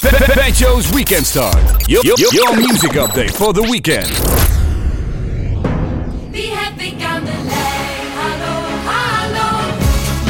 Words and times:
Fat 0.00 0.56
Joe's 0.58 0.88
Weekend 0.90 1.26
Start. 1.26 1.86
Your, 1.86 2.04
your, 2.04 2.32
your 2.32 2.56
music 2.56 2.94
update 2.96 3.30
for 3.32 3.52
the 3.52 3.60
weekend. 3.60 4.08
Wie 6.30 6.50
heb 6.54 6.80
ik 6.80 7.04
aan 7.04 7.24
de 7.24 7.30
lijn? 7.46 8.06
Hallo, 8.18 8.60
hallo. 8.84 9.74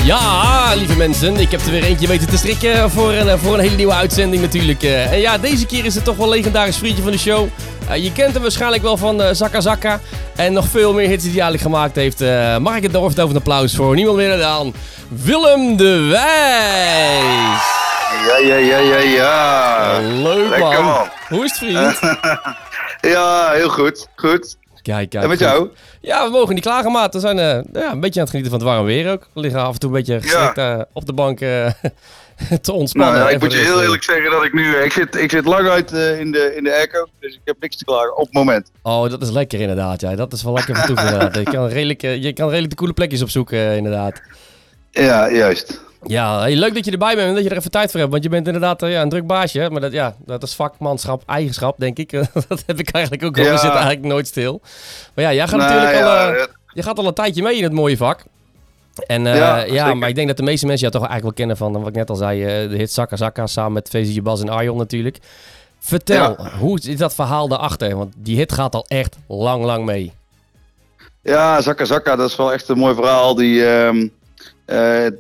Ja, 0.04 0.74
lieve 0.74 0.96
mensen, 0.96 1.36
ik 1.36 1.50
heb 1.50 1.60
er 1.64 1.70
weer 1.70 1.84
eentje 1.84 2.06
weten 2.06 2.28
te 2.28 2.36
strikken 2.36 2.90
voor 2.90 3.12
een, 3.12 3.38
voor 3.38 3.54
een 3.54 3.60
hele 3.60 3.76
nieuwe 3.76 3.92
uitzending 3.94 4.42
natuurlijk. 4.42 4.82
eh. 4.82 5.12
En 5.12 5.18
ja, 5.20 5.38
deze 5.38 5.66
keer 5.66 5.84
is 5.84 5.94
het 5.94 6.04
toch 6.04 6.16
wel 6.16 6.26
een 6.26 6.36
legendarisch 6.36 6.76
vriendje 6.76 7.02
van 7.02 7.12
de 7.12 7.18
show. 7.18 7.48
Eh, 7.88 8.02
je 8.04 8.12
kent 8.12 8.32
hem 8.32 8.42
waarschijnlijk 8.42 8.82
wel 8.82 8.96
van 8.96 9.22
eh 9.22 9.28
Zakka 9.34 9.60
Zakka. 9.60 10.00
En 10.36 10.52
nog 10.52 10.68
veel 10.68 10.92
meer 10.92 11.08
hits 11.08 11.22
die 11.22 11.32
hij 11.32 11.40
eigenlijk 11.42 11.72
gemaakt 11.74 11.94
heeft. 11.96 12.20
Eh, 12.20 12.56
mag 12.58 12.76
ik 12.76 12.82
het 12.82 12.92
nog 12.92 13.04
even 13.10 13.22
over 13.22 13.34
een 13.34 13.40
applaus 13.42 13.74
voor 13.74 13.94
niemand 13.94 14.16
minder 14.16 14.38
dan 14.38 14.74
Willem 15.08 15.76
de 15.76 15.98
Wijs. 16.10 17.77
Ja, 18.26 18.36
ja, 18.38 18.56
ja, 18.56 18.78
ja, 18.78 18.98
ja. 18.98 19.98
Leuk 20.00 20.48
Lekker, 20.48 20.68
man. 20.68 20.84
man. 20.84 21.08
Hoe 21.28 21.44
is 21.44 21.50
het 21.50 21.58
vriend? 21.58 21.98
Ja, 23.00 23.50
heel 23.50 23.68
goed. 23.68 24.08
Goed. 24.16 24.56
Kijk, 24.82 25.10
kijk. 25.10 25.22
En 25.22 25.28
met 25.28 25.38
jou? 25.38 25.68
Ja, 26.00 26.24
we 26.24 26.30
mogen 26.30 26.54
niet 26.54 26.64
klagen, 26.64 26.92
maat. 26.92 27.14
We 27.14 27.20
zijn 27.20 27.38
eh, 27.38 27.60
ja, 27.72 27.92
een 27.92 28.00
beetje 28.00 28.20
aan 28.20 28.26
het 28.26 28.30
genieten 28.30 28.50
van 28.50 28.58
het 28.60 28.68
warme 28.68 28.84
weer 28.84 29.12
ook. 29.12 29.28
We 29.34 29.40
liggen 29.40 29.60
af 29.60 29.72
en 29.72 29.78
toe 29.78 29.90
een 29.90 29.96
beetje 29.96 30.20
gestrekt 30.20 30.58
eh, 30.58 30.80
op 30.92 31.06
de 31.06 31.12
bank 31.12 31.40
eh, 31.40 31.70
te 32.62 32.72
ontspannen. 32.72 33.14
Nou, 33.14 33.28
ja, 33.28 33.34
ik 33.34 33.40
moet 33.40 33.52
je 33.52 33.58
heel 33.58 33.82
eerlijk 33.82 34.02
zeggen 34.02 34.30
dat 34.30 34.44
ik 34.44 34.52
nu... 34.52 34.76
Ik 34.76 34.92
zit, 34.92 35.14
ik 35.16 35.30
zit 35.30 35.44
lang 35.44 35.68
uit 35.68 35.92
eh, 35.92 36.20
in, 36.20 36.32
de, 36.32 36.54
in 36.56 36.64
de 36.64 36.74
airco, 36.74 37.06
dus 37.20 37.34
ik 37.34 37.40
heb 37.44 37.56
niks 37.60 37.76
te 37.76 37.84
klagen 37.84 38.16
op 38.16 38.24
het 38.24 38.34
moment. 38.34 38.70
Oh, 38.82 39.10
dat 39.10 39.22
is 39.22 39.30
lekker 39.30 39.60
inderdaad. 39.60 40.00
Ja. 40.00 40.14
Dat 40.14 40.32
is 40.32 40.42
wel 40.42 40.52
lekker 40.52 40.86
toe 40.86 41.00
inderdaad. 41.00 41.34
Je 41.34 41.42
kan, 41.42 41.66
redelijk, 41.66 42.00
je 42.00 42.32
kan 42.32 42.46
redelijk 42.46 42.70
de 42.70 42.76
coole 42.76 42.92
plekjes 42.92 43.22
opzoeken 43.22 43.76
inderdaad. 43.76 44.22
Ja, 44.90 45.30
juist. 45.30 45.80
Ja, 46.06 46.40
hey, 46.40 46.56
leuk 46.56 46.74
dat 46.74 46.84
je 46.84 46.90
erbij 46.90 47.14
bent 47.14 47.28
en 47.28 47.34
dat 47.34 47.44
je 47.44 47.50
er 47.50 47.56
even 47.56 47.70
tijd 47.70 47.90
voor 47.90 48.00
hebt. 48.00 48.12
Want 48.12 48.22
je 48.22 48.28
bent 48.28 48.46
inderdaad 48.46 48.82
eh, 48.82 48.90
ja, 48.90 49.02
een 49.02 49.08
druk 49.08 49.26
baasje. 49.26 49.58
hè. 49.60 49.70
Maar 49.70 49.80
dat, 49.80 49.92
ja, 49.92 50.14
dat 50.26 50.42
is 50.42 50.54
vakmanschap, 50.54 51.22
eigenschap, 51.26 51.78
denk 51.78 51.98
ik. 51.98 52.10
dat 52.48 52.62
heb 52.66 52.78
ik 52.78 52.90
eigenlijk 52.90 53.24
ook 53.24 53.38
al. 53.38 53.44
Ja. 53.44 53.50
We 53.50 53.58
zitten 53.58 53.78
eigenlijk 53.78 54.06
nooit 54.06 54.26
stil. 54.26 54.60
Maar 55.14 55.24
ja, 55.24 55.32
jij 55.32 55.48
gaat 55.48 55.58
Nou, 55.58 55.72
natuurlijk 55.72 55.98
ja, 55.98 56.26
al, 56.26 56.32
eh, 56.32 56.44
je 56.72 56.82
gaat 56.82 56.98
al 56.98 57.06
een 57.06 57.14
tijdje 57.14 57.42
mee 57.42 57.56
in 57.56 57.62
het 57.62 57.72
mooie 57.72 57.96
vak. 57.96 58.24
En 59.06 59.26
eh, 59.26 59.66
Ja, 59.72 59.94
maar 59.94 60.08
ik 60.08 60.14
denk 60.14 60.28
dat 60.28 60.36
de 60.36 60.42
meeste 60.42 60.66
mensen 60.66 60.88
jou 60.88 61.00
toch 61.00 61.10
eigenlijk 61.10 61.38
wel 61.38 61.46
kennen 61.46 61.56
van, 61.56 61.82
wat 61.82 61.90
ik 61.90 61.98
net 61.98 62.10
al 62.10 62.16
zei, 62.16 62.68
de 62.68 62.76
hit 62.76 62.92
Zakka 62.92 63.16
Zakka 63.16 63.46
samen 63.46 63.72
met 63.72 63.88
VZ 63.88 64.18
Bas 64.20 64.40
en 64.40 64.48
Arjon 64.48 64.76
natuurlijk. 64.76 65.18
Vertel, 65.78 66.36
hoe 66.58 66.78
is 66.82 66.96
dat 66.96 67.14
verhaal 67.14 67.48
daarachter? 67.48 67.96
Want 67.96 68.14
die 68.16 68.36
hit 68.36 68.52
gaat 68.52 68.74
al 68.74 68.84
echt 68.88 69.16
lang, 69.26 69.64
lang 69.64 69.84
mee. 69.84 70.12
Ja, 71.22 71.60
Zakka 71.60 71.84
Zakka, 71.84 72.16
dat 72.16 72.28
is 72.28 72.36
wel 72.36 72.52
echt 72.52 72.68
een 72.68 72.78
mooi 72.78 72.94
verhaal. 72.94 73.34
Die, 73.34 73.66
ehm, 73.66 73.96
eh, 73.96 74.08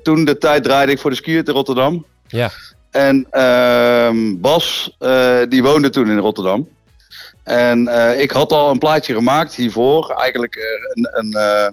toen 0.02 0.24
de 0.24 0.38
tijd 0.38 0.62
draaide 0.64 0.92
ik 0.92 0.98
voor 0.98 1.10
de 1.10 1.16
skiert 1.16 1.48
in 1.48 1.54
Rotterdam. 1.54 2.04
Ja, 2.26 2.50
En 2.90 3.26
ehm, 3.30 4.16
Bas, 4.40 4.94
eh, 4.98 5.38
die 5.48 5.62
woonde 5.62 5.90
toen 5.90 6.10
in 6.10 6.18
Rotterdam. 6.18 6.68
En 7.44 7.88
eh, 7.88 8.20
ik 8.20 8.30
had 8.30 8.52
al 8.52 8.70
een 8.70 8.78
plaatje 8.78 9.14
gemaakt 9.14 9.54
hiervoor. 9.54 10.10
Eigenlijk 10.10 10.54
eh, 10.56 10.62
een, 10.94 11.08
een, 11.12 11.32
eh, 11.32 11.68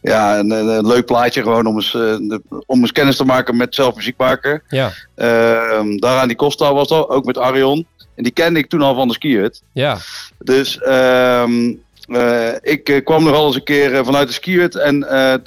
ja, 0.00 0.38
een, 0.38 0.50
een- 0.50 0.86
leuk 0.86 1.04
plaatje 1.06 1.42
gewoon 1.42 1.66
om 1.66 1.74
eens, 1.74 1.94
eh, 1.94 2.00
de- 2.00 2.40
om 2.66 2.80
eens 2.80 2.92
kennis 2.92 3.16
te 3.16 3.24
maken 3.24 3.56
met 3.56 3.74
zelf 3.74 3.94
muziek 3.96 4.16
maken. 4.18 4.62
ja, 4.68 4.92
Ehm 5.14 5.96
daaraan 5.96 6.28
die 6.28 6.36
Costa 6.36 6.72
was 6.74 6.88
dat, 6.88 7.08
ook 7.08 7.24
met 7.24 7.38
Arion. 7.38 7.86
En 8.16 8.22
die 8.22 8.32
kende 8.32 8.58
ik 8.58 8.68
toen 8.68 8.82
al 8.82 8.94
van 8.94 9.08
de 9.08 9.14
skihut. 9.14 9.62
ja. 9.72 9.96
Dus 10.38 10.78
ehm, 10.78 11.72
eh, 12.06 12.54
ik 12.60 12.88
eh, 12.88 13.04
kwam 13.04 13.24
nog 13.24 13.34
al 13.34 13.46
eens 13.46 13.54
een 13.54 13.64
keer 13.64 13.94
eh, 13.94 14.04
vanuit 14.04 14.28
de 14.28 14.34
skihut 14.34 14.74
en 14.74 15.06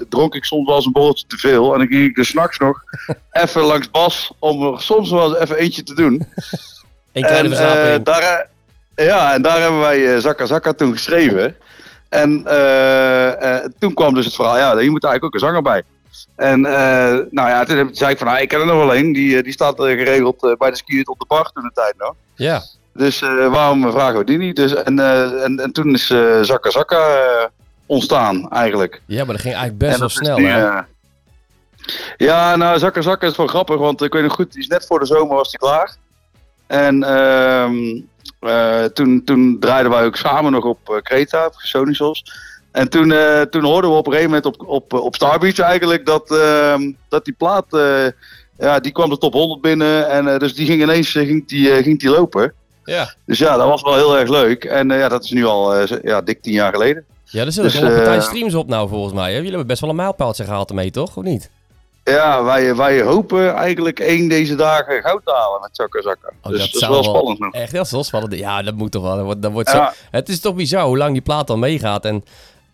dronk 0.09 0.35
ik 0.35 0.43
soms 0.43 0.67
wel 0.67 0.75
eens 0.75 0.85
een 0.85 0.91
borreltje 0.91 1.25
te 1.27 1.37
veel. 1.37 1.73
En 1.73 1.79
dan 1.79 1.87
ging 1.87 2.05
ik 2.05 2.15
dus 2.15 2.27
s'nachts 2.27 2.57
nog 2.57 2.83
even 3.31 3.61
langs 3.61 3.91
Bas 3.91 4.31
om 4.39 4.73
er 4.73 4.81
soms 4.81 5.09
wel 5.09 5.29
eens 5.29 5.39
even 5.43 5.57
eentje 5.57 5.83
te 5.83 5.95
doen. 5.95 6.27
Eén 7.13 7.23
kleine 7.23 7.55
En, 7.55 8.03
daar, 8.03 8.49
ja, 8.95 9.33
en 9.33 9.41
daar 9.41 9.61
hebben 9.61 9.79
wij 9.79 10.21
Zakka 10.21 10.45
Zakka 10.45 10.73
toen 10.73 10.91
geschreven. 10.91 11.55
En 12.09 12.43
toen 13.79 13.93
kwam 13.93 14.13
dus 14.13 14.25
het 14.25 14.35
verhaal, 14.35 14.57
ja, 14.57 14.77
hier 14.77 14.91
moet 14.91 15.03
eigenlijk 15.03 15.23
ook 15.23 15.33
een 15.33 15.47
zanger 15.47 15.61
bij. 15.61 15.83
En 16.35 16.61
nou 16.61 17.29
ja, 17.31 17.63
toen 17.63 17.89
zei 17.91 18.11
ik 18.11 18.17
van, 18.17 18.27
nou, 18.27 18.39
ik 18.39 18.47
ken 18.47 18.59
er 18.59 18.65
nog 18.65 18.77
wel 18.77 18.95
een. 18.95 19.13
Die, 19.13 19.43
die 19.43 19.53
staat 19.53 19.75
geregeld 19.77 20.55
bij 20.57 20.69
de 20.69 20.75
skiën 20.75 21.07
op 21.07 21.19
de 21.19 21.25
bar 21.27 21.51
toen 21.51 21.63
de 21.63 21.71
tijd 21.73 21.93
nog. 21.97 22.13
ja. 22.35 22.61
Dus 22.97 23.21
eh, 23.21 23.47
waarom 23.47 23.91
vragen 23.91 24.17
we 24.17 24.25
die 24.25 24.37
niet? 24.37 24.55
Dus, 24.55 24.73
en, 24.75 24.99
eh, 24.99 25.43
en, 25.43 25.59
en 25.59 25.71
toen 25.71 25.93
is 25.93 26.09
eh 26.09 26.41
Zakka 26.41 26.69
Zakka 26.69 27.49
ontstaan 27.85 28.49
eigenlijk. 28.51 29.01
ja, 29.05 29.25
maar 29.25 29.33
dat 29.33 29.41
ging 29.41 29.55
eigenlijk 29.55 29.77
best 29.77 29.99
wel 29.99 30.09
snel, 30.09 30.37
nu, 30.37 30.47
hè? 30.47 30.79
ja, 32.17 32.55
nou, 32.55 32.79
Zakka 32.79 33.01
Zakka 33.01 33.27
is 33.27 33.37
wel 33.37 33.47
grappig, 33.47 33.77
want 33.77 34.01
ik 34.01 34.13
weet 34.13 34.23
nog 34.23 34.33
goed, 34.33 34.51
die 34.51 34.61
is 34.61 34.67
net 34.67 34.85
voor 34.85 34.99
de 34.99 35.05
zomer 35.05 35.35
was 35.35 35.49
die 35.49 35.59
klaar. 35.59 35.95
En 36.67 37.03
ehm, 37.03 38.01
eh, 38.39 38.83
toen, 38.83 39.23
toen 39.23 39.57
draaiden 39.59 39.91
wij 39.91 40.05
ook 40.05 40.15
samen 40.15 40.51
nog 40.51 40.63
op 40.63 40.89
eh, 40.89 40.97
Creta, 41.01 41.45
op 41.45 41.53
Sonisos. 41.57 42.23
En 42.71 42.89
toen, 42.89 43.13
toen 43.49 43.63
hoorden 43.63 43.91
we 43.91 43.97
op 43.97 44.07
een 44.07 44.13
gegeven 44.13 44.33
moment 44.33 44.45
op, 44.45 44.67
op, 44.67 44.93
op 44.93 45.15
Starbeach 45.15 45.59
eigenlijk 45.59 46.05
dat, 46.05 46.31
ehm, 46.31 46.91
dat 47.09 47.25
die 47.25 47.33
plaat, 47.37 47.65
ja, 48.57 48.79
die 48.79 48.91
kwam 48.91 49.09
de 49.09 49.17
top 49.17 49.33
100 49.33 49.61
binnen. 49.61 50.09
En 50.09 50.39
dus 50.39 50.55
die 50.55 50.65
ging 50.65 50.81
ineens 50.81 51.11
ging 51.11 51.47
die, 51.47 51.83
ging 51.83 51.99
die 51.99 52.09
lopen. 52.09 52.53
Ja. 52.87 53.13
Dus 53.25 53.37
ja, 53.37 53.57
dat 53.57 53.67
was 53.67 53.81
wel 53.81 53.95
heel 53.95 54.17
erg 54.17 54.29
leuk. 54.29 54.63
En 54.65 54.91
eh, 54.91 54.99
ja, 54.99 55.09
dat 55.09 55.23
is 55.23 55.31
nu 55.31 55.45
al 55.45 55.75
eh, 55.75 55.97
ja, 56.03 56.21
dik 56.21 56.41
tien 56.41 56.53
jaar 56.53 56.71
geleden. 56.71 57.05
Ja, 57.23 57.45
er 57.45 57.51
zitten 57.51 57.71
Dus, 57.71 57.81
een 57.81 57.95
partij 57.95 58.15
eh, 58.15 58.21
streams 58.21 58.53
op 58.53 58.67
nou, 58.67 58.89
volgens 58.89 59.13
mij. 59.13 59.29
Hè? 59.29 59.35
Jullie 59.35 59.47
hebben 59.49 59.67
best 59.67 59.81
wel 59.81 59.89
een 59.89 59.95
mijlpaaltje 59.95 60.43
gehaald 60.43 60.69
ermee, 60.69 60.91
toch? 60.91 61.17
Of 61.17 61.23
niet? 61.23 61.49
Ja, 62.03 62.43
wij, 62.43 62.75
wij 62.75 63.01
hopen 63.01 63.53
eigenlijk 63.55 63.99
één 63.99 64.29
deze 64.29 64.55
dagen 64.55 65.01
goud 65.01 65.21
te 65.25 65.31
halen 65.31 65.61
met 65.61 65.69
Zakka. 65.71 65.99
Oh, 65.99 66.51
dus 66.51 66.59
dat 66.59 66.71
dat, 66.71 66.81
is 66.81 66.87
wel 66.87 66.89
wel- 66.89 67.03
spannend 67.03 67.39
nog. 67.39 67.53
Echt, 67.53 67.71
dat 67.71 67.85
is 67.85 67.91
wel 67.91 68.03
spannend. 68.03 68.33
Ja, 68.37 68.61
dat 68.61 68.73
moet 68.75 68.91
toch 68.91 69.03
wel. 69.03 69.15
Dat 69.15 69.25
wordt, 69.25 69.41
dat 69.41 69.51
wordt 69.51 69.69
zo... 69.69 69.87
Het 70.11 70.29
is 70.29 70.39
toch 70.39 70.55
bizar 70.55 70.85
hoe 70.85 70.97
lang 70.97 71.11
die 71.11 71.21
plaat 71.21 71.49
al 71.49 71.57
meegaat. 71.57 72.05
En 72.05 72.23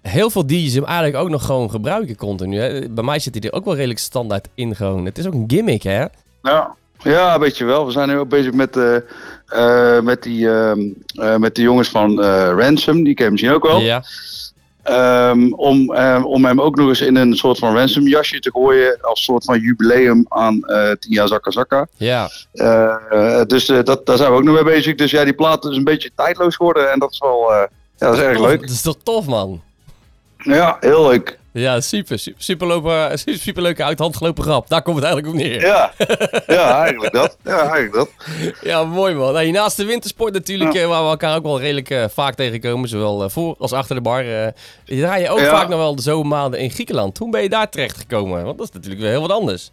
heel 0.01 0.29
veel 0.29 0.47
DJ's 0.47 0.73
hem 0.73 0.85
eigenlijk 0.85 1.17
ook 1.17 1.29
nog 1.29 1.45
gewoon 1.45 1.69
gebruiken 1.69 2.15
continu. 2.15 2.59
Hè? 2.59 2.89
Bij 2.89 3.03
mij 3.03 3.19
zit 3.19 3.33
hij 3.33 3.43
er 3.43 3.53
ook 3.55 3.65
wel 3.65 3.75
redelijk 3.75 3.99
standaard 3.99 4.47
in 4.53 4.75
gewoon. 4.75 5.05
Het 5.05 5.17
is 5.17 5.27
ook 5.27 5.33
een 5.33 5.43
gimmick, 5.47 5.83
hè? 5.83 6.05
ja. 6.41 6.75
Ja, 7.03 7.39
weet 7.39 7.57
je 7.57 7.65
wel. 7.65 7.85
We 7.85 7.91
zijn 7.91 8.07
nu 8.07 8.17
ook 8.17 8.29
bezig 8.29 8.53
met, 8.53 8.77
eh, 8.77 9.99
met, 9.99 10.23
die, 10.23 10.49
ehm, 10.49 10.79
eh, 11.15 11.35
met 11.35 11.55
de 11.55 11.61
jongens 11.61 11.89
van 11.89 12.21
Ransom. 12.59 13.03
Die 13.03 13.13
ken 13.13 13.25
je 13.25 13.31
misschien 13.31 13.53
ook 13.53 13.67
wel. 13.67 13.79
Ja. 13.79 14.03
Ehm, 14.83 15.53
om, 15.53 15.95
om 16.23 16.45
hem 16.45 16.61
ook 16.61 16.75
nog 16.75 16.87
eens 16.87 17.01
in 17.01 17.15
een 17.15 17.35
soort 17.35 17.59
van 17.59 17.75
Ransom 17.75 18.07
jasje 18.07 18.39
te 18.39 18.51
gooien. 18.51 18.97
Als 19.01 19.23
soort 19.23 19.43
van 19.43 19.59
jubileum 19.59 20.25
aan 20.29 20.59
10 20.99 21.11
jaar 21.11 21.27
Zakka 21.27 21.51
Zakka. 21.51 21.87
Ja. 21.97 22.29
Dus 23.47 23.65
dat, 23.65 24.05
daar 24.05 24.17
zijn 24.17 24.31
we 24.31 24.37
ook 24.37 24.43
nog 24.43 24.55
mee 24.55 24.63
bezig. 24.63 24.95
Dus 24.95 25.11
ja, 25.11 25.23
die 25.23 25.33
plaat 25.33 25.65
is 25.65 25.77
een 25.77 25.83
beetje 25.83 26.11
tijdloos 26.15 26.55
geworden. 26.55 26.91
En 26.91 26.99
dat 26.99 27.11
is 27.11 27.19
wel 27.19 27.51
ja, 27.51 28.09
dat 28.09 28.13
is 28.13 28.23
erg 28.23 28.39
leuk. 28.39 28.61
Dat 28.61 28.69
is 28.69 28.81
toch 28.81 28.97
tof, 29.03 29.25
man? 29.25 29.61
Ja, 30.43 30.77
heel 30.79 31.07
leuk. 31.07 31.39
Ja, 31.51 31.81
super. 31.81 32.19
Super, 32.19 32.41
super, 32.43 32.67
lopen, 32.67 33.19
super 33.45 33.61
leuke 33.61 33.83
uit 33.83 33.97
de 33.97 34.03
hand 34.03 34.17
gelopen 34.17 34.43
grap. 34.43 34.69
Daar 34.69 34.81
komt 34.81 34.95
het 34.95 35.05
eigenlijk 35.05 35.35
op 35.35 35.41
neer. 35.41 35.61
Ja, 35.61 35.91
ja 36.47 36.81
eigenlijk 36.81 37.13
dat. 37.13 37.37
Ja, 37.43 37.57
eigenlijk 37.59 37.93
dat. 37.93 38.09
Ja, 38.61 38.83
mooi 38.83 39.13
man. 39.15 39.33
Nou, 39.33 39.51
naast 39.51 39.77
de 39.77 39.85
wintersport 39.85 40.33
natuurlijk, 40.33 40.73
eh, 40.73 40.87
waar 40.87 41.03
we 41.03 41.09
elkaar 41.09 41.35
ook 41.37 41.43
wel 41.43 41.59
redelijk 41.59 41.89
eh, 41.89 42.05
vaak 42.13 42.35
tegenkomen, 42.35 42.89
zowel 42.89 43.23
eh, 43.23 43.29
voor 43.29 43.55
als 43.59 43.73
achter 43.73 43.95
de 43.95 44.01
bar. 44.01 44.23
je 44.23 44.53
draai 44.85 45.21
je 45.23 45.29
ook 45.29 45.39
Ja. 45.39 45.49
vaak 45.49 45.67
nog 45.67 45.79
wel 45.79 45.95
de 45.95 46.01
zomermaanden 46.01 46.59
in 46.59 46.71
Griekenland. 46.71 47.17
Hoe 47.17 47.29
ben 47.31 47.41
je 47.41 47.49
daar 47.49 47.69
terecht 47.69 47.97
gekomen? 47.97 48.43
Want 48.43 48.57
dat 48.57 48.67
is 48.67 48.73
natuurlijk 48.73 49.01
weer 49.01 49.11
heel 49.11 49.21
wat 49.27 49.31
anders. 49.31 49.71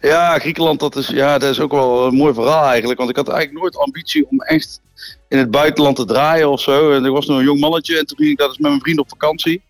Ja, 0.00 0.38
Griekenland, 0.38 0.80
dat 0.80 0.96
is, 0.96 1.06
ja, 1.08 1.38
dat 1.38 1.50
is 1.50 1.60
ook 1.60 1.72
wel 1.72 2.06
een 2.06 2.14
mooi 2.14 2.34
verhaal 2.34 2.64
eigenlijk. 2.66 2.98
Want 2.98 3.10
ik 3.10 3.16
had 3.16 3.28
eigenlijk 3.28 3.60
nooit 3.60 3.76
ambitie 3.76 4.26
om 4.30 4.40
echt 4.40 4.80
in 5.28 5.38
het 5.38 5.50
buitenland 5.50 5.96
te 5.96 6.04
draaien 6.04 6.50
of 6.50 6.60
zo. 6.60 6.92
En 6.92 7.04
ik 7.04 7.10
was 7.12 7.26
nog 7.26 7.38
een 7.38 7.44
jong 7.44 7.60
mannetje 7.60 7.98
en 7.98 8.06
toen 8.06 8.16
ging 8.16 8.30
ik 8.30 8.38
daar 8.38 8.48
dus 8.48 8.58
met 8.58 8.70
mijn 8.70 8.82
vriend 8.82 8.98
op 8.98 9.08
vakantie. 9.08 9.62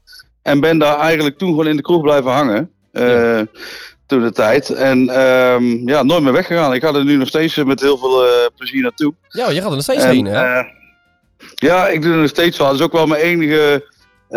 En 0.43 0.61
ben 0.61 0.79
daar 0.79 0.99
eigenlijk 0.99 1.39
toen 1.39 1.49
gewoon 1.49 1.67
in 1.67 1.77
de 1.77 1.83
kroeg 1.83 2.03
blijven 2.03 2.31
hangen. 2.31 2.71
eh, 2.93 3.09
Ja. 3.09 3.47
Toen 4.07 4.23
de 4.23 4.33
tijd. 4.33 4.71
En 4.71 5.09
ehm, 5.09 5.89
ja, 5.89 6.03
nooit 6.03 6.23
meer 6.23 6.33
weggegaan. 6.33 6.75
Ik 6.75 6.83
ga 6.83 6.95
er 6.95 7.05
nu 7.05 7.17
nog 7.17 7.29
steeds 7.29 7.57
eh, 7.57 7.65
met 7.65 7.81
heel 7.81 7.99
veel 7.99 8.25
eh, 8.27 8.31
plezier 8.57 8.83
naartoe. 8.83 9.15
Ja, 9.29 9.51
je 9.51 9.55
gaat 9.61 9.69
er 9.71 9.75
nog 9.75 9.83
steeds 9.83 10.03
En, 10.05 10.11
heen, 10.11 10.25
hè? 10.25 10.63
ja, 11.55 11.89
ik 11.89 12.03
doe 12.03 12.13
er 12.13 12.19
nog 12.19 12.29
steeds 12.29 12.59
wel. 12.59 12.67
Dat 12.67 12.77
is 12.77 12.83
ook 12.83 12.93
wel 12.93 13.07
mijn 13.07 13.23
enige 13.23 13.89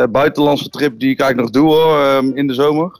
buitenlandse 0.09 0.69
trip 0.69 0.99
die 0.99 1.09
ik 1.09 1.19
eigenlijk 1.19 1.53
nog 1.53 1.63
doe 1.63 1.73
hoor, 1.73 2.03
ehm, 2.03 2.31
in 2.37 2.47
de 2.47 2.53
zomer. 2.53 2.99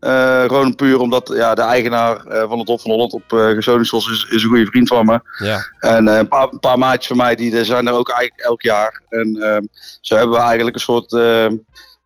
Eh, 0.00 0.42
gewoon 0.42 0.74
puur 0.74 1.00
omdat 1.00 1.30
ja, 1.34 1.54
de 1.54 1.62
eigenaar 1.62 2.26
eh, 2.26 2.48
van 2.48 2.58
het 2.58 2.68
Hof 2.68 2.82
van 2.82 2.90
Holland 2.90 3.12
op 3.12 3.32
uh, 3.32 3.48
Gesonisos 3.48 4.10
is, 4.10 4.26
is 4.30 4.42
een 4.42 4.48
goede 4.48 4.66
vriend 4.66 4.88
van 4.88 5.06
me. 5.06 5.20
ja. 5.44 5.58
En 5.78 6.08
eh, 6.08 6.16
een, 6.16 6.28
paar, 6.28 6.48
een 6.52 6.58
paar 6.60 6.78
maatjes 6.78 7.06
van 7.06 7.16
mij 7.16 7.34
die 7.34 7.64
zijn 7.64 7.86
er 7.86 7.92
ook 7.92 8.08
eigenlijk 8.10 8.40
elk 8.40 8.62
jaar. 8.62 9.02
En 9.08 9.36
ehm, 9.42 9.62
zo 10.00 10.16
hebben 10.16 10.36
we 10.36 10.42
eigenlijk 10.42 10.76
een 10.76 10.82
soort 10.82 11.12
ehm, 11.12 11.56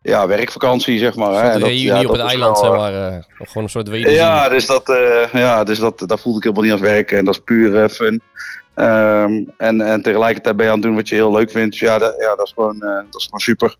ja, 0.01 0.27
werkvakantie, 0.27 0.99
zeg 0.99 1.15
maar. 1.15 1.31
hè. 1.33 1.53
Een 1.53 1.59
dat- 1.59 1.69
reunie 1.69 1.83
ja, 1.85 1.99
op 1.99 2.05
dat 2.07 2.15
het 2.17 2.25
eiland, 2.25 2.59
wel, 2.59 2.71
zeg 2.71 2.73
eh, 2.73 2.93
maar. 2.93 3.11
eh, 3.11 3.17
of 3.39 3.47
gewoon 3.47 3.63
een 3.63 3.69
soort 3.69 3.89
wederzien. 3.89 4.17
ja, 4.17 4.49
dus, 4.49 4.65
dat, 4.65 4.89
eh, 4.89 5.33
ja, 5.33 5.63
dus 5.63 5.79
dat, 5.79 6.03
dat 6.05 6.19
voelde 6.19 6.37
ik 6.37 6.43
helemaal 6.43 6.63
niet 6.63 6.73
als 6.73 6.81
werken. 6.91 7.17
En 7.17 7.25
dat 7.25 7.33
is 7.35 7.41
puur 7.45 7.83
eh, 7.83 7.89
fun. 7.89 8.21
Ehm, 8.75 9.43
en, 9.57 9.81
en 9.81 10.01
tegelijkertijd 10.01 10.55
ben 10.55 10.65
je 10.65 10.71
aan 10.71 10.77
het 10.77 10.87
doen 10.87 10.95
wat 10.95 11.09
je 11.09 11.15
heel 11.15 11.31
leuk 11.31 11.51
vindt. 11.51 11.77
Ja, 11.77 11.97
dat, 11.97 12.15
ja, 12.19 12.35
dat, 12.35 12.45
is, 12.47 12.53
gewoon, 12.53 12.81
eh, 12.81 12.95
dat 12.95 13.15
is 13.21 13.23
gewoon 13.23 13.39
super. 13.39 13.75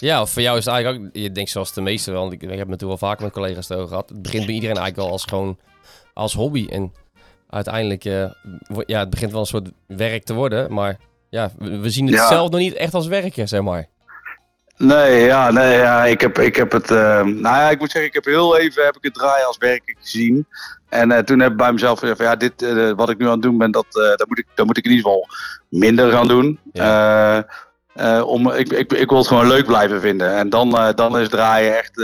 Ja, 0.00 0.20
of 0.22 0.30
voor 0.30 0.42
jou 0.42 0.58
is 0.58 0.64
het 0.64 0.74
eigenlijk 0.74 1.04
ook, 1.06 1.10
je 1.22 1.32
denkt 1.32 1.50
zoals 1.50 1.72
de 1.72 1.80
meeste 1.80 2.10
wel, 2.10 2.20
want 2.20 2.32
ik, 2.32 2.42
ik 2.42 2.48
heb 2.48 2.58
het 2.58 2.68
natuurlijk 2.68 3.00
wel 3.00 3.08
vaker 3.10 3.24
met 3.24 3.32
collega's 3.32 3.68
erover 3.70 3.88
gehad. 3.88 4.08
Het 4.08 4.22
begint 4.22 4.46
bij 4.46 4.54
iedereen 4.54 4.76
eigenlijk 4.76 5.06
wel 5.06 5.12
als 5.18 5.24
gewoon 5.24 5.58
als 6.14 6.34
hobby. 6.34 6.66
En 6.70 6.92
uiteindelijk, 7.50 8.04
wo- 8.68 8.82
ja, 8.86 8.98
het 8.98 9.10
begint 9.10 9.30
wel 9.32 9.40
een 9.40 9.46
soort 9.46 9.70
werk 9.86 10.24
te 10.24 10.34
worden. 10.34 10.72
Maar 10.72 10.96
ja, 11.30 11.50
we, 11.58 11.78
we 11.78 11.90
zien 11.90 12.06
het 12.06 12.14
Ja. 12.14 12.28
zelf 12.28 12.50
nog 12.50 12.60
niet 12.60 12.74
echt 12.74 12.94
als 12.94 13.06
werken, 13.06 13.48
zeg 13.48 13.62
maar. 13.62 13.86
Nee, 14.78 15.24
ja, 15.24 15.50
nee, 15.50 15.78
ja, 15.78 16.04
ik 16.04 16.20
heb, 16.20 16.38
ik 16.38 16.56
heb 16.56 16.72
het, 16.72 16.90
eh, 16.90 17.22
nou 17.22 17.56
ja, 17.56 17.70
ik 17.70 17.78
moet 17.78 17.90
zeggen, 17.90 18.10
ik 18.10 18.14
heb 18.14 18.24
heel 18.24 18.58
even 18.58 18.84
heb 18.84 18.96
ik 18.96 19.02
het 19.04 19.14
draaien 19.14 19.46
als 19.46 19.56
werken 19.56 19.96
gezien. 20.00 20.46
En 20.88 21.12
eh, 21.12 21.18
toen 21.18 21.40
heb 21.40 21.50
ik 21.50 21.56
bij 21.56 21.72
mezelf 21.72 21.98
gezegd, 21.98 22.16
van, 22.16 22.26
ja, 22.26 22.36
dit, 22.36 22.62
eh, 22.62 22.90
wat 22.96 23.10
ik 23.10 23.18
nu 23.18 23.26
aan 23.26 23.32
het 23.32 23.42
doen 23.42 23.58
ben, 23.58 23.70
dat, 23.70 23.86
dat, 23.90 24.28
moet 24.28 24.38
ik, 24.38 24.46
dat 24.54 24.66
moet 24.66 24.76
ik 24.76 24.84
in 24.84 24.90
ieder 24.90 25.04
geval 25.04 25.28
minder 25.68 26.10
gaan 26.10 26.28
doen. 26.28 26.60
Om, 28.24 28.50
ik, 28.50 28.72
ik, 28.72 28.92
ik 28.92 29.08
wil 29.08 29.18
het 29.18 29.26
gewoon 29.26 29.46
leuk 29.46 29.66
blijven 29.66 30.00
vinden. 30.00 30.36
En 30.36 30.50
dan, 30.50 30.92
dan 30.94 31.18
is 31.18 31.28
draaien 31.28 31.76
echt, 31.76 32.02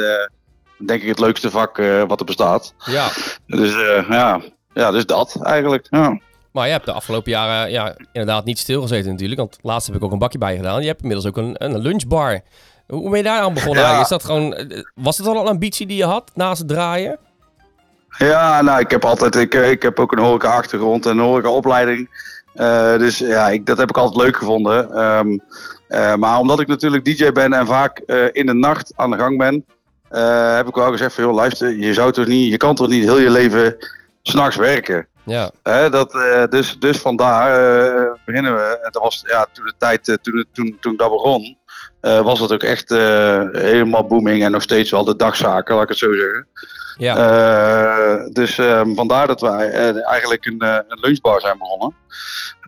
denk 0.78 1.02
ik, 1.02 1.08
het 1.08 1.18
leukste 1.18 1.50
vak 1.50 1.76
wat 2.06 2.20
er 2.20 2.26
bestaat. 2.26 2.74
Ja, 2.78 3.08
Dus 3.46 3.74
ja, 4.08 4.40
ja, 4.72 4.90
dus 4.90 5.06
dat 5.06 5.38
eigenlijk. 5.42 5.86
Ja. 5.90 6.18
Maar 6.54 6.66
je 6.66 6.72
hebt 6.72 6.84
de 6.84 6.92
afgelopen 6.92 7.30
jaren 7.30 7.70
ja, 7.70 7.96
inderdaad 8.12 8.44
niet 8.44 8.58
stilgezeten 8.58 9.10
natuurlijk. 9.10 9.40
Want 9.40 9.58
laatst 9.62 9.86
heb 9.86 9.96
ik 9.96 10.02
ook 10.02 10.12
een 10.12 10.18
bakje 10.18 10.38
bij 10.38 10.56
gedaan. 10.56 10.80
Je 10.80 10.86
hebt 10.86 11.00
inmiddels 11.00 11.28
ook 11.28 11.36
een, 11.36 11.54
een 11.58 11.78
lunchbar. 11.78 12.40
Hoe 12.86 13.08
ben 13.08 13.18
je 13.18 13.24
daar 13.24 13.40
aan 13.40 13.54
begonnen? 13.54 13.82
Ja. 13.82 14.00
Is 14.00 14.08
dat 14.08 14.24
gewoon, 14.24 14.54
eh, 14.54 14.82
was 14.94 15.18
het 15.18 15.26
al 15.26 15.40
een 15.40 15.46
ambitie 15.46 15.86
die 15.86 15.96
je 15.96 16.04
had 16.04 16.30
naast 16.34 16.58
het 16.58 16.68
draaien? 16.68 17.18
Ja, 18.18 18.62
nou, 18.62 18.80
ik 18.80 18.90
heb 18.90 19.04
altijd, 19.04 19.34
ik, 19.34 19.54
eh, 19.54 19.70
ik 19.70 19.82
heb 19.82 19.98
ook 19.98 20.12
een 20.12 20.18
horeca-achtergrond 20.18 21.06
en 21.06 21.18
een 21.18 21.24
horeca-opleiding. 21.24 22.08
Eh, 22.54 22.98
dus 22.98 23.18
ja, 23.18 23.48
ik, 23.48 23.66
dat 23.66 23.78
heb 23.78 23.88
ik 23.88 23.96
altijd 23.96 24.24
leuk 24.24 24.36
gevonden. 24.36 24.92
Ehm, 24.92 25.38
eh, 25.88 26.14
maar 26.14 26.38
omdat 26.38 26.60
ik 26.60 26.66
natuurlijk 26.66 27.04
DJ 27.04 27.32
ben 27.32 27.52
en 27.52 27.66
vaak 27.66 27.98
in 28.32 28.46
de 28.46 28.54
nacht 28.54 28.92
aan 28.96 29.10
de 29.10 29.16
gang 29.16 29.38
ben, 29.38 29.64
heb 30.56 30.68
ik 30.68 30.74
wel 30.74 30.90
gezegd 30.90 31.14
van, 31.14 31.24
joh, 31.24 31.34
luister, 31.34 31.76
je, 31.76 31.94
zou 31.94 32.12
toch 32.12 32.26
niet, 32.26 32.50
je 32.50 32.56
kan 32.56 32.74
toch 32.74 32.88
niet 32.88 33.04
heel 33.04 33.18
je 33.18 33.30
leven 33.30 33.76
s'nachts 34.22 34.56
werken? 34.56 35.06
Ja, 35.24 35.50
Hè, 35.62 35.90
dat, 35.90 36.14
eh, 36.14 36.44
dus, 36.48 36.78
dus 36.78 36.98
vandaar 36.98 37.74
eh, 37.84 38.12
beginnen 38.24 38.54
we. 38.54 38.80
En 38.82 38.92
dat 38.92 39.02
was 39.02 39.22
ja, 39.26 39.46
toen 39.52 39.64
de 39.64 39.74
tijd, 39.78 40.08
eh, 40.08 40.14
toen, 40.22 40.44
toen, 40.52 40.76
toen 40.80 40.96
dat 40.96 41.10
begon, 41.10 41.56
was 42.00 42.40
het 42.40 42.52
ook 42.52 42.62
echt 42.62 42.88
helemaal 43.52 44.06
booming 44.06 44.44
en 44.44 44.50
nog 44.50 44.62
steeds 44.62 44.90
wel 44.90 45.04
de 45.04 45.16
dagzaken, 45.16 45.74
laat 45.74 45.82
ik 45.82 45.88
het 45.88 45.98
zo 45.98 46.14
zeggen. 46.14 46.46
ja. 46.96 48.28
Dus 48.28 48.58
ehm, 48.58 48.94
vandaar 48.94 49.26
dat 49.26 49.40
wij 49.40 49.70
eigenlijk 50.02 50.46
een, 50.46 50.62
een 50.62 50.98
lunchbar 51.00 51.40
zijn 51.40 51.58
begonnen. 51.58 51.94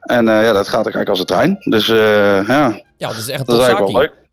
En 0.01 0.25
ja, 0.25 0.53
dat 0.53 0.69
gaat 0.69 0.85
eigenlijk 0.85 1.09
als 1.09 1.19
een 1.19 1.27
trein. 1.27 1.57
Dus 1.61 1.87
ja, 1.87 2.81
ja, 2.97 3.09
dat 3.09 3.17
is 3.17 3.29
echt 3.29 3.41
een 3.41 3.47
dat 3.47 3.61
is 3.61 3.67
eigenlijk 3.67 3.93
wel 3.93 4.01
leuk. 4.01 4.26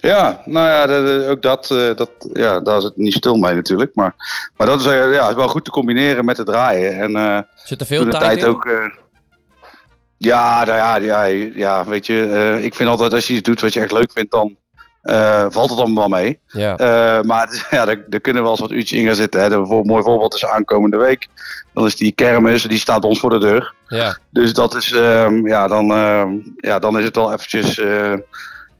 Ja, 0.00 0.42
nou 0.44 0.68
ja, 0.68 1.28
ook 1.28 1.42
dat, 1.42 1.70
eh, 1.70 1.96
dat, 1.96 2.10
ja, 2.32 2.60
daar 2.60 2.76
is 2.76 2.84
het 2.84 2.96
niet 2.96 3.14
stil 3.14 3.36
mee 3.36 3.54
natuurlijk. 3.54 3.94
Maar, 3.94 4.14
maar 4.56 4.66
dat 4.66 4.80
is, 4.80 4.86
eh, 4.86 5.12
ja, 5.12 5.28
is 5.28 5.34
wel 5.34 5.48
goed 5.48 5.64
te 5.64 5.70
combineren 5.70 6.24
met 6.24 6.36
het 6.36 6.46
draaien. 6.46 6.98
En 6.98 7.16
eh, 7.16 7.38
Zit 7.64 7.80
er 7.80 7.86
veel 7.86 8.04
de 8.04 8.10
tijd, 8.10 8.22
tijd 8.22 8.38
in? 8.38 8.46
ook. 8.46 8.68
ja, 10.16 10.64
nou 10.64 10.76
ja, 10.76 10.96
ja, 10.96 11.24
ja, 11.54 11.84
weet 11.84 12.06
je, 12.06 12.58
ik 12.62 12.74
vind 12.74 12.88
altijd 12.88 13.12
als 13.12 13.26
je 13.26 13.32
iets 13.32 13.42
doet 13.42 13.60
wat 13.60 13.72
je 13.72 13.80
echt 13.80 13.92
leuk 13.92 14.12
vindt, 14.12 14.30
dan 14.30 14.56
valt 15.50 15.70
het 15.70 15.78
allemaal 15.78 16.08
wel 16.08 16.18
mee. 16.20 16.38
Ja, 16.46 16.76
maar 17.22 17.66
ja, 17.70 17.88
er, 17.88 18.04
er 18.10 18.20
kunnen 18.20 18.42
wel 18.42 18.50
eens 18.50 18.60
wat 18.60 18.70
uurtjes 18.70 18.98
in 18.98 19.06
gaan 19.06 19.14
zitten. 19.14 19.40
Hè. 19.40 19.50
Een 19.50 19.86
mooi 19.86 20.02
voorbeeld 20.02 20.34
is 20.34 20.46
aankomende 20.46 20.96
week. 20.96 21.26
Dan 21.74 21.86
is 21.86 21.96
die 21.96 22.12
kermis, 22.12 22.62
die 22.62 22.78
staat 22.78 23.00
bij 23.00 23.08
ons 23.08 23.20
voor 23.20 23.30
de 23.30 23.38
deur. 23.38 23.74
ja. 23.88 24.18
Dus 24.30 24.52
dat 24.52 24.74
is, 24.74 24.92
ehm, 24.92 25.46
ja, 25.46 25.68
dan, 25.68 25.90
ehm, 25.92 26.30
ja, 26.56 26.78
dan 26.78 26.98
is 26.98 27.04
het 27.04 27.16
wel 27.16 27.32
eventjes 27.32 27.80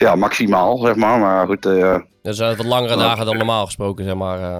ja, 0.07 0.15
maximaal, 0.15 0.79
zeg 0.79 0.95
maar. 0.95 1.19
Maar 1.19 1.47
goed, 1.47 1.67
eh, 1.67 1.97
Dat 2.23 2.37
zijn 2.37 2.57
wat 2.57 2.67
langere 2.67 2.97
dagen 2.97 3.27
dan 3.27 3.37
normaal 3.37 3.65
gesproken, 3.65 4.05
zeg 4.05 4.15
maar. 4.15 4.39
eh. 4.41 4.59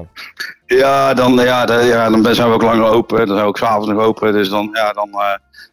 ja, 0.67 1.15
dan, 1.15 1.35
ja, 1.35 1.65
de- 1.67 1.75
ja, 1.75 2.11
dan 2.11 2.35
zijn 2.35 2.49
we 2.49 2.55
ook 2.55 2.63
langer 2.63 2.85
open. 2.91 3.19
Dan 3.19 3.27
zijn 3.27 3.41
we 3.41 3.47
ook 3.47 3.59
s'avonds 3.59 3.89
nog 3.89 3.99
open. 4.03 4.33
Dus 4.33 4.49
dan, 4.49 4.69
ja, 4.73 4.93
dan 4.93 5.09
eh, 5.09 5.19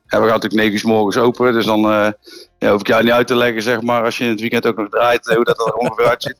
ja, 0.07 0.19
we 0.21 0.25
natuurlijk 0.25 0.53
9 0.53 0.71
uur 0.73 0.79
's 0.79 0.83
morgens 0.83 1.17
open. 1.17 1.53
Dus 1.53 1.65
dan 1.65 1.91
eh, 1.91 2.07
ja, 2.59 2.71
hoef 2.71 2.79
ik 2.79 2.87
jou 2.87 3.03
niet 3.03 3.11
uit 3.11 3.27
te 3.27 3.35
leggen, 3.35 3.61
zeg 3.61 3.81
maar, 3.81 4.03
als 4.03 4.17
je 4.17 4.23
in 4.23 4.29
het 4.29 4.39
weekend 4.39 4.65
ook 4.65 4.77
nog 4.77 4.89
draait, 4.89 5.27
eh, 5.27 5.35
hoe 5.35 5.45
dat 5.45 5.59
er 5.59 5.73
ongeveer 5.73 6.07
uitziet. 6.07 6.37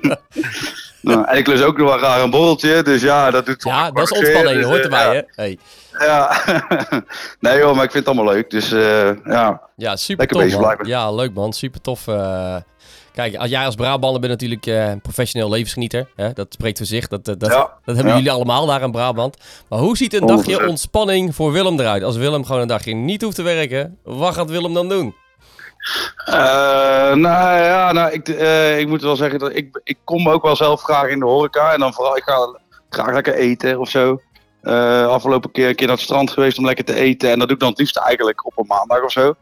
nou, 1.00 1.26
en 1.26 1.36
ik 1.36 1.46
lus 1.46 1.62
ook 1.62 1.78
nog 1.78 1.88
wel 1.88 1.98
graag 1.98 2.22
een 2.22 2.30
borreltje, 2.30 2.82
dus 2.82 3.02
ja, 3.02 3.30
dat 3.30 3.46
doet 3.46 3.62
Ja, 3.62 3.90
dat 3.90 4.10
is 4.10 4.18
ontspanning, 4.18 4.56
dus, 4.56 4.64
hoort 4.64 4.78
eh, 4.78 4.84
erbij, 4.84 5.06
ja. 5.06 5.12
hè? 5.12 5.22
Hey. 5.26 5.58
Ja, 5.98 6.42
nee 7.40 7.58
joh, 7.58 7.74
maar 7.74 7.84
ik 7.84 7.90
vind 7.90 8.06
het 8.06 8.16
allemaal 8.16 8.34
leuk. 8.34 8.50
Dus 8.50 8.72
eh, 8.72 9.10
ja, 9.24 9.60
Ja, 9.76 9.96
super 9.96 10.18
Lekker 10.18 10.36
tof, 10.36 10.44
bezig 10.44 10.60
man. 10.60 10.62
blijven. 10.64 10.86
Ja, 10.86 11.12
leuk 11.12 11.34
man, 11.34 11.52
super 11.52 11.80
tof. 11.80 12.04
Kijk, 13.16 13.36
als 13.36 13.50
jij 13.50 13.64
als 13.64 13.74
Brabander 13.74 14.20
bent 14.20 14.32
natuurlijk 14.32 14.66
een 14.66 15.00
professioneel 15.00 15.50
levensgenieter. 15.50 16.08
Hè? 16.16 16.32
Dat 16.32 16.46
spreekt 16.52 16.78
voor 16.78 16.86
zich. 16.86 17.08
Dat, 17.08 17.24
dat, 17.24 17.40
dat, 17.40 17.50
Ja, 17.50 17.72
dat 17.84 17.94
hebben 17.94 18.12
ja. 18.12 18.18
jullie 18.18 18.32
allemaal 18.32 18.66
daar 18.66 18.82
in 18.82 18.90
Brabant. 18.90 19.36
Maar 19.68 19.78
hoe 19.78 19.96
ziet 19.96 20.14
een 20.14 20.26
dagje 20.26 20.60
100%. 20.60 20.66
ontspanning 20.66 21.34
voor 21.34 21.52
Willem 21.52 21.80
eruit? 21.80 22.02
Als 22.02 22.16
Willem 22.16 22.44
gewoon 22.44 22.60
een 22.60 22.68
dagje 22.68 22.94
niet 22.94 23.22
hoeft 23.22 23.36
te 23.36 23.42
werken, 23.42 23.98
wat 24.02 24.34
gaat 24.34 24.50
Willem 24.50 24.74
dan 24.74 24.88
doen? 24.88 25.14
Eh, 26.24 26.34
nou 27.14 27.62
ja, 27.62 27.92
nou, 27.92 28.12
ik, 28.12 28.28
eh, 28.28 28.78
ik 28.78 28.88
moet 28.88 29.02
wel 29.02 29.16
zeggen 29.16 29.38
dat 29.38 29.56
ik, 29.56 29.80
ik 29.84 29.98
kom 30.04 30.28
ook 30.28 30.42
wel 30.42 30.56
zelf 30.56 30.82
graag 30.82 31.08
in 31.08 31.18
de 31.18 31.24
horeca. 31.24 31.72
En 31.72 31.80
dan 31.80 31.94
vooral, 31.94 32.16
ik 32.16 32.22
ga 32.22 32.58
graag 32.90 33.14
lekker 33.14 33.34
eten 33.34 33.80
of 33.80 33.88
zo. 33.88 34.20
Afgelopen 35.08 35.50
keer 35.50 35.68
een 35.68 35.74
keer 35.74 35.86
naar 35.86 35.96
het 35.96 36.04
strand 36.04 36.30
geweest 36.30 36.58
om 36.58 36.64
lekker 36.64 36.84
te 36.84 36.94
eten. 36.94 37.30
En 37.30 37.38
dat 37.38 37.46
doe 37.48 37.56
ik 37.56 37.62
dan 37.62 37.70
het 37.70 37.78
liefst 37.78 37.96
eigenlijk 37.96 38.46
op 38.46 38.58
een 38.58 38.66
maandag 38.66 39.02
of 39.02 39.12
zo. 39.12 39.34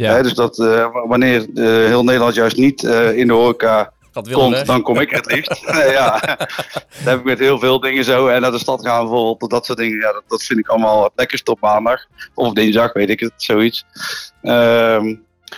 Ja, 0.00 0.14
Hè, 0.14 0.22
dus 0.22 0.34
dat 0.34 0.58
eh, 0.58 0.86
wanneer 1.06 1.46
eh, 1.54 1.64
heel 1.64 2.04
Nederland 2.04 2.34
juist 2.34 2.56
niet 2.56 2.84
eh, 2.84 3.16
in 3.16 3.26
de 3.26 3.32
horeca 3.32 3.92
komt, 4.32 4.66
dan 4.66 4.82
kom 4.82 5.00
ik 5.00 5.10
het 5.10 5.32
liefst. 5.32 5.62
Ja, 5.98 6.20
dat 6.26 7.04
heb 7.04 7.18
ik 7.18 7.24
met 7.24 7.38
heel 7.38 7.58
veel 7.58 7.80
dingen 7.80 8.04
zo. 8.04 8.28
En 8.28 8.40
naar 8.40 8.50
de 8.50 8.58
stad 8.58 8.86
gaan 8.86 9.00
bijvoorbeeld, 9.00 9.50
dat 9.50 9.66
soort 9.66 9.78
dingen. 9.78 9.98
Ja, 9.98 10.12
dat, 10.12 10.22
dat 10.26 10.42
vind 10.42 10.58
ik 10.58 10.68
allemaal 10.68 11.02
het 11.02 11.12
lekkerst 11.14 11.48
op 11.48 11.60
maandag. 11.60 12.06
Of 12.34 12.52
dinsdag, 12.52 12.92
weet 12.92 13.10
ik 13.10 13.20
het, 13.20 13.32
zoiets. 13.36 13.84
Ehm, 14.42 15.14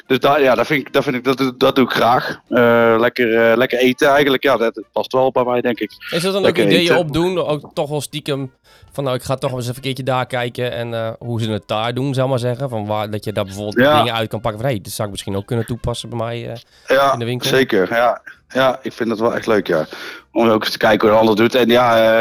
dus 0.06 0.18
daar, 0.18 0.42
ja, 0.42 0.54
dat, 0.54 0.66
vind 0.66 0.86
ik, 0.86 0.92
dat, 0.92 1.04
vind 1.04 1.16
ik, 1.16 1.24
dat, 1.24 1.52
dat 1.58 1.74
doe 1.76 1.84
ik 1.84 1.90
graag. 1.90 2.40
Eh, 2.48 2.94
lekker, 2.98 3.50
eh, 3.50 3.56
lekker 3.56 3.78
eten 3.78 4.08
eigenlijk. 4.08 4.42
Ja, 4.42 4.56
dat 4.56 4.82
past 4.92 5.12
wel 5.12 5.30
bij 5.32 5.44
mij, 5.44 5.60
denk 5.60 5.80
ik. 5.80 5.90
Is 6.10 6.22
dat 6.22 6.32
dan 6.32 6.34
ook 6.36 6.42
lekker 6.42 6.64
ideeën 6.64 6.80
eten. 6.82 6.98
opdoen? 6.98 7.38
Ook 7.38 7.70
toch 7.74 7.88
wel 7.88 8.00
stiekem 8.00 8.52
van 8.92 9.04
nou, 9.04 9.16
ik 9.16 9.22
ga 9.22 9.34
toch 9.36 9.52
eens 9.52 9.62
even 9.62 9.76
een 9.76 9.82
keertje 9.82 10.02
daar 10.02 10.26
kijken 10.26 10.72
en 10.72 10.94
eh, 10.94 11.10
hoe 11.18 11.42
ze 11.42 11.50
het 11.50 11.62
daar 11.66 11.94
doen, 11.94 12.14
zou 12.14 12.28
maar 12.28 12.38
zeggen. 12.38 12.68
Van 12.68 12.86
waar, 12.86 13.10
dat 13.10 13.24
je 13.24 13.32
daar 13.32 13.44
bijvoorbeeld 13.44 13.86
Ja. 13.86 13.98
dingen 13.98 14.14
uit 14.14 14.28
kan 14.28 14.40
pakken 14.40 14.60
van 14.60 14.70
hé, 14.70 14.76
dit 14.76 14.92
zou 14.92 15.04
ik 15.04 15.12
misschien 15.12 15.36
ook 15.36 15.46
kunnen 15.46 15.66
toepassen 15.66 16.08
bij 16.08 16.18
mij. 16.18 16.56
Ja, 16.86 17.12
In 17.12 17.18
de 17.18 17.24
winkel? 17.24 17.48
zeker. 17.48 17.94
Ja. 17.94 18.22
ja, 18.48 18.78
ik 18.82 18.92
vind 18.92 19.08
dat 19.08 19.18
wel 19.18 19.34
echt 19.34 19.46
leuk, 19.46 19.66
ja. 19.66 19.86
Om 20.32 20.48
ook 20.48 20.62
eens 20.62 20.72
te 20.72 20.78
kijken 20.78 21.00
hoe 21.08 21.10
de 21.16 21.20
ander 21.20 21.36
doet. 21.36 21.54
En 21.54 21.68
ja, 21.68 22.20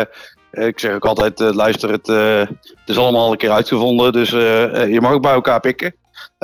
ik 0.51 0.79
zeg 0.79 0.93
ook 0.93 1.05
altijd, 1.05 1.39
luister, 1.39 1.91
het, 1.91 2.07
het 2.07 2.49
is 2.89 2.97
allemaal 2.97 3.25
al 3.25 3.31
een 3.31 3.37
keer 3.37 3.51
uitgevonden. 3.51 4.11
Dus 4.11 4.29
je 4.29 4.97
mag 5.01 5.11
ook 5.11 5.21
bij 5.21 5.33
elkaar 5.33 5.59
pikken. 5.59 5.95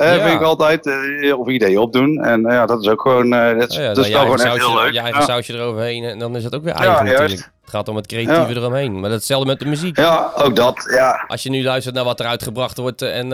Ja. 0.04 0.24
vind 0.26 0.40
ik 0.40 0.42
altijd. 0.46 0.86
eh, 0.86 1.38
of 1.38 1.48
ideeën 1.48 1.78
opdoen. 1.78 2.22
En 2.24 2.46
eh, 2.46 2.52
ja, 2.52 2.66
dat 2.66 2.82
is 2.82 2.88
ook 2.88 3.00
gewoon, 3.00 3.32
eh, 3.32 3.58
dat, 3.58 3.70
is- 3.70 3.76
ja, 3.76 3.94
dat 3.94 4.04
is 4.04 4.10
wel 4.12 4.20
gewoon 4.20 4.34
echt 4.40 4.42
heel 4.52 4.56
sausje, 4.68 4.82
leuk. 4.84 4.92
je 4.92 5.00
eigen 5.00 5.22
sausje 5.22 5.52
eroverheen 5.54 6.04
en 6.04 6.18
dan 6.18 6.36
is 6.36 6.44
het 6.44 6.54
ook 6.54 6.62
weer 6.62 6.72
eigen 6.74 6.94
juist. 7.06 7.18
natuurlijk. 7.20 7.50
Het 7.60 7.70
gaat 7.76 7.88
om 7.88 7.96
het 7.96 8.06
creatieve 8.06 8.54
eromheen. 8.60 9.00
Maar 9.00 9.10
hetzelfde 9.10 9.46
met 9.46 9.58
de 9.58 9.66
muziek. 9.66 9.96
Ja, 9.96 10.30
ook 10.36 10.56
dat, 10.56 10.88
ja. 10.90 11.24
Als 11.26 11.42
je 11.42 11.50
nu 11.50 11.62
luistert 11.64 11.94
naar 11.94 12.04
wat 12.04 12.20
er 12.20 12.26
uitgebracht 12.26 12.76
wordt 12.78 13.02
en 13.02 13.32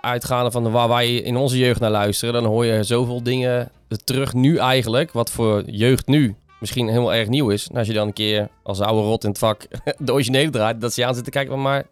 uitgaande 0.00 0.50
van 0.50 0.70
waar 0.70 0.88
wij 0.88 1.14
in 1.14 1.36
onze 1.36 1.58
jeugd 1.58 1.80
naar 1.80 1.90
luisteren, 1.90 2.34
dan 2.34 2.44
hoor 2.44 2.64
je 2.66 2.82
zoveel 2.82 3.22
dingen 3.22 3.70
terug 4.04 4.32
nu 4.34 4.56
eigenlijk, 4.58 5.12
wat 5.12 5.30
voor 5.30 5.62
jeugd 5.66 6.06
nu 6.06 6.34
misschien 6.60 6.88
helemaal 6.88 7.14
erg 7.14 7.28
nieuw 7.28 7.48
is. 7.50 7.68
En 7.72 7.76
als 7.78 7.86
je 7.86 7.92
dan 7.92 8.06
een 8.06 8.12
keer 8.12 8.48
als 8.62 8.80
oude 8.80 9.02
rot 9.02 9.22
in 9.24 9.30
het 9.30 9.38
vak 9.38 9.66
de 9.98 10.12
originele 10.12 10.50
draait, 10.50 10.80
dat 10.80 10.92
ze 10.92 11.06
aan 11.06 11.14
zitten 11.14 11.32
kijken 11.32 11.62
maar 11.62 11.84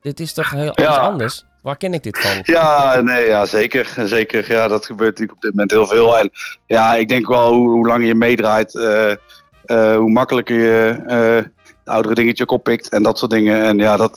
dit 0.00 0.20
is 0.20 0.32
toch 0.32 0.50
heel 0.50 0.72
Ja. 0.74 0.96
anders? 0.96 1.44
Waar 1.68 1.76
ken 1.76 1.94
ik 1.94 2.02
dit 2.02 2.18
van? 2.18 2.40
Ja, 2.42 3.00
nee, 3.00 3.26
ja, 3.26 3.46
zeker. 3.46 3.94
Zeker. 4.04 4.52
Ja, 4.52 4.68
dat 4.68 4.86
gebeurt 4.86 5.10
natuurlijk 5.10 5.36
op 5.36 5.42
dit 5.42 5.50
moment 5.50 5.70
heel 5.70 5.86
veel. 5.86 6.18
En 6.18 6.30
ja, 6.66 6.94
ik 6.94 7.08
denk 7.08 7.26
wel 7.28 7.52
hoe, 7.52 7.70
hoe 7.70 7.86
langer 7.86 8.06
je 8.06 8.14
meedraait, 8.14 8.74
eh, 8.74 9.10
eh, 9.10 9.96
hoe 9.96 10.10
makkelijker 10.10 10.56
je 10.58 11.02
de 11.84 11.90
oudere 11.90 12.14
dingetje 12.14 12.46
oppikt 12.46 12.88
en 12.88 13.02
dat 13.02 13.18
soort 13.18 13.30
dingen. 13.30 13.62
En 13.62 13.78
ja, 13.78 13.96
dat, 13.96 14.16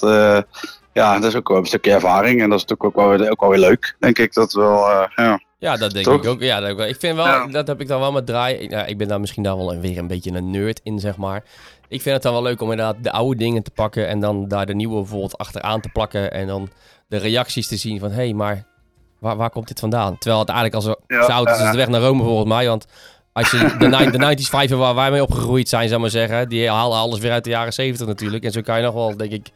ja, 0.93 1.13
dat 1.19 1.23
is 1.23 1.35
ook 1.35 1.47
wel 1.47 1.57
een 1.57 1.65
stukje 1.65 1.91
ervaring. 1.91 2.41
En 2.41 2.49
dat 2.49 2.59
is 2.59 2.65
natuurlijk 2.65 2.83
ook 2.83 3.05
wel, 3.05 3.17
weer- 3.17 3.31
ook 3.31 3.39
wel 3.41 3.49
weer 3.49 3.59
leuk, 3.59 3.95
denk 3.99 4.17
ik. 4.19 4.33
Dat 4.33 4.53
wel, 4.53 4.89
ja. 5.15 5.39
Ja, 5.61 5.77
dat 5.77 5.91
denk 5.91 6.05
Toch? 6.05 6.23
ik 6.23 6.27
ook. 6.29 6.41
Ja, 6.41 6.59
dat, 6.59 6.79
ik 6.79 6.95
vind 6.99 7.15
wel, 7.15 7.25
Ja. 7.25 7.47
dat 7.47 7.67
heb 7.67 7.81
ik 7.81 7.87
dan 7.87 7.99
wel 7.99 8.11
met 8.11 8.25
draaien. 8.25 8.69
Ja, 8.69 8.85
ik 8.85 8.97
ben 8.97 9.07
daar 9.07 9.19
misschien 9.19 9.43
daar 9.43 9.57
wel 9.57 9.77
weer 9.79 9.97
een 9.97 10.07
beetje 10.07 10.31
een 10.31 10.49
nerd 10.51 10.79
in, 10.83 10.99
zeg 10.99 11.17
maar. 11.17 11.43
Ik 11.87 12.01
vind 12.01 12.13
het 12.15 12.23
dan 12.23 12.33
wel 12.33 12.41
leuk 12.41 12.61
om 12.61 12.71
inderdaad 12.71 12.95
de 13.03 13.11
oude 13.11 13.37
dingen 13.37 13.63
te 13.63 13.71
pakken 13.71 14.07
en 14.07 14.19
dan 14.19 14.47
daar 14.47 14.65
de 14.65 14.73
nieuwe 14.75 14.95
bijvoorbeeld 14.95 15.37
achteraan 15.37 15.81
te 15.81 15.89
plakken 15.89 16.31
en 16.31 16.47
dan 16.47 16.69
de 17.07 17.17
reacties 17.17 17.67
te 17.67 17.77
zien 17.77 17.99
van, 17.99 18.09
hé, 18.09 18.15
hey, 18.15 18.33
maar 18.33 18.63
waar, 19.19 19.35
waar 19.35 19.49
komt 19.49 19.67
dit 19.67 19.79
vandaan? 19.79 20.17
Terwijl 20.17 20.39
het 20.41 20.49
eigenlijk 20.49 20.85
als 20.85 20.95
Ja, 21.07 21.17
oud 21.35 21.47
is 21.49 21.57
ja, 21.57 21.61
als 21.61 21.71
de 21.71 21.77
weg 21.77 21.87
naar 21.87 22.01
Rome 22.01 22.23
volgens 22.23 22.47
mij, 22.47 22.67
want 22.67 22.85
als 23.33 23.51
je 23.51 23.75
de, 23.79 24.17
de 24.17 24.35
90s 24.37 24.49
vijven 24.49 24.77
waar 24.77 24.95
wij 24.95 25.11
mee 25.11 25.21
opgegroeid 25.21 25.69
zijn, 25.69 25.87
zou 25.89 26.01
maar 26.01 26.09
zeggen, 26.09 26.49
die 26.49 26.69
halen 26.69 26.97
alles 26.97 27.19
weer 27.19 27.31
uit 27.31 27.43
de 27.43 27.49
jaren 27.49 27.73
70 27.73 28.07
natuurlijk. 28.07 28.43
En 28.43 28.51
zo 28.51 28.61
kan 28.61 28.77
je 28.77 28.83
nog 28.83 28.93
wel, 28.93 29.17
denk 29.17 29.31
ik, 29.31 29.47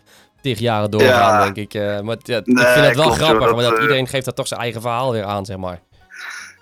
tig 0.42 0.60
jaren 0.60 0.92
doorgaan, 0.92 1.34
Ja. 1.40 1.44
denk 1.44 1.56
ik. 1.56 1.74
Eh, 1.74 2.00
maar 2.00 2.18
ja, 2.24 2.38
ik 2.38 2.44
vind 2.46 2.60
het 2.86 2.96
wel 2.96 3.06
klopt, 3.06 3.22
grappig, 3.22 3.54
maar 3.56 3.64
dat 3.64 3.76
eh, 3.76 3.82
iedereen 3.82 4.08
geeft 4.08 4.26
daar 4.26 4.34
toch 4.34 4.48
zijn 4.48 4.60
eigen 4.60 4.82
verhaal 4.82 5.12
weer 5.12 5.24
aan, 5.24 5.46
zeg 5.46 5.58
maar. 5.58 5.82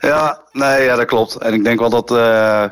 Ja, 0.03 0.41
nee, 0.51 0.83
ja, 0.83 0.95
dat 0.95 1.05
klopt. 1.05 1.35
En 1.35 1.53
ik 1.53 1.63
denk 1.63 1.79
wel 1.79 1.89
dat, 1.89 2.11
eh, 2.11 2.65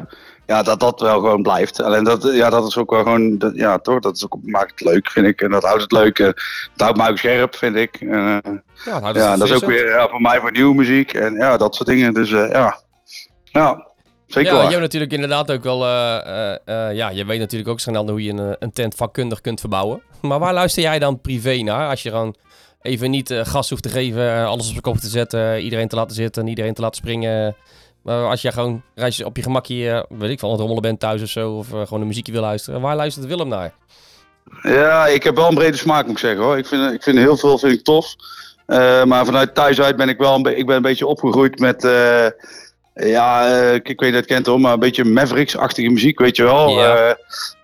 ja, 0.45 0.63
dat 0.63 0.79
dat 0.79 0.99
wel 0.99 1.13
gewoon 1.19 1.41
blijft. 1.41 1.81
Alleen 1.81 2.03
dat, 2.03 2.29
ja, 2.33 2.49
dat 2.49 2.67
is 2.67 2.77
ook 2.77 2.89
wel 2.91 3.03
gewoon, 3.03 3.37
dat, 3.37 3.55
ja, 3.55 3.77
toch, 3.77 3.99
dat 3.99 4.15
is 4.15 4.23
ook, 4.25 4.37
maakt 4.43 4.71
het 4.71 4.81
leuk, 4.89 5.09
vind 5.09 5.27
ik. 5.27 5.41
En 5.41 5.51
dat 5.51 5.63
houdt 5.63 5.81
het 5.81 5.91
leuk. 5.91 6.19
eh, 6.19 6.25
Het 6.25 6.71
houdt 6.75 6.97
mij 6.97 7.09
ook 7.09 7.17
scherp, 7.17 7.55
vind 7.55 7.75
ik. 7.75 7.95
En, 7.99 8.41
eh, 8.43 8.51
Ja, 8.85 8.99
nou, 8.99 9.17
ja, 9.19 9.37
dat 9.37 9.49
is 9.49 9.53
ook 9.55 9.65
weer 9.69 9.89
ja, 9.89 10.07
voor 10.09 10.21
mij 10.21 10.39
voor 10.39 10.51
nieuwe 10.51 10.75
muziek. 10.75 11.13
En 11.13 11.33
ja, 11.33 11.57
dat 11.57 11.75
soort 11.75 11.89
dingen. 11.89 12.13
Dus 12.13 12.29
ja, 12.29 12.77
ja, 13.43 13.87
zeker 14.27 14.51
Ja, 14.51 14.55
waar. 14.57 14.63
je 14.65 14.69
hebt 14.69 14.81
natuurlijk 14.81 15.11
inderdaad 15.13 15.51
ook 15.51 15.63
wel... 15.63 15.87
ja, 16.93 17.09
je 17.09 17.25
weet 17.25 17.39
natuurlijk 17.39 17.69
ook 17.69 17.79
snel 17.79 18.09
hoe 18.09 18.23
je 18.23 18.31
een, 18.31 18.55
een 18.59 18.71
tent 18.73 18.95
vakkundig 18.95 19.41
kunt 19.41 19.59
verbouwen. 19.59 20.01
Maar 20.21 20.39
waar 20.39 20.53
luister 20.53 20.83
jij 20.83 20.99
dan 20.99 21.21
privé 21.21 21.55
naar? 21.61 21.89
Als 21.89 22.03
je 22.03 22.09
gewoon 22.09 22.35
even 22.81 23.09
niet 23.09 23.31
eh, 23.31 23.45
gas 23.45 23.69
hoeft 23.69 23.83
te 23.83 23.89
geven, 23.89 24.35
eh, 24.35 24.45
alles 24.45 24.65
op 24.65 24.71
zijn 24.71 24.81
kop 24.81 24.97
te 24.97 25.07
zetten, 25.07 25.61
iedereen 25.61 25.87
te 25.87 25.95
laten 25.95 26.15
zitten, 26.15 26.47
iedereen 26.47 26.73
te 26.73 26.81
laten 26.81 26.95
springen. 26.95 27.55
Maar 28.03 28.25
als 28.25 28.41
je 28.41 28.51
gewoon 28.51 28.81
reis 28.95 29.23
op 29.23 29.37
je 29.37 29.43
gemakje, 29.43 29.89
eh, 29.89 30.17
weet 30.17 30.29
ik 30.29 30.39
van, 30.39 30.49
aan 30.49 30.55
het 30.55 30.65
rommelen 30.65 30.81
bent 30.81 30.99
thuis 30.99 31.21
of 31.21 31.29
zo, 31.29 31.51
of 31.51 31.67
gewoon 31.69 32.01
een 32.01 32.07
muziekje 32.07 32.31
wil 32.31 32.41
luisteren. 32.41 32.81
Waar 32.81 32.95
luistert 32.95 33.25
Willem 33.25 33.47
naar? 33.47 33.73
Ja, 34.61 35.07
ik 35.07 35.23
heb 35.23 35.35
wel 35.35 35.47
een 35.47 35.55
brede 35.55 35.77
smaak, 35.77 36.03
moet 36.05 36.13
ik 36.13 36.19
zeggen 36.19 36.43
hoor. 36.43 36.57
Ik 36.57 36.65
vind, 36.65 36.93
ik 36.93 37.03
vind 37.03 37.17
heel 37.17 37.37
veel 37.37 37.57
vind 37.57 37.73
ik 37.73 37.83
tof. 37.83 38.15
Maar 39.05 39.25
vanuit 39.25 39.55
thuis 39.55 39.81
uit 39.81 39.95
ben 39.95 40.09
ik 40.09 40.17
wel 40.17 40.35
een, 40.35 40.57
ik 40.57 40.65
ben 40.65 40.75
een 40.75 40.81
beetje 40.81 41.07
opgegroeid 41.07 41.59
met. 41.59 41.81
ja, 42.93 43.47
ik, 43.73 43.89
ik 43.89 43.99
weet 43.99 44.09
niet 44.09 44.09
of 44.09 44.11
je 44.11 44.15
het 44.15 44.25
kent 44.25 44.45
hoor, 44.45 44.61
maar 44.61 44.73
een 44.73 44.79
beetje 44.79 45.03
Mavericks-achtige 45.03 45.89
muziek, 45.89 46.19
weet 46.19 46.35
je 46.35 46.43
wel. 46.43 46.69
Ja. 46.69 47.17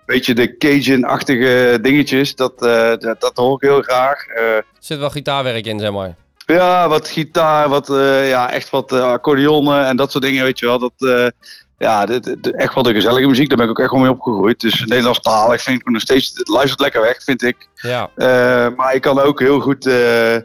Eh, 0.08 0.14
beetje 0.14 0.34
de 0.34 0.56
Cajun-achtige 0.56 1.78
dingetjes, 1.82 2.34
dat, 2.34 2.52
eh, 2.66 2.92
dat, 2.98 3.20
dat 3.20 3.32
hoor 3.36 3.54
ik 3.54 3.68
heel 3.68 3.82
graag. 3.82 4.26
Eh, 4.26 4.44
Er 4.56 4.64
zit 4.80 4.98
wel 4.98 5.10
gitaarwerk 5.10 5.66
in, 5.66 5.78
zeg 5.80 5.92
maar. 5.92 6.14
ja, 6.46 6.88
wat 6.88 7.08
gitaar, 7.08 7.68
wat, 7.68 7.90
eh, 7.90 8.28
ja, 8.28 8.50
echt 8.52 8.70
wat 8.70 8.92
eh, 8.92 9.02
accordeonnen 9.12 9.86
en 9.86 9.96
dat 9.96 10.10
soort 10.10 10.24
dingen, 10.24 10.44
weet 10.44 10.58
je 10.58 10.66
wel. 10.66 10.78
Dat, 10.78 10.92
eh, 10.98 11.26
ja, 11.78 12.06
dit, 12.06 12.24
dit- 12.24 12.54
echt 12.56 12.74
wel 12.74 12.82
de 12.82 12.92
gezellige 12.92 13.26
muziek, 13.26 13.48
daar 13.48 13.56
ben 13.56 13.66
ik 13.66 13.72
ook 13.72 13.78
echt 13.80 13.90
wel 13.90 14.00
mee 14.00 14.10
opgegroeid. 14.10 14.60
Dus 14.60 14.84
Nederlandstalig 14.84 15.62
vind 15.62 15.80
ik 15.80 15.88
nog 15.90 16.00
steeds, 16.00 16.32
het 16.34 16.48
luistert 16.48 16.80
lekker 16.80 17.00
weg, 17.00 17.22
vind 17.24 17.42
ik. 17.42 17.68
Ja, 17.74 18.10
Eh, 18.16 18.66
maar 18.76 18.94
ik 18.94 19.00
kan 19.02 19.20
ook 19.20 19.40
heel 19.40 19.60
goed 19.60 19.86
eh, 19.86 20.36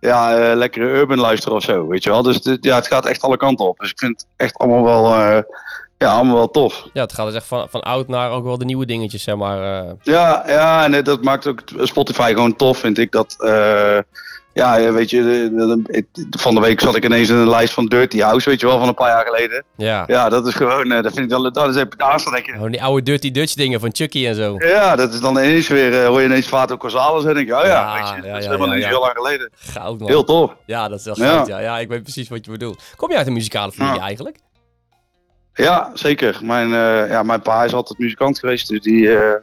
ja, 0.00 0.36
eh, 0.38 0.56
lekkere 0.56 0.84
urban 0.84 1.18
luisteren 1.18 1.56
of 1.56 1.62
zo, 1.62 1.86
weet 1.86 2.04
je 2.04 2.10
wel. 2.10 2.22
Dus 2.22 2.42
dit- 2.42 2.64
ja, 2.64 2.74
het 2.76 2.86
gaat 2.86 3.06
echt 3.06 3.22
alle 3.22 3.36
kanten 3.36 3.66
op. 3.68 3.78
Dus 3.78 3.90
ik 3.90 3.98
vind 3.98 4.16
het 4.20 4.26
echt 4.36 4.56
allemaal 4.58 4.84
wel, 4.84 5.14
eh, 5.14 5.42
ja, 6.06 6.12
allemaal 6.12 6.34
wel 6.36 6.50
tof. 6.50 6.86
ja 6.92 7.02
het 7.02 7.12
gaat 7.12 7.26
dus 7.26 7.34
echt 7.34 7.46
van, 7.46 7.66
van 7.70 7.80
oud 7.80 8.08
naar 8.08 8.30
ook 8.30 8.44
wel 8.44 8.58
de 8.58 8.64
nieuwe 8.64 8.86
dingetjes, 8.86 9.22
zeg 9.22 9.36
maar. 9.36 9.84
eh. 9.84 9.90
Ja, 10.02 10.42
ja 10.46 10.84
en 10.84 11.04
dat 11.04 11.22
maakt 11.22 11.46
ook 11.46 11.62
Spotify 11.78 12.32
gewoon 12.34 12.56
tof, 12.56 12.78
vind 12.78 12.98
ik. 12.98 13.12
Dat, 13.12 13.36
eh, 13.38 13.98
ja, 14.52 14.92
weet 14.92 15.10
je, 15.10 15.22
de- 15.22 15.82
de- 15.82 16.06
de- 16.12 16.38
van 16.38 16.54
de 16.54 16.60
week 16.60 16.80
zat 16.80 16.94
ik 16.96 17.04
ineens 17.04 17.28
in 17.28 17.36
een 17.36 17.48
lijst 17.48 17.72
van 17.74 17.86
Dirty 17.86 18.18
House, 18.20 18.48
weet 18.50 18.60
je 18.60 18.66
wel, 18.66 18.78
van 18.78 18.88
een 18.88 18.94
paar 18.94 19.08
jaar 19.08 19.24
geleden. 19.26 19.64
ja. 19.76 20.04
Ja, 20.06 20.28
dat 20.28 20.46
is 20.46 20.54
gewoon, 20.54 20.92
eh, 20.92 21.02
dat 21.02 21.12
vind 21.12 21.24
ik 21.24 21.30
wel, 21.38 21.52
dat 21.52 21.68
is 21.68 21.76
even 21.76 21.88
naast, 21.96 22.24
dan 22.24 22.32
denk 22.34 22.46
je. 22.46 22.52
Gewoon 22.52 22.70
die 22.70 22.82
oude 22.82 23.02
Dirty 23.02 23.30
Dutch 23.30 23.54
dingen 23.54 23.80
van 23.80 23.90
Chucky 23.92 24.26
en 24.26 24.34
zo. 24.34 24.54
Ja, 24.58 24.96
dat 24.96 25.12
is 25.12 25.20
dan 25.20 25.36
ineens 25.36 25.68
weer, 25.68 26.04
hoor 26.06 26.20
je 26.20 26.26
ineens 26.26 26.46
Vato 26.48 26.76
Corsalis 26.76 27.24
en 27.24 27.34
denk 27.34 27.46
je, 27.46 27.56
oh 27.56 27.64
ja, 27.64 27.68
Ja, 27.68 27.94
weet 27.94 28.08
je, 28.22 28.26
ja, 28.26 28.32
dat 28.32 28.40
is 28.40 28.46
helemaal 28.46 28.68
niet 28.76 28.86
heel 28.86 29.00
lang 29.00 29.12
geleden. 29.16 29.50
Goud, 29.56 29.98
man. 29.98 30.08
Heel 30.08 30.24
tof. 30.24 30.54
Ja, 30.66 30.88
dat 30.88 30.98
is 30.98 31.04
wel 31.04 31.14
Ja. 31.16 31.26
goud, 31.34 31.46
ja. 31.46 31.58
ja. 31.58 31.78
ik 31.78 31.88
weet 31.88 32.02
precies 32.02 32.28
wat 32.28 32.44
je 32.44 32.50
bedoelt. 32.50 32.82
Kom 32.96 33.10
je 33.10 33.16
uit 33.16 33.26
een 33.26 33.32
muzikale 33.32 33.72
familie 33.72 34.00
eigenlijk? 34.00 34.36
Ja, 35.54 35.90
zeker. 35.94 36.38
Mijn, 36.42 36.66
eh, 36.74 37.10
ja, 37.10 37.22
mijn 37.22 37.42
pa 37.42 37.64
is 37.64 37.72
altijd 37.72 37.98
muzikant 37.98 38.38
geweest, 38.38 38.68
dus 38.68 38.80
die, 38.80 39.16
eh, 39.16 39.34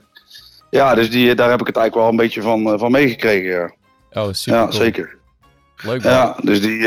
ja, 0.69 0.95
dus 0.95 1.09
die, 1.09 1.35
daar 1.35 1.49
heb 1.49 1.61
ik 1.61 1.67
het 1.67 1.75
eigenlijk 1.75 1.95
wel 1.95 2.07
een 2.19 2.25
beetje 2.27 2.41
van, 2.41 2.73
eh, 2.73 2.79
van 2.79 2.91
meegekregen. 2.91 3.49
Ja, 3.51 3.75
Oh, 4.23 4.33
super 4.33 4.59
ja 4.59 4.67
cool. 4.67 4.81
zeker. 4.81 5.15
Leuk 5.83 6.03
man. 6.03 6.11
Ja, 6.11 6.35
dus 6.41 6.61
die, 6.61 6.79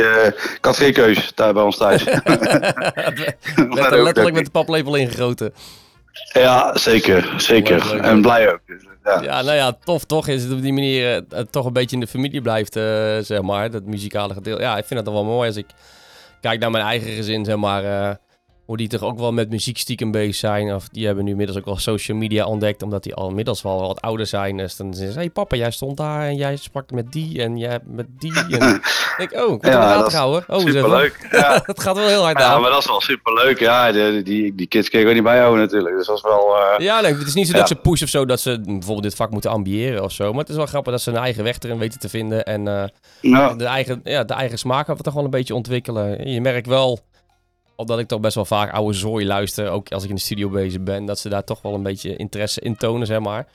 ik 0.56 0.58
had 0.60 0.76
geen 0.76 0.92
keus 0.92 1.34
daar 1.34 1.52
bij 1.52 1.62
ons 1.62 1.76
thuis. 1.76 2.04
Er 2.06 2.22
letterlijk 4.02 4.32
met 4.34 4.44
de 4.44 4.50
paplepel 4.50 4.94
ingegoten. 4.94 5.52
Ja, 6.32 6.76
zeker, 6.78 7.34
zeker. 7.36 7.76
Leuk, 7.76 7.92
leuk, 7.92 8.02
en 8.02 8.22
blij 8.22 8.52
ook. 8.52 8.60
Dus, 8.66 8.82
ja. 9.04 9.22
Ja, 9.22 9.42
nou 9.42 9.56
ja, 9.56 9.72
tof 9.84 10.04
toch? 10.04 10.28
Is 10.28 10.42
het 10.42 10.52
op 10.52 10.62
die 10.62 10.72
manier 10.72 11.22
het 11.28 11.52
toch 11.52 11.66
een 11.66 11.72
beetje 11.72 11.96
in 11.96 12.00
de 12.00 12.06
familie 12.06 12.40
blijft, 12.40 12.72
zeg 13.26 13.42
maar. 13.42 13.70
Dat 13.70 13.84
muzikale 13.84 14.34
gedeelte. 14.34 14.62
Ja, 14.62 14.76
ik 14.78 14.84
vind 14.84 15.04
dat 15.04 15.14
dan 15.14 15.24
wel 15.24 15.32
mooi 15.34 15.48
als 15.48 15.56
ik 15.56 15.66
kijk 16.40 16.60
naar 16.60 16.70
mijn 16.70 16.84
eigen 16.84 17.10
gezin, 17.10 17.44
zeg 17.44 17.56
maar. 17.56 18.18
Hoe 18.70 18.78
die 18.78 18.88
toch 18.88 19.02
ook 19.02 19.18
wel 19.18 19.32
met 19.32 19.50
muziek 19.50 19.78
stiekem 19.78 20.10
bezig 20.10 20.34
zijn. 20.34 20.74
Of 20.74 20.88
die 20.88 21.06
hebben 21.06 21.24
nu 21.24 21.30
inmiddels 21.30 21.58
ook 21.58 21.64
wel 21.64 21.76
social 21.76 22.16
media 22.16 22.46
ontdekt. 22.46 22.82
Omdat 22.82 23.02
die 23.02 23.14
al 23.14 23.28
inmiddels 23.28 23.62
wel 23.62 23.80
wat 23.80 24.00
ouder 24.00 24.26
zijn. 24.26 24.56
Dus 24.56 24.76
dan 24.76 24.94
zeggen 24.94 25.12
ze, 25.12 25.18
hey 25.18 25.30
papa, 25.30 25.56
jij 25.56 25.70
stond 25.70 25.96
daar 25.96 26.22
en 26.26 26.36
jij 26.36 26.56
sprak 26.56 26.90
met 26.90 27.12
die 27.12 27.42
en 27.42 27.56
jij 27.56 27.78
met 27.84 28.06
die. 28.18 28.32
En 28.34 28.48
dan 28.58 28.80
denk 29.16 29.30
ik, 29.30 29.36
oh, 29.36 29.42
ik 29.54 29.62
word 29.62 29.66
Ja, 29.66 29.98
dat 29.98 30.10
gehouden. 30.10 30.44
Oh. 30.46 30.58
Superleuk. 30.60 31.28
Ja. 31.30 31.58
dat 31.66 31.80
gaat 31.80 31.96
wel 31.96 32.06
heel 32.08 32.22
hard 32.22 32.38
ja, 32.38 32.44
aan. 32.44 32.60
maar 32.60 32.70
dat 32.70 32.78
is 32.80 32.86
wel 32.86 33.00
superleuk. 33.00 33.58
Ja, 33.58 33.92
die, 33.92 34.22
die, 34.22 34.54
die 34.54 34.66
kids 34.66 34.88
je 34.90 34.98
gewoon 34.98 35.14
niet 35.14 35.22
bijhouden 35.22 35.60
natuurlijk. 35.60 35.96
Dus 35.96 36.06
dat 36.06 36.16
is 36.16 36.22
wel... 36.22 36.56
eh, 36.56 36.84
Ja, 36.84 37.00
nee, 37.00 37.14
het 37.14 37.26
is 37.26 37.34
niet 37.34 37.46
zo 37.46 37.52
dat 37.52 37.68
ze 37.68 37.74
pushen 37.76 38.04
of 38.06 38.10
zo 38.12 38.24
dat 38.26 38.40
ze 38.40 38.60
bijvoorbeeld 38.64 39.02
dit 39.02 39.14
vak 39.14 39.30
moeten 39.30 39.50
ambiëren 39.50 40.02
of 40.02 40.12
zo. 40.12 40.30
Maar 40.30 40.40
het 40.40 40.48
is 40.48 40.56
wel 40.56 40.66
grappig 40.66 40.92
dat 40.92 41.02
ze 41.02 41.10
hun 41.10 41.20
eigen 41.20 41.44
weg 41.44 41.58
erin 41.58 41.78
weten 41.78 42.00
te 42.00 42.08
vinden. 42.08 42.44
En 42.44 42.68
eh, 42.68 42.84
de, 43.56 43.64
eigen, 43.64 44.00
ja, 44.04 44.24
de 44.24 44.34
eigen 44.34 44.58
smaak 44.58 44.86
hebben 44.86 44.96
we 44.96 45.02
toch 45.02 45.14
wel 45.14 45.24
een 45.24 45.30
beetje 45.30 45.54
ontwikkelen. 45.54 46.30
Je 46.30 46.40
merkt 46.40 46.66
wel, 46.66 46.98
omdat 47.80 47.98
ik 47.98 48.08
toch 48.08 48.20
best 48.20 48.34
wel 48.34 48.44
vaak 48.44 48.72
oude 48.72 48.96
zooi 48.96 49.26
luister, 49.26 49.70
ook 49.70 49.92
als 49.92 50.02
ik 50.02 50.08
in 50.08 50.14
de 50.14 50.20
studio 50.20 50.48
bezig 50.48 50.82
ben, 50.82 51.04
dat 51.04 51.18
ze 51.18 51.28
daar 51.28 51.44
toch 51.44 51.62
wel 51.62 51.74
een 51.74 51.82
beetje 51.82 52.16
interesse 52.16 52.60
in 52.60 52.76
tonen, 52.76 53.06
zeg 53.06 53.20
maar. 53.20 53.46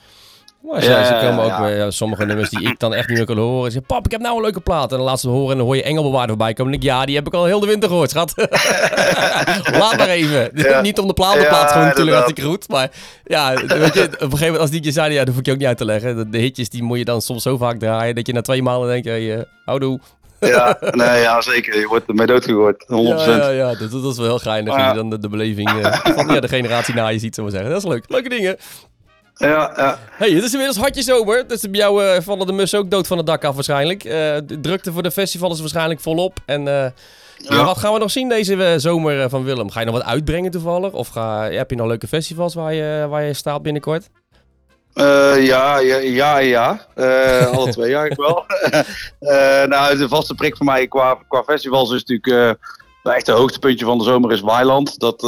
Ja, 0.72 1.04
ze 1.04 1.26
komen 1.26 1.44
ook 1.44 1.50
ja. 1.50 1.70
eh, 1.70 1.86
sommige 1.88 2.24
nummers 2.24 2.50
die 2.50 2.68
ik 2.68 2.78
dan 2.78 2.94
echt 2.94 3.08
niet 3.08 3.16
meer 3.16 3.26
kan 3.26 3.36
horen. 3.38 3.72
Ze 3.72 3.80
pap, 3.80 4.04
ik 4.04 4.10
heb 4.10 4.20
nou 4.20 4.36
een 4.36 4.42
leuke 4.42 4.60
plaat. 4.60 4.90
En 4.90 4.96
dan 4.96 5.06
laat 5.06 5.20
ze 5.20 5.28
horen 5.28 5.50
en 5.50 5.56
dan 5.56 5.66
hoor 5.66 5.76
je 5.76 5.82
Engelbewaarder 5.82 6.28
voorbij 6.28 6.52
komen. 6.52 6.72
En 6.72 6.80
denk 6.80 6.92
ik, 6.92 6.98
ja, 6.98 7.06
die 7.06 7.14
heb 7.16 7.26
ik 7.26 7.34
al 7.34 7.44
heel 7.44 7.60
de 7.60 7.66
winter 7.66 7.88
gehoord, 7.88 8.10
schat. 8.10 8.32
Laat 9.80 9.96
maar 9.96 10.08
even. 10.08 10.50
Ja. 10.66 10.80
niet 10.80 10.98
om 10.98 11.06
de 11.06 11.12
plaat, 11.12 11.34
de 11.34 11.46
plaat 11.46 11.70
gewoon 11.70 11.86
natuurlijk 11.86 11.98
inderdaad. 11.98 12.14
hartstikke 12.14 12.50
goed. 12.50 12.68
Maar 12.68 12.90
ja, 13.24 13.54
weet 13.54 13.94
je, 13.94 14.02
op 14.02 14.12
een 14.12 14.18
gegeven 14.18 14.38
moment 14.40 14.60
als 14.60 14.70
die 14.70 14.92
zei, 14.92 15.12
ja, 15.12 15.18
dat 15.18 15.28
hoef 15.28 15.38
ik 15.38 15.46
je 15.46 15.52
ook 15.52 15.58
niet 15.58 15.66
uit 15.66 15.76
te 15.78 15.84
leggen. 15.84 16.16
De, 16.16 16.28
de 16.28 16.38
hitjes, 16.38 16.68
die 16.68 16.82
moet 16.82 16.98
je 16.98 17.04
dan 17.04 17.22
soms 17.22 17.42
zo 17.42 17.56
vaak 17.56 17.78
draaien, 17.78 18.14
dat 18.14 18.26
je 18.26 18.32
na 18.32 18.40
twee 18.40 18.62
maanden 18.62 18.88
denkt, 18.88 19.06
hey, 19.06 19.36
uh, 19.36 19.42
houdoe. 19.64 20.00
ja, 20.54 20.78
nee, 20.80 21.20
ja, 21.20 21.40
zeker. 21.40 21.78
Je 21.78 21.86
wordt 21.86 22.08
ermee 22.08 22.26
doodgegooid. 22.26 22.84
100%. 22.84 22.86
Ja, 22.86 23.24
ja, 23.26 23.48
ja 23.48 23.74
dat, 23.74 23.90
dat 23.90 24.12
is 24.12 24.16
wel 24.16 24.26
heel 24.26 24.38
geinig. 24.38 24.76
Ja. 24.76 24.92
Dan 24.92 25.10
de, 25.10 25.18
de 25.18 25.28
beleving 25.28 25.68
eh, 25.68 25.92
van 26.16 26.34
ja, 26.34 26.40
de 26.40 26.48
generatie 26.48 26.94
na 26.94 27.08
je 27.08 27.18
ziet, 27.18 27.34
zullen 27.34 27.50
we 27.50 27.56
zeggen. 27.56 27.74
Dat 27.74 27.84
is 27.84 27.90
leuk. 27.90 28.04
Leuke 28.08 28.28
dingen. 28.28 28.56
Ja, 29.34 29.72
ja. 29.76 29.98
hey, 30.10 30.30
het 30.30 30.44
is 30.44 30.52
inmiddels 30.52 30.78
hartje 30.78 31.02
zomer. 31.02 31.48
Dus 31.48 31.60
bij 31.60 31.80
jou 31.80 32.04
eh, 32.04 32.20
vallen 32.22 32.46
de 32.46 32.52
mussen 32.52 32.78
ook 32.78 32.90
dood 32.90 33.06
van 33.06 33.16
het 33.16 33.26
dak 33.26 33.44
af 33.44 33.54
waarschijnlijk. 33.54 34.02
De 34.02 34.58
drukte 34.60 34.92
voor 34.92 35.02
de 35.02 35.10
festival 35.10 35.52
is 35.52 35.60
waarschijnlijk 35.60 36.00
volop. 36.00 36.38
En 36.46 36.62
ja, 37.38 37.64
wat 37.64 37.78
gaan 37.78 37.92
we 37.92 37.98
nog 37.98 38.10
zien 38.10 38.28
deze 38.28 38.74
zomer 38.76 39.28
van 39.28 39.44
Willem? 39.44 39.70
Ga 39.70 39.80
je 39.80 39.86
nog 39.86 39.94
wat 39.94 40.04
uitbrengen 40.04 40.50
toevallig? 40.50 40.92
Of 40.92 41.08
ga, 41.08 41.50
heb 41.50 41.70
je 41.70 41.76
nog 41.76 41.86
leuke 41.86 42.08
festivals 42.08 42.54
waar 42.54 42.74
je, 42.74 43.06
waar 43.08 43.22
je 43.22 43.34
staat 43.34 43.62
binnenkort? 43.62 44.08
Eh, 44.96 45.46
ja, 45.46 45.78
ja, 45.78 45.96
ja, 45.96 46.38
ja. 46.38 46.86
Eh, 46.94 47.46
alle 47.46 47.70
twee 47.70 47.94
eigenlijk 47.96 48.20
wel. 48.20 48.44
Eh, 49.18 49.64
nou, 49.64 49.96
de 49.96 50.08
vaste 50.08 50.34
prik 50.34 50.56
voor 50.56 50.66
mij 50.66 50.86
qua, 50.86 51.18
qua 51.28 51.42
festivals 51.42 51.92
is 51.92 52.04
natuurlijk 52.04 52.58
echt 53.02 53.26
het 53.26 53.36
hoogtepuntje 53.36 53.84
van 53.84 53.98
de 53.98 54.04
zomer 54.04 54.32
is 54.32 54.40
Weiland. 54.40 54.98
Dat 54.98 55.22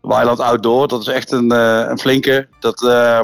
Weiland 0.00 0.40
Outdoor, 0.40 0.88
dat 0.88 1.00
is 1.00 1.06
echt 1.06 1.32
een, 1.32 1.50
een 1.90 1.98
flinke. 1.98 2.48
Dat, 2.60 2.82
uh, 2.82 3.20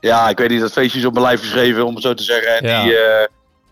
ja, 0.00 0.28
ik 0.28 0.38
weet 0.38 0.48
niet, 0.48 0.60
dat 0.60 0.72
feestje 0.72 0.98
is 0.98 1.04
op 1.04 1.12
mijn 1.12 1.24
lijf 1.24 1.40
geschreven, 1.40 1.86
om 1.86 1.94
het 1.94 2.02
zo 2.02 2.14
te 2.14 2.22
zeggen. 2.22 2.58
En 2.58 2.68
Ja. 2.68 2.82
die, 2.82 2.96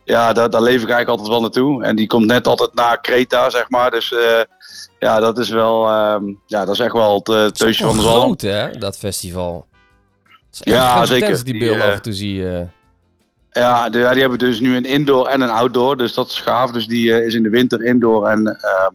ja, 0.05 0.33
daar, 0.33 0.51
daar 0.51 0.63
leef 0.63 0.83
ik 0.83 0.89
eigenlijk 0.89 1.09
altijd 1.09 1.29
wel 1.29 1.41
naartoe. 1.41 1.85
En 1.85 1.97
die 1.97 2.07
komt 2.07 2.27
net 2.27 2.47
altijd 2.47 2.75
na 2.75 2.97
Kreta, 2.97 3.51
zeg 3.51 3.71
maar. 3.71 3.91
Dus 3.91 4.15
ja, 4.99 5.21
dat 5.21 5.39
is 5.39 5.49
wel, 5.49 5.91
um, 6.13 6.41
ja, 6.47 6.65
dat 6.65 6.75
is 6.75 6.81
echt 6.81 6.93
wel 6.93 7.15
het, 7.15 7.27
het 7.27 7.55
teusje 7.59 7.85
van 7.85 7.97
de 7.97 8.03
zalm. 8.03 8.21
groot, 8.21 8.41
hè, 8.41 8.71
dat 8.71 8.99
festival. 8.99 9.67
Ja, 10.65 11.07
zeker. 11.07 11.45
die 11.45 11.59
beelden 11.59 11.83
eh, 11.83 11.89
af 11.89 11.95
en 11.95 12.03
toe 12.03 12.13
zie 12.13 12.35
je. 12.35 12.67
Ja, 13.51 13.89
die 13.89 14.01
hebben 14.01 14.39
dus 14.39 14.61
nu 14.61 14.77
een 14.77 14.85
indoor 14.85 15.27
en 15.27 15.41
een 15.41 15.51
outdoor. 15.51 15.97
Dus 15.97 16.15
dat 16.15 16.29
is 16.29 16.41
gaaf. 16.41 16.71
Dus 16.71 16.87
die 16.87 17.13
eh, 17.13 17.27
is 17.27 17.35
in 17.35 17.43
de 17.43 17.49
winter 17.49 17.85
indoor 17.85 18.29
en 18.29 18.47
ehm, 18.47 18.95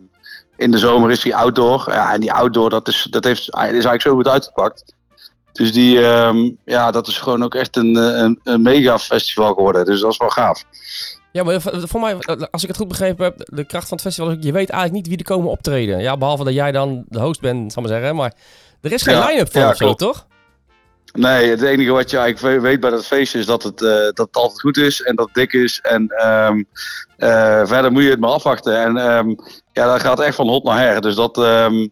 in 0.58 0.72
de 0.72 0.78
zomer 0.78 1.12
is 1.12 1.22
die 1.22 1.36
outdoor. 1.36 1.84
Ja, 1.88 2.14
en 2.14 2.20
die 2.20 2.34
outdoor, 2.34 2.70
dat 2.70 2.88
is, 2.88 3.08
dat 3.10 3.24
heeft, 3.24 3.42
is 3.42 3.50
eigenlijk 3.50 4.02
zo 4.02 4.16
goed 4.16 4.28
uitgepakt. 4.28 4.96
Dus 5.52 5.74
die, 5.74 6.06
ehm, 6.06 6.50
ja, 6.66 6.92
dat 6.92 7.08
is 7.08 7.18
gewoon 7.18 7.44
ook 7.44 7.56
echt 7.56 7.76
een, 7.78 7.96
eh, 7.96 8.18
een, 8.18 8.40
een 8.44 8.62
mega 8.62 9.00
festival 9.00 9.54
geworden. 9.54 9.86
Dus 9.86 10.02
dat 10.02 10.12
is 10.12 10.18
wel 10.18 10.30
gaaf. 10.30 10.64
Ja, 11.32 11.44
maar 11.44 11.62
voor 11.62 11.88
voor 11.88 12.00
mij, 12.00 12.18
als 12.52 12.62
ik 12.62 12.68
het 12.68 12.78
goed 12.78 12.88
begrepen 12.88 13.24
heb, 13.24 13.36
de 13.46 13.66
kracht 13.66 13.88
van 13.88 13.98
het 13.98 14.06
festival 14.06 14.32
is 14.32 14.38
je 14.40 14.52
weet 14.52 14.70
eigenlijk 14.70 14.94
niet 14.94 15.08
wie 15.08 15.18
er 15.18 15.36
komen 15.36 15.50
optreden. 15.50 16.00
Ja, 16.02 16.18
behalve 16.18 16.44
dat 16.44 16.54
jij 16.54 16.72
dan 16.72 17.06
de 17.08 17.20
host 17.20 17.42
bent, 17.42 17.74
zal 17.74 17.84
ik 17.84 17.90
maar 17.90 17.98
zeggen. 17.98 18.16
Maar 18.16 18.34
er 18.82 18.92
is 18.92 19.02
geen 19.02 19.16
Ja, 19.16 19.28
line-up 19.28 19.52
van 19.52 19.62
ja, 19.62 19.74
zo, 19.74 19.94
toch? 19.94 20.28
Nee, 21.14 21.50
het 21.50 21.62
enige 21.62 21.92
wat 21.92 22.10
je 22.10 22.18
eigenlijk 22.18 22.56
we- 22.56 22.62
weet 22.68 22.80
bij 22.80 22.90
dat 22.90 23.06
feestje 23.06 23.40
is 23.40 23.46
dat 23.46 23.64
het, 23.64 23.82
eh, 23.82 23.90
dat 23.90 24.18
het 24.18 24.36
altijd 24.36 24.62
goed 24.62 24.78
is 24.78 25.02
en 25.02 25.16
dat 25.16 25.26
het 25.26 25.36
dik 25.36 25.54
is. 25.54 25.80
En 25.82 26.08
ehm, 26.08 26.64
eh, 27.18 27.62
verder 27.66 27.92
moet 27.92 28.04
je 28.04 28.10
het 28.10 28.20
maar 28.20 28.30
afwachten. 28.30 28.78
En 28.82 28.98
ehm, 28.98 29.30
ja, 29.74 29.86
dat 29.92 30.02
gaat 30.02 30.20
echt 30.20 30.36
van 30.36 30.48
hot 30.48 30.64
naar 30.64 30.80
her. 30.80 31.02
Dus 31.02 31.16
dat, 31.16 31.38
ehm, 31.38 31.88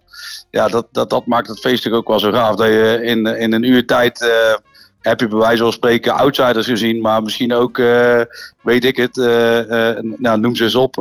ja, 0.50 0.68
dat, 0.68 0.88
dat, 0.92 1.10
dat 1.10 1.26
maakt 1.26 1.48
het 1.48 1.60
feest 1.60 1.92
ook 1.92 2.08
wel 2.08 2.20
zo 2.20 2.32
gaaf. 2.32 2.56
Dat 2.56 2.68
je 2.68 3.00
in, 3.04 3.26
in 3.26 3.54
een 3.54 3.64
uur 3.64 3.86
tijd 3.86 4.22
eh, 4.22 4.56
heb 5.02 5.20
je 5.20 5.28
bij 5.28 5.40
wijze 5.40 5.64
van 5.64 5.72
spreken 5.72 6.14
outsiders 6.14 6.68
gezien. 6.68 7.02
Maar 7.02 7.24
misschien 7.24 7.54
ook, 7.54 7.78
weet 8.62 8.86
ik 8.86 8.96
het, 8.98 9.16
nou, 10.18 10.40
noem 10.40 10.56
ze 10.56 10.64
eens 10.64 10.76
op, 10.76 10.96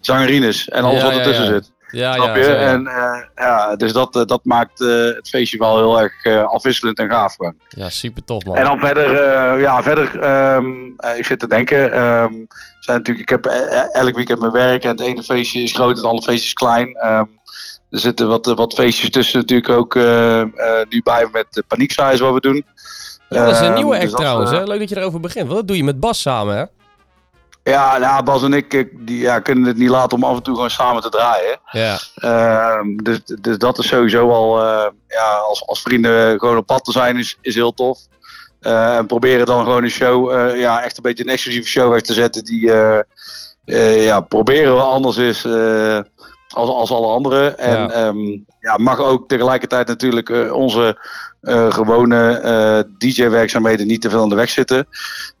zangerines 0.00 0.68
en 0.68 0.82
alles 0.84 0.98
Ja, 1.00 1.04
wat 1.04 1.12
ja, 1.12 1.18
ertussen 1.18 1.44
ja. 1.44 1.50
zit. 1.50 1.70
Ja, 1.90 2.14
Snap 2.14 2.26
ja, 2.26 2.36
je? 2.36 2.44
zo, 2.44 2.50
ja. 2.50 2.56
En, 2.56 2.86
eh, 2.86 3.20
ja, 3.34 3.76
dus 3.76 3.92
dat, 3.92 4.16
eh, 4.16 4.24
dat 4.24 4.40
maakt 4.42 4.80
eh, 4.80 4.88
het 4.88 5.28
feestje 5.28 5.58
wel 5.58 5.76
heel 5.76 6.00
erg 6.00 6.46
afwisselend 6.46 6.98
en 6.98 7.10
gaaf. 7.10 7.34
gewoon. 7.34 7.54
ja, 7.68 7.90
super 7.90 8.24
tof 8.24 8.44
man. 8.44 8.56
En 8.56 8.64
dan 8.64 8.78
verder, 8.78 9.60
ja, 9.60 9.82
verder, 9.82 10.20
ehm, 10.20 10.66
eh, 10.96 11.18
ik 11.18 11.24
zit 11.24 11.38
te 11.38 11.48
denken, 11.48 11.92
ehm, 11.92 12.32
zijn 12.80 12.96
natuurlijk, 12.96 13.18
ik 13.18 13.28
heb 13.28 13.46
elk 13.92 14.14
weekend 14.14 14.40
mijn 14.40 14.52
werk 14.52 14.84
en 14.84 14.90
het 14.90 15.00
ene 15.00 15.22
feestje 15.22 15.62
is 15.62 15.72
groot 15.72 15.90
en 15.90 15.96
het 15.96 16.04
andere 16.04 16.26
feestje 16.26 16.46
is 16.46 16.52
klein. 16.52 16.94
Ehm, 16.94 17.24
er 17.90 17.98
zitten 17.98 18.28
wat, 18.28 18.46
wat 18.46 18.74
feestjes 18.74 19.10
tussen 19.10 19.38
natuurlijk 19.38 19.68
ook 19.68 19.94
nu 20.88 21.02
bij 21.02 21.28
met 21.32 21.46
de 21.50 21.64
paniekzaaien 21.68 22.20
wat 22.20 22.34
we 22.34 22.40
doen. 22.40 22.64
Ja, 23.28 23.44
dat 23.44 23.54
is 23.54 23.60
een 23.60 23.74
nieuwe 23.74 23.94
dus 23.94 24.02
act 24.02 24.10
dat, 24.10 24.20
trouwens. 24.20 24.50
Hè? 24.50 24.64
Leuk 24.64 24.78
dat 24.78 24.88
je 24.88 24.96
erover 24.96 25.20
begint. 25.20 25.46
Want 25.46 25.58
dat 25.58 25.68
doe 25.68 25.76
je 25.76 25.84
met 25.84 26.00
Bas 26.00 26.20
samen, 26.20 26.56
hè? 26.56 26.64
Ja, 27.68 27.98
nou, 27.98 28.22
Bas 28.22 28.42
en 28.42 28.52
ik, 28.52 28.88
die, 28.92 29.20
ja, 29.20 29.40
kunnen 29.40 29.64
het 29.64 29.76
niet 29.76 29.88
laten 29.88 30.16
om 30.16 30.24
af 30.24 30.36
en 30.36 30.42
toe 30.42 30.54
gewoon 30.54 30.70
samen 30.70 31.02
te 31.02 31.08
draaien. 31.08 31.60
Ja. 31.70 31.98
Ehm, 32.14 32.96
dus, 32.96 33.20
dus 33.24 33.58
dat 33.58 33.78
is 33.78 33.86
sowieso 33.86 34.30
al, 34.30 34.62
eh, 34.62 34.86
ja, 35.08 35.34
als, 35.48 35.66
als 35.66 35.82
vrienden 35.82 36.38
gewoon 36.38 36.56
op 36.56 36.66
pad 36.66 36.84
te 36.84 36.92
zijn, 36.92 37.16
is, 37.16 37.38
is 37.40 37.54
heel 37.54 37.74
tof. 37.74 37.98
Eh, 38.60 38.96
en 38.96 39.06
proberen 39.06 39.46
dan 39.46 39.64
gewoon 39.64 39.82
een 39.82 39.90
show, 39.90 40.32
eh, 40.32 40.60
ja, 40.60 40.82
echt 40.82 40.96
een 40.96 41.02
beetje 41.02 41.24
een 41.24 41.30
exclusieve 41.30 41.68
show 41.68 41.92
weg 41.92 42.00
te 42.00 42.12
zetten 42.12 42.44
die, 42.44 42.72
ja, 44.02 44.20
proberen 44.20 44.74
we 44.74 44.82
anders 44.82 45.16
is 45.16 45.42
als, 46.48 46.68
als 46.68 46.90
alle 46.90 47.06
anderen. 47.06 47.58
En 47.58 47.76
Ja. 47.76 47.88
ja. 47.92 48.12
ja, 48.60 48.76
mag 48.76 49.00
ook 49.00 49.28
tegelijkertijd 49.28 49.86
natuurlijk 49.86 50.30
eh, 50.30 50.52
onze 50.52 50.98
eh, 51.40 51.72
gewone 51.72 52.30
eh, 52.30 52.78
DJ-werkzaamheden 52.98 53.86
niet 53.86 54.00
te 54.00 54.10
veel 54.10 54.22
aan 54.22 54.28
de 54.28 54.34
weg 54.34 54.50
zitten. 54.50 54.88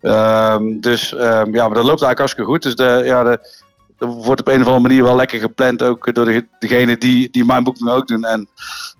Ehm, 0.00 0.80
dus 0.80 1.14
ehm, 1.14 1.54
ja, 1.54 1.66
maar 1.66 1.76
dat 1.76 1.84
loopt 1.84 2.02
eigenlijk 2.02 2.18
hartstikke 2.18 2.50
goed. 2.50 2.62
Dus 2.62 2.76
de, 2.76 3.02
ja, 3.04 3.22
de, 3.22 3.66
er 3.98 4.06
wordt 4.06 4.40
op 4.40 4.48
een 4.48 4.60
of 4.60 4.66
andere 4.66 4.88
manier 4.88 5.02
wel 5.02 5.16
lekker 5.16 5.40
gepland, 5.40 5.82
ook 5.82 6.14
door 6.14 6.24
de, 6.24 6.46
degene 6.58 6.98
die, 6.98 7.30
die 7.30 7.44
mijn 7.44 7.64
boeking 7.64 7.90
ook 7.90 8.06
doen. 8.06 8.24
En 8.24 8.48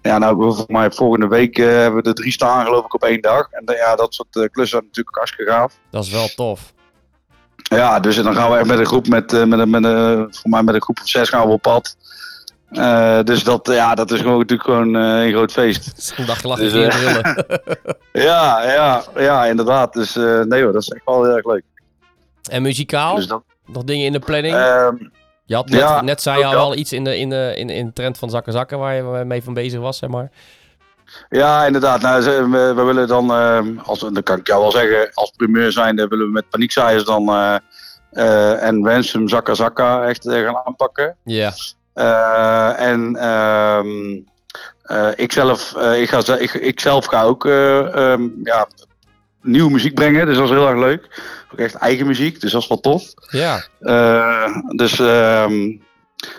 ja, 0.02 0.18
nou, 0.18 0.36
volgens 0.36 0.66
mij 0.66 0.90
volgende 0.90 1.26
week 1.26 1.56
hebben 1.56 2.02
we 2.02 2.08
er 2.08 2.14
drie 2.14 2.32
staan, 2.32 2.64
geloof 2.64 2.84
ik, 2.84 2.94
op 2.94 3.02
één 3.02 3.20
dag. 3.20 3.50
En 3.50 3.74
ja, 3.76 3.96
dat 3.96 4.14
soort 4.14 4.30
klussen 4.30 4.66
zijn 4.68 4.84
natuurlijk 4.84 5.16
hartstikke 5.16 5.52
gaaf. 5.52 5.78
Dat 5.90 6.04
is 6.04 6.10
wel 6.10 6.28
tof. 6.28 6.72
Ja, 7.68 8.00
dus 8.00 8.16
dan 8.16 8.34
gaan 8.34 8.50
we 8.50 8.56
echt 8.56 8.66
met 8.66 8.78
een 8.78 8.86
groep, 8.86 9.08
met, 9.08 9.32
eh, 9.32 9.44
met, 9.44 9.68
met, 9.68 9.82
voor 10.36 10.50
mij 10.50 10.62
met 10.62 10.74
een 10.74 10.82
groep 10.82 10.98
van 10.98 11.06
zes 11.06 11.28
gaan 11.28 11.46
we 11.46 11.52
op 11.52 11.62
pad. 11.62 11.96
Eh, 12.70 13.22
dus 13.22 13.44
dat, 13.44 13.66
ja, 13.72 13.94
dat 13.94 14.10
is 14.10 14.20
gewoon, 14.20 14.38
natuurlijk 14.38 14.68
gewoon 14.68 14.96
eh, 14.96 15.24
een 15.24 15.32
groot 15.32 15.52
feest. 15.52 16.12
Een 16.16 16.26
dag 16.26 16.42
lachen 16.42 16.64
Dus, 16.64 16.84
eh, 16.84 16.90
trillen. 16.90 17.46
Ja, 18.28 18.62
ja, 18.62 19.02
ja, 19.16 19.46
inderdaad. 19.46 19.92
Dus 19.92 20.14
nee 20.14 20.62
hoor, 20.62 20.72
dat 20.72 20.82
is 20.82 20.88
echt 20.88 21.04
wel 21.04 21.24
heel 21.24 21.36
erg 21.36 21.46
leuk. 21.46 21.62
En 22.50 22.62
muzikaal? 22.62 23.14
Dus 23.14 23.26
dat, 23.26 23.42
Nog 23.66 23.84
dingen 23.84 24.06
in 24.06 24.12
de 24.12 24.18
planning? 24.18 24.54
ehm, 24.54 24.96
je 25.44 25.54
had 25.54 25.68
net, 25.68 25.80
ja, 25.80 26.00
net 26.00 26.22
zei 26.22 26.38
je 26.38 26.44
al 26.44 26.52
wel 26.52 26.76
iets 26.76 26.92
in 26.92 27.04
de, 27.04 27.18
in, 27.18 27.30
de, 27.30 27.54
in, 27.56 27.66
de, 27.66 27.74
in 27.74 27.86
de 27.86 27.92
trend 27.92 28.18
van 28.18 28.30
zakken 28.30 28.52
zakken 28.52 28.78
waar 28.78 28.94
je 28.94 29.24
mee 29.24 29.42
van 29.42 29.54
bezig 29.54 29.80
was, 29.80 29.98
zeg 29.98 30.10
maar. 30.10 30.30
Ja, 31.28 31.66
inderdaad. 31.66 32.00
Nou, 32.00 32.24
we, 32.50 32.72
we 32.74 32.82
willen 32.82 33.08
dan, 33.08 33.32
ehm, 33.32 33.78
als, 33.78 34.00
dan 34.00 34.22
kan 34.22 34.38
ik 34.38 34.46
jou 34.46 34.60
wel 34.60 34.70
zeggen, 34.70 35.10
als 35.14 35.32
primeur 35.36 35.72
zijnde 35.72 36.08
willen 36.08 36.26
we 36.26 36.32
met 36.32 36.48
paniekzaaiers 36.48 37.04
dan 37.04 37.28
eh 37.28 37.56
eh, 38.10 38.62
en 38.62 38.82
Wensum 38.82 39.28
Zakka 39.28 39.54
Zakka 39.54 40.02
echt 40.02 40.26
eh, 40.26 40.44
gaan 40.44 40.60
aanpakken. 40.64 41.16
Ja. 41.24 41.52
En 42.76 43.16
eh, 44.88 45.08
ik, 45.16 45.32
zelf, 45.32 45.76
ik, 45.76 46.08
ga, 46.08 46.36
ik, 46.38 46.52
ik 46.52 46.80
zelf 46.80 47.06
ga 47.06 47.22
ook 47.22 47.46
eh, 47.46 47.94
ehm, 47.94 48.28
ja, 48.42 48.68
nieuwe 49.42 49.70
muziek 49.70 49.94
brengen, 49.94 50.26
dus 50.26 50.36
dat 50.36 50.44
is 50.44 50.50
heel 50.50 50.68
erg 50.68 50.78
leuk. 50.78 51.22
Ook 51.52 51.58
echt 51.58 51.74
eigen 51.74 52.06
muziek, 52.06 52.40
dus 52.40 52.52
dat 52.52 52.62
is 52.62 52.68
wel 52.68 52.80
tof. 52.80 53.02
Ja. 53.30 53.64
Eh, 53.80 54.56
dus, 54.76 54.98
ehm, 54.98 55.76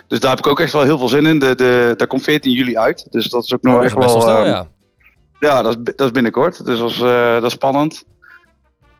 dus 0.06 0.20
daar 0.20 0.30
heb 0.30 0.38
ik 0.38 0.46
ook 0.46 0.60
echt 0.60 0.72
wel 0.72 0.82
heel 0.82 0.98
veel 0.98 1.08
zin 1.08 1.26
in. 1.26 1.38
De, 1.38 1.54
de, 1.54 1.94
dat 1.96 2.08
komt 2.08 2.22
14 2.22 2.52
juli 2.52 2.78
uit, 2.78 3.06
dus 3.10 3.28
dat 3.28 3.44
is 3.44 3.54
ook 3.54 3.62
nog 3.62 3.76
Oh, 3.76 3.84
echt 3.84 3.94
wel... 3.94 4.08
snel, 4.08 4.36
ehm, 4.36 4.46
ja. 4.46 4.66
ja, 5.40 5.62
dat 5.62 5.76
is, 5.78 5.94
dat 5.94 6.06
is 6.06 6.12
binnenkort. 6.12 6.64
Dus 6.64 6.78
dat 6.78 6.90
is, 6.90 7.00
eh, 7.00 7.32
dat 7.32 7.44
is 7.44 7.52
spannend. 7.52 8.04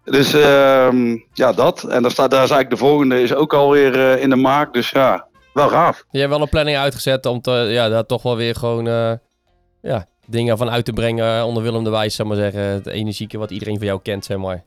Dus 0.04 0.32
ehm, 0.34 1.16
ja, 1.32 1.52
dat. 1.52 1.82
En 1.82 2.02
daar, 2.02 2.10
staat, 2.10 2.30
daar 2.30 2.44
is 2.44 2.50
eigenlijk 2.50 2.70
de 2.70 2.87
volgende 2.87 3.22
is 3.22 3.34
ook 3.34 3.54
alweer 3.54 4.12
eh 4.12 4.22
in 4.22 4.30
de 4.30 4.37
maak. 4.37 4.72
Dus 4.72 4.90
ja, 4.90 5.26
wel 5.52 5.68
gaaf. 5.68 6.04
Je 6.10 6.18
hebt 6.18 6.30
wel 6.30 6.40
een 6.40 6.49
planning 6.49 6.76
uitgezet 6.76 7.26
om 7.26 7.40
te, 7.40 7.50
ja, 7.50 7.88
daar 7.88 8.07
toch 8.07 8.22
wel 8.22 8.37
weer 8.37 8.55
gewoon 8.55 8.88
eh, 8.88 9.12
ja, 9.83 10.07
dingen 10.26 10.59
van 10.59 10.70
uit 10.70 10.85
te 10.85 10.92
brengen 10.92 11.44
onder 11.44 11.62
Willem 11.62 11.85
de 11.85 11.90
Wijs, 11.90 12.14
zeg 12.14 12.26
maar 12.26 12.37
zeggen. 12.37 12.61
Het 12.61 12.87
energieke 12.87 13.38
wat 13.38 13.50
iedereen 13.50 13.76
van 13.76 13.87
jou 13.87 14.00
kent, 14.02 14.24
zeg 14.24 14.37
maar. 14.38 14.62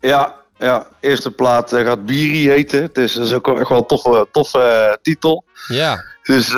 Ja, 0.00 0.39
ja. 0.60 0.86
eerste 1.00 1.30
plaat 1.30 1.72
eh, 1.72 1.84
gaat 1.84 2.06
Biri 2.06 2.48
heten. 2.48 2.82
Het 2.82 2.98
is, 2.98 3.16
is 3.16 3.32
ook 3.32 3.46
wel 3.46 3.58
echt 3.60 3.68
wel 3.68 3.78
een 3.78 3.86
toffe, 3.86 4.26
toffe 4.32 4.58
eh, 4.58 4.96
titel. 5.02 5.44
Ja. 5.68 6.04
Dus 6.22 6.48
eh, 6.48 6.54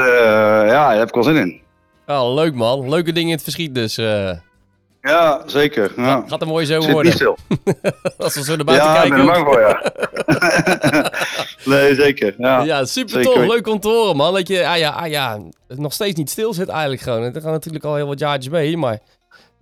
ja, 0.66 0.88
daar 0.88 0.98
heb 0.98 1.08
ik 1.08 1.14
wel 1.14 1.22
zin 1.24 1.36
in. 1.36 1.60
Oh, 2.06 2.34
leuk 2.34 2.54
man. 2.54 2.88
Leuke 2.88 3.12
dingen 3.12 3.28
in 3.28 3.34
het 3.34 3.42
verschiet 3.42 3.74
dus. 3.74 3.96
eh 3.98 4.30
Ja, 5.00 5.42
zeker. 5.46 5.92
Ja. 5.96 6.24
gaat 6.26 6.42
een 6.42 6.48
mooie 6.48 6.66
zomer 6.66 6.82
Zit 6.82 6.92
niet 6.92 6.94
worden. 6.94 7.12
stil. 7.12 7.36
Als 8.24 8.34
we 8.34 8.42
zo 8.44 8.56
naar 8.56 8.64
buiten 8.64 8.88
Ja, 8.88 9.02
ik 9.02 9.10
ben 9.10 9.26
kijken. 9.26 9.34
er 9.34 9.38
ook. 9.38 9.44
bang 9.44 9.54
voor, 9.54 9.60
ja. 9.60 11.10
nee, 11.76 11.94
zeker. 11.94 12.34
Ja. 12.38 12.62
Ja, 12.62 12.84
super 12.84 13.10
zeker. 13.14 13.32
tof. 13.32 13.46
Leuk 13.46 13.66
om 13.68 13.80
te 13.80 13.88
horen, 13.88 14.16
man. 14.16 14.34
Dat 14.34 14.48
je 14.48 14.66
ah 14.66 14.78
ja, 14.78 14.90
ah 14.90 15.08
ja, 15.10 15.38
nog 15.68 15.92
steeds 15.92 16.18
niet 16.18 16.30
stil 16.30 16.54
zit 16.54 16.68
eigenlijk 16.68 17.02
gewoon. 17.02 17.22
Er 17.34 17.40
gaan 17.40 17.52
natuurlijk 17.52 17.84
al 17.84 17.94
heel 17.94 18.06
wat 18.06 18.18
jaartjes 18.18 18.52
mee, 18.52 18.76
maar... 18.76 18.98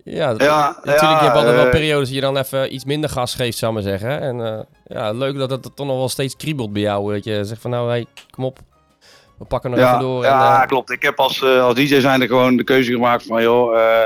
Ja, 0.03 0.29
Ja, 0.37 0.67
natuurlijk, 0.67 1.01
ja, 1.01 1.09
je 1.09 1.23
hebt 1.23 1.35
altijd 1.35 1.55
wel 1.55 1.65
eh, 1.65 1.71
periodes 1.71 2.05
dat 2.07 2.15
je 2.15 2.21
dan 2.21 2.37
even 2.37 2.73
iets 2.73 2.85
minder 2.85 3.09
gas 3.09 3.35
geeft, 3.35 3.57
zou 3.57 3.77
ik 3.77 3.83
maar 3.83 3.89
zeggen. 3.99 4.21
En 4.21 4.45
eh, 4.45 4.59
ja, 4.85 5.11
leuk 5.11 5.37
dat 5.37 5.49
het 5.49 5.75
toch 5.75 5.87
nog 5.87 5.97
wel 5.97 6.09
steeds 6.09 6.35
kriebelt 6.35 6.73
bij 6.73 6.81
jou. 6.81 7.13
Dat 7.13 7.23
je 7.23 7.43
zegt 7.45 7.61
van, 7.61 7.71
nou, 7.71 7.89
hey, 7.89 8.05
kom 8.29 8.43
op. 8.45 8.59
We 9.37 9.45
pakken 9.45 9.69
nog 9.69 9.79
ja, 9.79 9.87
even 9.87 9.99
door. 9.99 10.23
ja 10.23 10.55
en, 10.55 10.61
eh, 10.61 10.67
klopt. 10.67 10.91
Ik 10.91 11.01
heb 11.01 11.19
als, 11.19 11.43
als 11.43 11.75
DJ 11.75 11.99
zijnde 11.99 12.27
gewoon 12.27 12.55
de 12.57 12.63
keuze 12.63 12.91
gemaakt 12.91 13.25
van, 13.25 13.41
joh, 13.41 13.77
eh, 13.77 14.03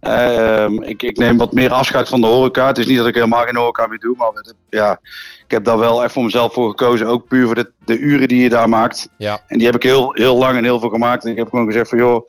eh, 0.00 0.62
ehm, 0.64 0.82
ik, 0.82 1.02
ik 1.02 1.16
neem 1.16 1.36
wat 1.36 1.52
meer 1.52 1.72
afscheid 1.72 2.08
van 2.08 2.20
de 2.20 2.26
horeca. 2.26 2.66
Het 2.66 2.78
is 2.78 2.86
niet 2.86 2.98
dat 2.98 3.06
ik 3.06 3.14
helemaal 3.14 3.44
geen 3.44 3.56
horeca 3.56 3.86
meer 3.86 3.98
doe, 3.98 4.14
maar 4.16 4.30
het- 4.34 4.54
ja, 4.70 4.98
ik 5.44 5.50
heb 5.50 5.64
daar 5.64 5.78
wel 5.78 6.02
echt 6.02 6.12
voor 6.12 6.24
mezelf 6.24 6.52
voor 6.52 6.68
gekozen. 6.68 7.06
Ook 7.06 7.28
puur 7.28 7.46
voor 7.46 7.54
de, 7.54 7.70
de 7.84 7.98
uren 7.98 8.28
die 8.28 8.42
je 8.42 8.48
daar 8.48 8.68
maakt. 8.68 9.08
Ja. 9.16 9.40
En 9.46 9.56
die 9.58 9.66
heb 9.66 9.74
ik 9.76 9.82
heel, 9.82 10.12
heel 10.14 10.36
lang 10.36 10.56
en 10.56 10.64
heel 10.64 10.80
veel 10.80 10.88
gemaakt. 10.88 11.24
En 11.24 11.30
ik 11.30 11.36
heb 11.36 11.48
gewoon 11.48 11.66
gezegd 11.66 11.88
van, 11.88 11.98
joh, 11.98 12.28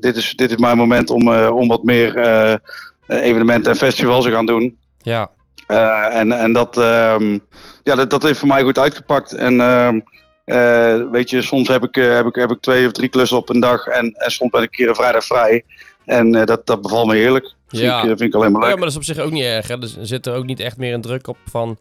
dit, 0.00 0.16
is, 0.16 0.32
dit 0.36 0.50
is 0.50 0.56
mijn 0.56 0.76
moment 0.76 1.10
om, 1.10 1.32
eh, 1.32 1.56
om 1.56 1.68
wat 1.68 1.82
meer 1.84 2.16
eh, 2.16 2.54
evenementen 3.06 3.72
en 3.72 3.78
festivals 3.78 4.24
te 4.24 4.30
gaan 4.30 4.46
doen. 4.46 4.78
ja, 5.02 5.30
Eh, 5.66 6.16
en, 6.18 6.32
en 6.32 6.52
dat, 6.52 6.76
ehm, 6.78 7.38
ja, 7.82 7.94
dat, 7.94 8.10
dat 8.10 8.22
heeft 8.22 8.38
voor 8.38 8.48
mij 8.48 8.62
goed 8.62 8.78
uitgepakt. 8.78 9.32
En 9.32 9.60
ehm, 9.60 10.00
eh, 10.44 11.10
weet 11.10 11.30
je, 11.30 11.42
soms 11.42 11.68
heb 11.68 11.82
ik, 11.84 11.96
eh, 11.96 12.14
heb, 12.14 12.26
ik, 12.26 12.34
heb 12.34 12.50
ik 12.50 12.60
twee 12.60 12.86
of 12.86 12.92
drie 12.92 13.08
klussen 13.08 13.36
op 13.36 13.48
een 13.48 13.60
dag. 13.60 13.86
En, 13.86 14.12
en 14.12 14.30
soms 14.30 14.50
ben 14.50 14.62
ik 14.62 14.70
een 14.70 14.76
keer 14.76 14.88
een 14.88 14.94
vrijdag 14.94 15.24
vrij. 15.24 15.64
En 16.04 16.34
eh, 16.34 16.46
dat, 16.46 16.66
dat 16.66 16.80
bevalt 16.82 17.06
me 17.06 17.14
heerlijk. 17.14 17.54
Vind, 17.68 17.82
Ja. 17.82 17.96
ik, 17.98 18.02
eh, 18.02 18.08
vind 18.08 18.20
ik 18.20 18.34
alleen 18.34 18.52
maar 18.52 18.60
ja, 18.62 18.66
leuk. 18.68 18.76
maar 18.76 18.84
dat 18.84 19.00
is 19.02 19.08
op 19.08 19.14
zich 19.16 19.24
ook 19.24 19.30
niet 19.30 19.44
erg. 19.44 19.68
Hè? 19.68 19.74
Er 19.82 19.88
zit 20.00 20.26
er 20.26 20.34
ook 20.34 20.44
niet 20.44 20.60
echt 20.60 20.76
meer 20.76 20.94
een 20.94 21.00
druk 21.00 21.26
op 21.26 21.36
van... 21.50 21.78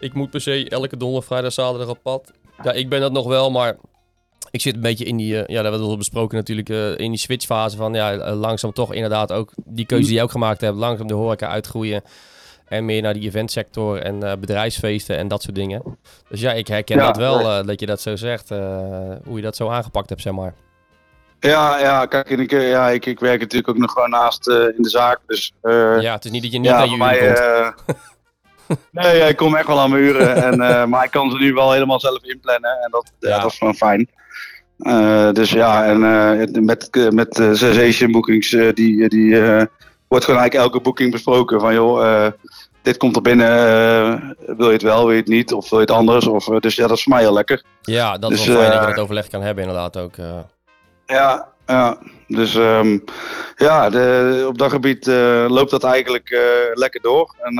Ik 0.00 0.14
moet 0.14 0.30
per 0.30 0.40
se 0.40 0.68
elke 0.68 0.96
donderdag, 0.96 1.28
vrijdag, 1.28 1.52
zaterdag 1.52 1.88
op 1.88 1.98
pad. 2.02 2.32
Ja, 2.62 2.72
ik 2.72 2.88
ben 2.88 3.00
dat 3.00 3.12
nog 3.12 3.26
wel, 3.26 3.50
maar... 3.50 3.76
Ik 4.56 4.62
zit 4.62 4.74
een 4.74 4.80
beetje 4.80 5.04
in 5.04 5.16
die, 5.16 5.34
eh, 5.34 5.46
ja, 5.46 5.54
dat 5.54 5.62
hebben 5.62 5.80
we 5.80 5.86
al 5.86 5.96
besproken 5.96 6.36
natuurlijk, 6.36 6.68
eh, 6.68 6.98
in 6.98 7.10
die 7.10 7.18
switchfase 7.18 7.76
van 7.76 7.94
ja, 7.94 8.12
eh, 8.12 8.34
langzaam 8.34 8.72
toch 8.72 8.92
inderdaad 8.92 9.32
ook 9.32 9.50
die 9.64 9.86
keuze 9.86 10.06
die 10.06 10.16
je 10.16 10.22
ook 10.22 10.30
gemaakt 10.30 10.60
hebt, 10.60 10.76
langzaam 10.76 11.06
de 11.06 11.14
horeca 11.14 11.48
uitgroeien 11.48 12.02
en 12.68 12.84
meer 12.84 13.02
naar 13.02 13.14
die 13.14 13.28
eventsector 13.28 14.02
en 14.02 14.40
bedrijfsfeesten 14.40 15.16
en 15.16 15.28
dat 15.28 15.42
soort 15.42 15.54
dingen. 15.54 15.98
Dus 16.28 16.40
ja, 16.40 16.52
ik 16.52 16.66
herken 16.66 16.96
Ja, 16.96 17.06
dat 17.06 17.16
wel, 17.16 17.40
ja. 17.40 17.62
dat 17.62 17.80
je 17.80 17.86
dat 17.86 18.00
zo 18.00 18.16
zegt, 18.16 18.48
hoe 19.24 19.36
je 19.36 19.42
dat 19.42 19.56
zo 19.56 19.68
aangepakt 19.68 20.08
hebt, 20.08 20.22
zeg 20.22 20.32
maar. 20.32 20.54
Ja, 21.40 21.78
ja, 21.78 22.06
kijk, 22.06 22.30
en 22.30 22.40
ik, 22.40 22.50
ja, 22.50 22.88
ik, 22.88 23.06
ik 23.06 23.20
werk 23.20 23.40
natuurlijk 23.40 23.68
ook 23.68 23.78
nog 23.78 23.92
gewoon 23.92 24.10
naast 24.10 24.48
in 24.48 24.82
de 24.82 24.88
zaak. 24.88 25.20
Dus 25.26 25.52
Ja, 26.00 26.12
het 26.12 26.24
is 26.24 26.30
niet 26.30 26.42
dat 26.42 26.52
je 26.52 26.58
niet 26.58 26.70
ja, 26.70 26.76
naar 26.76 26.86
uren 26.86 26.98
mij... 26.98 27.18
komt. 27.18 27.96
nee, 28.90 29.28
ik 29.28 29.36
kom 29.36 29.54
echt 29.54 29.66
wel 29.66 29.80
aan 29.80 29.90
mijn 29.90 30.02
uren. 30.02 30.34
En, 30.44 30.60
eh, 30.60 30.84
maar 30.84 31.04
ik 31.04 31.10
kan 31.10 31.30
ze 31.30 31.36
nu 31.36 31.52
wel 31.52 31.72
helemaal 31.72 32.00
zelf 32.00 32.24
inplannen. 32.24 32.70
En 32.70 32.90
dat, 32.90 33.12
ja. 33.18 33.40
Dat 33.40 33.50
is 33.50 33.58
gewoon 33.58 33.74
fijn. 33.74 34.08
Eh, 34.78 35.32
dus 35.32 35.50
ja, 35.50 35.84
en 35.84 36.04
eh, 36.04 36.62
met, 36.62 37.10
met 37.10 37.34
Sensation 37.34 38.12
bookings, 38.12 38.50
die, 38.50 39.08
die 39.08 39.36
wordt 40.08 40.24
gewoon 40.24 40.40
eigenlijk 40.40 40.54
elke 40.54 40.80
boeking 40.80 41.10
besproken. 41.10 41.60
Van 41.60 41.74
joh, 41.74 42.26
dit 42.82 42.96
komt 42.96 43.16
er 43.16 43.22
binnen, 43.22 44.36
wil 44.56 44.66
je 44.66 44.72
het 44.72 44.82
wel, 44.82 45.04
wil 45.04 45.10
je 45.10 45.20
het 45.20 45.28
niet, 45.28 45.52
of 45.52 45.70
wil 45.70 45.78
je 45.78 45.84
het 45.84 45.94
anders. 45.94 46.26
Of, 46.26 46.44
dus 46.44 46.74
ja, 46.74 46.86
dat 46.86 46.96
is 46.96 47.02
voor 47.02 47.12
mij 47.12 47.22
heel 47.22 47.32
lekker. 47.32 47.62
Ja, 47.82 48.18
dat 48.18 48.30
is 48.30 48.38
dus, 48.38 48.46
wel 48.46 48.56
fijn 48.56 48.70
dat 48.70 48.80
je 48.80 48.94
dat 48.94 49.02
overleg 49.02 49.28
kan 49.28 49.42
hebben 49.42 49.64
inderdaad 49.64 49.96
ook. 49.96 50.14
Ja, 51.06 51.48
ja. 51.66 51.98
dus 52.26 52.54
ehm, 52.54 52.98
ja, 53.56 53.90
de, 53.90 54.44
op 54.48 54.58
dat 54.58 54.70
gebied 54.70 55.06
loopt 55.48 55.70
dat 55.70 55.84
eigenlijk 55.84 56.38
lekker 56.74 57.00
door. 57.00 57.34
En 57.42 57.54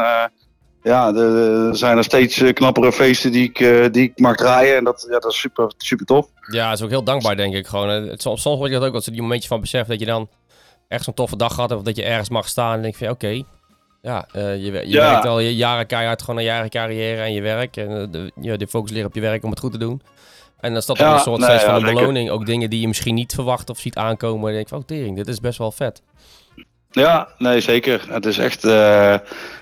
ja, 0.86 1.14
er 1.14 1.76
zijn 1.76 1.96
er 1.96 2.04
steeds 2.04 2.40
eh, 2.40 2.52
knappere 2.52 2.92
feesten 2.92 3.32
die 3.32 3.48
ik, 3.48 3.60
eh, 3.60 3.86
die 3.90 4.02
ik 4.02 4.18
mag 4.18 4.36
draaien. 4.36 4.76
En 4.76 4.84
dat, 4.84 5.06
ja, 5.10 5.18
dat 5.18 5.32
is 5.32 5.38
super, 5.38 5.72
super 5.76 6.06
tof. 6.06 6.26
Ja, 6.52 6.72
is 6.72 6.82
ook 6.82 6.90
heel 6.90 7.04
dankbaar, 7.04 7.36
denk 7.36 7.54
ik. 7.54 7.66
Gewoon, 7.66 7.88
het, 7.88 8.22
soms, 8.22 8.42
soms 8.42 8.58
word 8.58 8.70
je 8.70 8.78
dat 8.78 8.88
ook 8.88 8.94
als 8.94 9.04
je 9.04 9.10
die 9.10 9.22
momentje 9.22 9.48
van 9.48 9.60
beseft 9.60 9.88
dat 9.88 10.00
je 10.00 10.06
dan 10.06 10.28
echt 10.88 11.04
zo'n 11.04 11.14
toffe 11.14 11.36
dag 11.36 11.54
gehad 11.54 11.68
hebt. 11.68 11.80
Of 11.80 11.86
dat 11.86 11.96
je 11.96 12.02
ergens 12.02 12.28
mag 12.28 12.48
staan 12.48 12.74
en 12.74 12.82
denk 12.82 12.96
je 12.96 13.04
van, 13.04 13.14
oké, 13.14 13.42
ja, 14.02 14.26
eh, 14.32 14.56
je, 14.56 14.72
je 14.72 14.88
Ja. 14.88 15.10
werkt 15.10 15.26
al 15.26 15.40
je 15.40 15.56
jaren 15.56 15.86
keihard 15.86 16.20
gewoon 16.22 16.38
een 16.38 16.44
jaren 16.46 16.70
carrière 16.70 17.22
en 17.22 17.32
je 17.32 17.40
werk. 17.42 17.76
En 17.76 18.10
de, 18.10 18.32
ja, 18.40 18.56
de 18.56 18.66
focus 18.66 18.90
leren 18.90 19.06
op 19.06 19.14
je 19.14 19.20
werk 19.20 19.44
om 19.44 19.50
het 19.50 19.60
goed 19.60 19.72
te 19.72 19.78
doen. 19.78 20.02
En 20.60 20.72
dan 20.72 20.82
staat 20.82 20.98
er 20.98 21.04
Ja, 21.06 21.14
een 21.14 21.20
soort 21.20 21.40
nee, 21.40 21.58
van 21.58 21.80
ja, 21.80 21.92
beloning. 21.94 22.30
Ook 22.30 22.46
dingen 22.46 22.70
die 22.70 22.80
je 22.80 22.88
misschien 22.88 23.14
niet 23.14 23.34
verwacht 23.34 23.70
of 23.70 23.78
ziet 23.78 23.96
aankomen. 23.96 24.40
En 24.42 24.48
je 24.48 24.54
denkt 24.54 24.68
van, 24.70 24.78
oh 24.78 24.84
tering, 24.86 25.16
dit 25.16 25.28
is 25.28 25.40
best 25.40 25.58
wel 25.58 25.72
vet. 25.72 26.02
Ja, 27.02 27.28
nee, 27.38 27.60
zeker. 27.60 28.04
Het 28.08 28.26
is 28.26 28.38
echt 28.38 28.64
eh, 28.64 29.14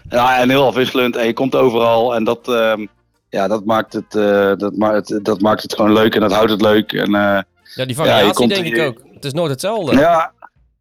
ja, 0.08 0.38
en 0.38 0.50
heel 0.50 0.66
afwisselend. 0.66 1.16
En 1.16 1.26
je 1.26 1.32
komt 1.32 1.54
overal. 1.54 2.14
En 2.14 2.24
dat, 2.24 2.48
ehm, 2.48 2.86
ja, 3.28 3.48
dat, 3.48 3.64
maakt 3.64 3.92
het, 3.92 4.14
eh, 4.14 4.52
dat, 4.56 4.76
maakt 4.76 5.08
het, 5.08 5.24
dat 5.24 5.40
maakt 5.40 5.62
het 5.62 5.74
gewoon 5.74 5.92
leuk. 5.92 6.14
En 6.14 6.20
dat 6.20 6.32
houdt 6.32 6.50
het 6.50 6.60
leuk. 6.60 6.92
En, 6.92 7.14
eh, 7.14 7.38
Ja, 7.74 7.84
die 7.86 7.96
variatie 7.96 8.32
komt 8.32 8.54
denk 8.54 8.66
ik 8.66 8.80
ook. 8.80 8.98
Het 9.14 9.24
is 9.24 9.32
nooit 9.32 9.50
hetzelfde. 9.50 9.96
ja, 9.96 10.32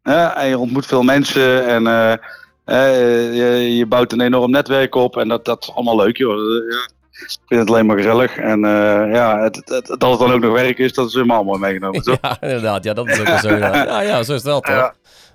ja, 0.02 0.36
en 0.36 0.48
je 0.48 0.58
ontmoet 0.58 0.86
veel 0.86 1.02
mensen. 1.02 1.66
En 1.66 1.82
je, 3.34 3.76
je 3.76 3.86
bouwt 3.86 4.12
een 4.12 4.20
enorm 4.20 4.50
netwerk 4.50 4.94
op. 4.94 5.16
En 5.16 5.28
dat, 5.28 5.44
dat 5.44 5.62
is 5.62 5.74
allemaal 5.74 5.96
leuk, 5.96 6.16
joh. 6.16 6.36
Ja. 6.70 6.92
Ik 7.10 7.38
vind 7.46 7.60
het 7.60 7.68
alleen 7.68 7.86
maar 7.86 7.96
gezellig. 7.96 8.36
En 8.36 8.60
ja, 9.12 9.42
het, 9.42 9.56
het, 9.56 9.68
dat 9.86 9.88
het 9.88 10.00
dan 10.00 10.32
ook 10.32 10.40
nog 10.40 10.52
werk 10.52 10.78
is, 10.78 10.92
dat 10.92 11.08
is 11.08 11.14
helemaal 11.14 11.44
mooi 11.44 11.58
meegenomen. 11.58 12.02
toch? 12.02 12.18
Ja, 12.22 12.36
inderdaad. 12.40 12.84
Ja, 12.84 12.94
dat 12.94 13.08
is 13.08 13.20
ook 13.20 13.26
wel 13.26 13.38
zo. 13.38 13.56
Ja, 13.56 14.00
ja, 14.10 14.22
zo 14.22 14.32
is 14.32 14.42
het 14.42 14.42
wel 14.42 14.60
toch? 14.60 14.74
Ja. 14.74 14.94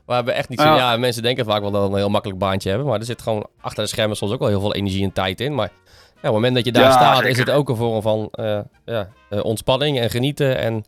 We 0.10 0.16
hebben 0.16 0.34
echt 0.34 0.50
niet 0.50 0.62
zo... 0.62 0.76
Ja. 0.76 0.98
Mensen 0.98 1.24
denken 1.24 1.46
vaak 1.46 1.62
wel 1.62 1.72
dat 1.72 1.82
we 1.82 1.90
een 1.90 1.96
heel 1.96 2.10
makkelijk 2.10 2.40
baantje 2.40 2.70
hebben. 2.70 2.88
Maar 2.88 3.00
er 3.00 3.06
zit 3.06 3.22
gewoon 3.22 3.48
achter 3.62 3.84
de 3.84 3.90
schermen 3.90 4.18
soms 4.18 4.32
ook 4.32 4.40
wel 4.40 4.48
heel 4.48 4.60
veel 4.60 4.74
energie 4.74 5.04
en 5.04 5.14
tijd 5.14 5.42
in. 5.42 5.56
Maar 5.56 5.72
ja, 5.96 6.14
op 6.14 6.22
het 6.24 6.32
moment 6.32 6.56
dat 6.56 6.66
je 6.66 6.72
daar 6.72 6.84
Ja, 6.84 6.92
staat, 6.92 7.26
is 7.26 7.38
het 7.38 7.50
ook 7.50 7.70
een 7.70 7.76
vorm 7.76 8.02
van 8.02 8.30
eh, 8.32 8.60
ja, 8.86 9.10
eh, 9.30 9.44
ontspanning 9.44 10.00
en 10.00 10.10
genieten. 10.10 10.58
En 10.58 10.86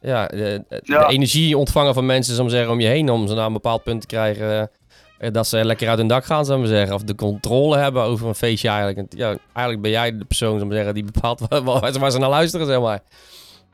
ja, 0.00 0.26
de, 0.26 0.64
de 0.68 1.06
energie 1.08 1.58
ontvangen 1.58 1.94
van 1.94 2.06
mensen, 2.06 2.34
zou 2.34 2.48
zeggen, 2.48 2.72
om 2.72 2.80
je 2.80 2.86
heen. 2.86 3.10
Om 3.10 3.26
ze 3.26 3.34
naar 3.34 3.46
een 3.46 3.52
bepaald 3.52 3.82
punt 3.82 4.00
te 4.00 4.06
krijgen 4.06 4.70
eh, 5.18 5.30
dat 5.32 5.46
ze 5.46 5.64
lekker 5.64 5.88
uit 5.88 5.98
hun 5.98 6.08
dak 6.08 6.24
gaan, 6.24 6.44
zou 6.44 6.58
ik 6.58 6.64
maar 6.64 6.76
zeggen. 6.76 6.94
Of 6.94 7.02
de 7.02 7.14
controle 7.14 7.76
hebben 7.76 8.02
over 8.02 8.28
een 8.28 8.34
feestje 8.34 8.68
eigenlijk. 8.68 8.98
En, 8.98 9.18
ja, 9.18 9.36
eigenlijk 9.52 9.80
ben 9.80 9.90
jij 9.90 10.18
de 10.18 10.24
persoon, 10.24 10.48
zou 10.48 10.60
ik 10.60 10.66
maar 10.66 10.76
zeggen, 10.76 10.94
die 10.94 11.04
bepaalt 11.04 11.40
waar, 11.48 11.98
waar 11.98 12.10
ze 12.10 12.18
naar 12.18 12.28
luisteren, 12.28 12.66
zeg 12.66 12.80
maar. 12.80 13.00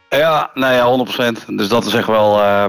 Ja, 0.08 0.50
nee, 0.54 0.74
ja, 0.74 1.06
100%. 1.46 1.54
Dus 1.56 1.68
dat 1.68 1.84
is 1.84 1.94
echt 1.94 2.06
wel. 2.06 2.40
eh, 2.40 2.64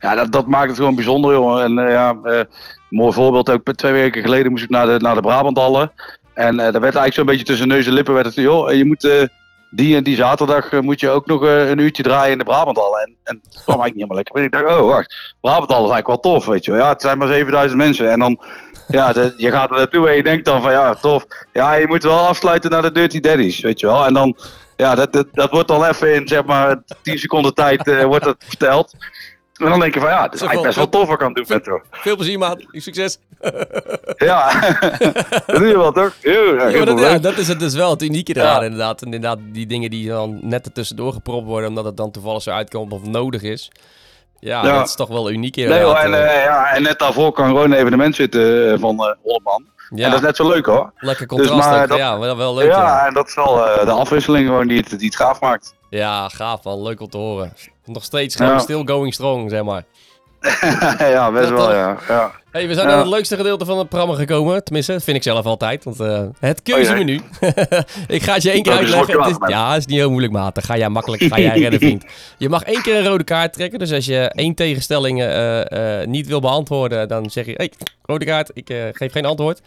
ja, 0.00 0.14
dat, 0.14 0.32
dat 0.32 0.46
maakt 0.46 0.68
het 0.68 0.76
gewoon 0.76 0.94
bijzonder, 0.94 1.32
jongen. 1.32 1.62
En 1.64 1.78
eh, 1.78 1.92
ja, 1.92 2.16
eh, 2.22 2.40
mooi 2.88 3.12
voorbeeld 3.12 3.50
ook. 3.50 3.72
Twee 3.72 3.92
weken 3.92 4.22
geleden 4.22 4.50
moest 4.50 4.64
ik 4.64 4.70
naar 4.70 4.86
de, 4.86 4.98
naar 4.98 5.22
de. 5.22 5.90
En 6.34 6.56
daar 6.56 6.72
werd 6.72 6.82
eigenlijk 6.82 7.14
zo'n 7.14 7.26
beetje 7.26 7.44
tussen 7.44 7.68
neus 7.68 7.86
en 7.86 7.92
lippen. 7.92 8.14
Werd 8.14 8.26
het, 8.26 8.34
joh, 8.34 8.72
je 8.72 8.84
moet. 8.84 9.28
die 9.70 9.96
en 9.96 10.02
die 10.02 10.16
zaterdag 10.16 10.72
moet 10.72 11.00
je 11.00 11.10
ook 11.10 11.26
nog 11.26 11.42
een 11.42 11.78
uurtje 11.78 12.02
draaien 12.02 12.32
in 12.32 12.38
de 12.38 12.44
Brabanthallen. 12.44 13.00
En, 13.00 13.16
en 13.24 13.40
dat 13.42 13.62
kwam 13.64 13.80
eigenlijk 13.80 13.94
niet 13.94 13.94
helemaal 13.94 14.16
lekker. 14.16 14.42
Ik 14.42 14.52
dacht, 14.52 14.80
oh 14.80 14.88
wacht, 14.88 15.34
Brabanthallen 15.40 15.84
is 15.88 15.92
eigenlijk 15.92 16.22
wel 16.22 16.32
tof, 16.34 16.46
weet 16.46 16.64
je 16.64 16.70
wel. 16.70 16.80
Ja, 16.80 16.88
het 16.88 17.00
zijn 17.00 17.18
maar 17.18 17.28
7000 17.28 17.78
mensen. 17.78 18.10
En 18.10 18.18
dan, 18.18 18.40
ja, 18.88 19.12
je 19.36 19.50
gaat 19.50 19.70
er 19.70 19.76
naartoe 19.76 20.08
en 20.08 20.16
je 20.16 20.22
denkt 20.22 20.44
dan 20.44 20.62
van, 20.62 20.72
ja, 20.72 20.94
tof. 20.94 21.26
Ja, 21.52 21.74
je 21.74 21.86
moet 21.86 22.02
wel 22.02 22.18
afsluiten 22.18 22.70
naar 22.70 22.82
de 22.82 22.92
Dirty 22.92 23.20
Daddies, 23.20 23.60
weet 23.60 23.80
je 23.80 23.86
wel. 23.86 24.06
En 24.06 24.14
dan, 24.14 24.36
ja, 24.76 24.94
dat, 24.94 25.12
dat, 25.12 25.26
dat 25.32 25.50
wordt 25.50 25.68
dan 25.68 25.84
even 25.84 26.14
in, 26.14 26.28
zeg 26.28 26.44
maar, 26.44 26.82
10 27.02 27.18
seconden 27.18 27.54
tijd 27.54 27.88
eh, 27.88 28.04
wordt 28.04 28.24
dat 28.24 28.36
verteld. 28.38 28.94
En 29.56 29.68
dan 29.68 29.80
denk 29.80 29.94
je 29.94 30.00
van, 30.00 30.08
ja, 30.08 30.22
het 30.22 30.34
is 30.34 30.40
eigenlijk 30.40 30.74
best 30.74 30.76
wel 30.76 31.00
tof 31.00 31.06
wat 31.08 31.20
ik 31.20 31.26
aan 31.26 31.32
het 31.34 31.36
doen 31.36 31.58
ben, 31.58 31.62
toch. 31.62 31.82
Veel 31.90 32.16
plezier, 32.16 32.38
maat. 32.38 32.64
Succes. 32.70 33.18
Ja, 34.16 34.60
dat 35.46 35.56
doe 35.56 35.66
je 35.66 35.76
wel, 35.76 35.92
toch? 35.92 36.14
Ja, 36.20 36.68
ja, 36.68 36.84
dat, 36.84 36.98
ja, 36.98 37.18
dat 37.18 37.38
is 37.38 37.48
het 37.48 37.60
dus 37.60 37.74
wel, 37.74 37.90
het 37.90 38.02
unieke 38.02 38.36
eraan 38.36 38.60
Ja. 38.60 38.62
inderdaad. 38.62 39.00
En 39.00 39.04
inderdaad, 39.04 39.38
die 39.52 39.66
dingen 39.66 39.90
die 39.90 40.08
dan 40.08 40.38
net 40.42 40.66
er 40.66 40.72
tussendoor 40.72 41.12
gepropt 41.12 41.46
worden, 41.46 41.68
omdat 41.68 41.84
het 41.84 41.96
dan 41.96 42.10
toevallig 42.10 42.42
zo 42.42 42.50
uitkomt 42.50 42.92
of 42.92 43.02
nodig 43.06 43.42
is. 43.42 43.70
Ja, 44.40 44.62
dat 44.62 44.88
is 44.88 44.94
toch 44.94 45.08
wel 45.08 45.30
uniek 45.30 45.56
Nee 45.56 45.64
inderdaad. 45.64 46.02
hoor, 46.02 46.04
en, 46.04 46.14
eh. 46.14 46.36
eh, 46.38 46.44
ja, 46.44 46.74
en 46.74 46.82
net 46.82 46.98
daarvoor 46.98 47.32
kan 47.32 47.46
gewoon 47.46 47.72
een 47.72 47.78
evenement 47.78 48.14
zitten 48.14 48.80
van 48.80 48.98
eh 48.98 49.14
Holleman. 49.22 49.64
Ja, 49.94 50.04
En 50.04 50.10
dat 50.10 50.20
is 50.20 50.26
net 50.26 50.36
zo 50.36 50.48
leuk 50.48 50.66
hoor. 50.66 50.92
lekker 50.98 51.26
contrast 51.26 51.68
maar 51.68 51.82
ook. 51.82 51.88
dat- 51.88 51.98
Ja, 51.98 52.18
wel, 52.18 52.36
wel 52.36 52.54
leuk. 52.54 52.70
ja, 52.70 52.78
Ja, 52.82 53.06
en 53.06 53.14
dat 53.14 53.28
is 53.28 53.34
wel 53.34 53.66
eh, 53.68 53.84
de 53.84 53.90
afwisseling 53.90 54.46
gewoon 54.46 54.66
die 54.66 54.78
het, 54.78 54.90
die 54.98 55.06
het 55.06 55.16
gaaf 55.16 55.40
maakt. 55.40 55.74
ja. 55.90 56.28
gaaf 56.28 56.64
man. 56.64 56.82
Leuk 56.82 57.00
om 57.00 57.08
te 57.08 57.16
horen. 57.18 57.52
Nog 57.84 58.04
steeds 58.04 58.36
gewoon 58.36 58.52
Ja. 58.52 58.58
still 58.58 58.82
going 58.84 59.14
strong, 59.14 59.50
zeg 59.50 59.62
maar. 59.62 59.84
ja, 60.98 61.30
best 61.32 61.48
Dat 61.48 61.58
wel, 61.58 61.66
toch? 61.66 61.72
ja. 61.74 61.96
ja. 62.08 62.32
Hey, 62.50 62.68
we 62.68 62.74
zijn 62.74 62.86
Ja. 62.86 62.92
aan 62.92 62.98
het 62.98 63.08
leukste 63.08 63.36
gedeelte 63.36 63.64
van 63.64 63.78
het 63.78 63.88
programma 63.88 64.14
gekomen. 64.16 64.64
Tenminste, 64.64 64.92
dat 64.92 65.02
vind 65.04 65.16
ik 65.16 65.22
zelf 65.22 65.44
altijd. 65.44 65.84
Want 65.84 66.00
eh, 66.00 66.22
het 66.40 66.62
keuzemenu. 66.62 67.14
ik 68.08 68.22
ga 68.22 68.32
het 68.34 68.42
je 68.42 68.50
één 68.50 68.62
keer 68.62 68.72
Welke 68.72 68.86
slok 68.86 68.98
uitleggen. 68.98 69.32
Het 69.32 69.42
is, 69.42 69.48
ja, 69.48 69.68
het 69.70 69.78
is 69.78 69.86
niet 69.86 69.96
heel 69.98 70.10
moeilijk, 70.10 70.32
maat. 70.32 70.54
Dan 70.54 70.64
ga 70.64 70.76
jij 70.76 70.88
makkelijk 70.88 71.22
ga 71.22 71.38
jij 71.38 71.58
redden, 71.58 71.80
vriend. 71.80 72.04
Je 72.38 72.48
mag 72.48 72.62
één 72.62 72.82
keer 72.82 72.96
een 72.96 73.06
rode 73.06 73.24
kaart 73.24 73.52
trekken. 73.52 73.78
Dus 73.78 73.92
als 73.92 74.04
je 74.04 74.18
één 74.34 74.54
tegenstelling 74.54 75.20
eh, 75.22 76.00
eh, 76.00 76.06
niet 76.08 76.26
wil 76.26 76.40
beantwoorden, 76.40 77.08
dan 77.08 77.30
zeg 77.30 77.46
je... 77.46 77.52
Hey, 77.56 77.72
rode 78.02 78.24
kaart, 78.24 78.50
ik 78.54 78.72
geef 78.92 79.12
geen 79.12 79.24
antwoord. 79.26 79.60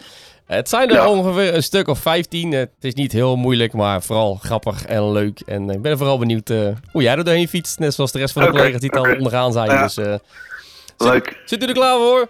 Het 0.45 0.69
zijn 0.69 0.89
er 0.89 0.95
Ja. 0.95 1.09
ongeveer 1.09 1.55
een 1.55 1.63
stuk 1.63 1.87
of 1.87 1.99
15. 1.99 2.51
het 2.51 2.69
is 2.81 2.93
niet 2.93 3.11
heel 3.11 3.35
moeilijk, 3.35 3.73
maar 3.73 4.01
vooral 4.01 4.39
grappig 4.41 4.85
en 4.85 5.11
leuk. 5.11 5.39
En 5.45 5.69
ik 5.69 5.81
ben 5.81 5.97
vooral 5.97 6.17
benieuwd 6.19 6.49
hoe 6.91 7.01
jij 7.01 7.15
er 7.15 7.23
doorheen 7.23 7.47
fietst. 7.47 7.79
Net 7.79 7.93
zoals 7.93 8.11
de 8.11 8.19
rest 8.19 8.33
van 8.33 8.43
de 8.43 8.49
collega's 8.49 8.79
die 8.81 8.89
het 8.93 8.99
al 8.99 9.15
ondergaan 9.15 9.51
zijn. 9.53 9.81
Dus 9.81 9.97
Leuk. 10.97 11.41
zit 11.45 11.63
u 11.63 11.65
er 11.67 11.73
klaar 11.73 11.97
voor? 11.97 12.29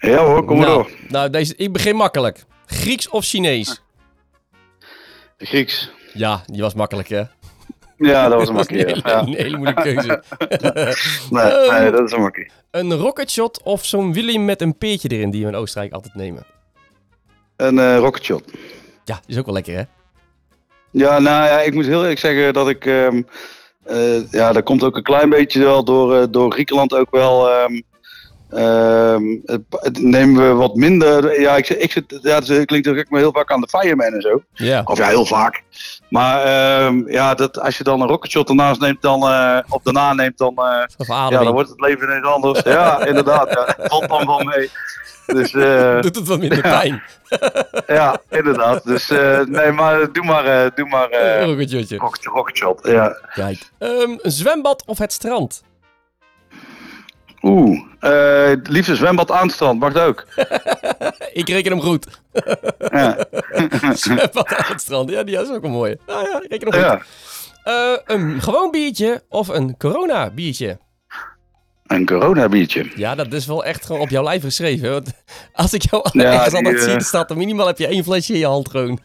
Ja 0.00 0.16
hoor, 0.24 0.44
kom 0.44 0.58
maar 0.58 0.66
nou, 0.68 0.82
door. 0.82 0.90
Nou, 1.08 1.30
deze, 1.30 1.54
ik 1.56 1.72
begin 1.72 1.96
makkelijk. 1.96 2.44
Grieks 2.66 3.08
of 3.08 3.24
Chinees? 3.24 3.82
Grieks. 5.38 5.90
Ja, 6.12 6.42
die 6.46 6.62
was 6.62 6.74
makkelijk, 6.74 7.08
hè? 7.08 7.22
Ja, 7.96 8.28
dat 8.28 8.38
was 8.38 8.48
een 8.48 8.54
makkie. 8.60 8.78
een 8.80 8.86
hele, 8.86 9.00
Ja. 9.08 9.18
een 9.20 9.34
hele 9.34 9.56
moeilijke 9.56 9.82
keuze. 9.82 10.22
Nee, 11.30 11.42
Ehm. 11.42 11.82
nee, 11.82 11.90
dat 11.90 12.04
is 12.06 12.12
een 12.12 12.20
makkie. 12.20 12.50
een 12.70 12.92
rocketshot 12.96 13.62
of 13.62 13.84
zo'n 13.84 14.12
Willy 14.12 14.36
met 14.36 14.60
een 14.60 14.78
peertje 14.78 15.08
erin 15.08 15.30
die 15.30 15.42
we 15.42 15.48
in 15.48 15.54
Oostenrijk 15.56 15.92
altijd 15.92 16.14
nemen? 16.14 16.44
Een 17.56 17.78
eh 17.78 17.98
rocket 17.98 18.24
shot. 18.24 18.44
Ja, 19.04 19.20
is 19.26 19.38
ook 19.38 19.44
wel 19.44 19.54
lekker, 19.54 19.74
hè? 19.76 19.82
Ja, 20.90 21.18
nou 21.18 21.46
ja, 21.46 21.60
ik 21.60 21.74
moet 21.74 21.86
heel 21.86 22.00
eerlijk 22.02 22.18
zeggen 22.18 22.52
dat 22.52 22.68
ik. 22.68 22.86
ehm, 22.86 23.22
eh, 23.84 24.30
ja, 24.30 24.52
dat 24.52 24.62
komt 24.62 24.82
ook 24.84 24.96
een 24.96 25.02
klein 25.02 25.28
beetje 25.28 25.64
wel 25.64 25.84
door, 25.84 26.16
eh, 26.16 26.26
door 26.30 26.52
Griekenland 26.52 26.94
ook 26.94 27.10
wel. 27.10 27.50
ehm, 27.50 27.80
ehm, 28.50 29.22
het, 29.44 29.60
het 29.70 30.02
nemen 30.02 30.48
we 30.48 30.54
wat 30.54 30.74
minder. 30.74 31.40
Ja, 31.40 31.56
ik, 31.56 31.68
ik 31.68 31.92
zit. 31.92 32.18
Ja, 32.22 32.34
het 32.34 32.64
klinkt 32.64 32.88
ook 32.88 33.08
maar 33.08 33.20
heel 33.20 33.32
vaak 33.32 33.50
aan 33.52 33.60
de 33.60 33.78
fireman 33.78 34.12
en 34.12 34.20
zo. 34.20 34.42
Of 34.84 34.98
ja, 34.98 35.06
heel 35.08 35.26
vaak. 35.26 35.62
Maar 36.08 36.42
ehm, 36.44 37.10
ja, 37.10 37.34
dat, 37.34 37.60
als 37.60 37.78
je 37.78 37.84
dan 37.84 38.00
een 38.00 38.08
rocketshot 38.08 38.48
ernaast 38.48 38.80
neemt, 38.80 39.02
dan. 39.02 39.22
eh 39.28 39.58
of 39.68 39.82
daarna 39.82 40.12
neemt, 40.14 40.38
dan. 40.38 40.54
ja, 41.06 41.28
dan 41.30 41.52
wordt 41.52 41.68
het 41.68 41.80
leven 41.80 42.08
ineens 42.08 42.26
anders. 42.26 42.60
Ja, 42.62 43.04
inderdaad. 43.04 43.50
Ja, 43.50 43.86
valt 43.88 44.08
dan 44.08 44.26
wel 44.26 44.42
mee. 44.42 44.70
Dus 45.32 45.52
eh, 45.54 46.00
Doet 46.02 46.16
het 46.16 46.26
wat 46.26 46.38
minder 46.38 46.60
pijn. 46.60 47.02
ja, 47.86 48.20
inderdaad. 48.30 48.84
Dus 48.84 49.10
eh, 49.10 49.40
nee, 49.40 49.72
maar 49.72 50.12
doe 50.12 50.24
maar, 50.24 50.44
eh, 50.44 50.70
doe 50.74 50.86
maar 50.88 51.08
eh 51.08 51.40
Een 51.40 51.46
rocketshotje. 51.48 51.96
rocket, 51.96 52.24
rocket 52.24 52.56
shot. 52.56 52.80
Ja. 52.86 53.16
Kijk. 53.34 53.70
Ehm, 53.78 54.10
een 54.22 54.30
zwembad 54.30 54.82
of 54.86 54.98
het 54.98 55.12
strand? 55.12 55.62
Oeh, 57.42 57.80
eh, 58.00 58.52
liefste 58.62 58.96
zwembad 58.96 59.30
aan 59.30 59.46
het 59.46 59.52
strand, 59.54 59.80
mag 59.80 59.96
ook. 59.96 60.24
Ik 61.32 61.48
reken 61.48 61.70
hem 61.70 61.80
goed. 61.80 62.06
Ja. 62.92 63.24
zwembad 63.94 64.54
aan 64.54 64.72
het 64.72 64.80
strand. 64.80 65.10
Ja, 65.10 65.22
die 65.22 65.40
is 65.40 65.50
ook 65.50 65.64
een 65.64 65.70
mooie. 65.70 65.98
Nou 66.06 66.28
ja, 66.28 66.40
ik 66.42 66.50
reken 66.50 66.72
hem 66.72 66.82
goed. 66.82 67.02
ja. 67.64 68.00
Een 68.06 68.40
gewoon 68.42 68.70
biertje 68.70 69.22
of 69.28 69.48
een 69.48 69.76
corona 69.76 70.30
biertje? 70.30 70.78
Een 71.90 72.06
corona 72.06 72.48
biertje. 72.48 72.86
Ja, 72.94 73.14
dat 73.14 73.32
is 73.32 73.46
wel 73.46 73.64
echt 73.64 73.86
gewoon 73.86 74.00
op 74.00 74.08
jouw 74.08 74.22
lijf 74.22 74.42
geschreven. 74.42 74.90
Want 74.90 75.12
als 75.52 75.72
ik 75.72 75.82
jou 75.90 76.08
Ja, 76.12 76.32
ergens 76.44 76.54
eh, 76.54 76.78
zie, 76.78 76.92
dan 76.92 77.00
staat 77.00 77.30
er 77.30 77.36
minimaal 77.36 77.66
heb 77.66 77.78
je 77.78 77.86
één 77.86 78.04
flesje 78.04 78.32
in 78.32 78.38
je 78.38 78.46
hand 78.46 78.70
gewoon. 78.70 78.98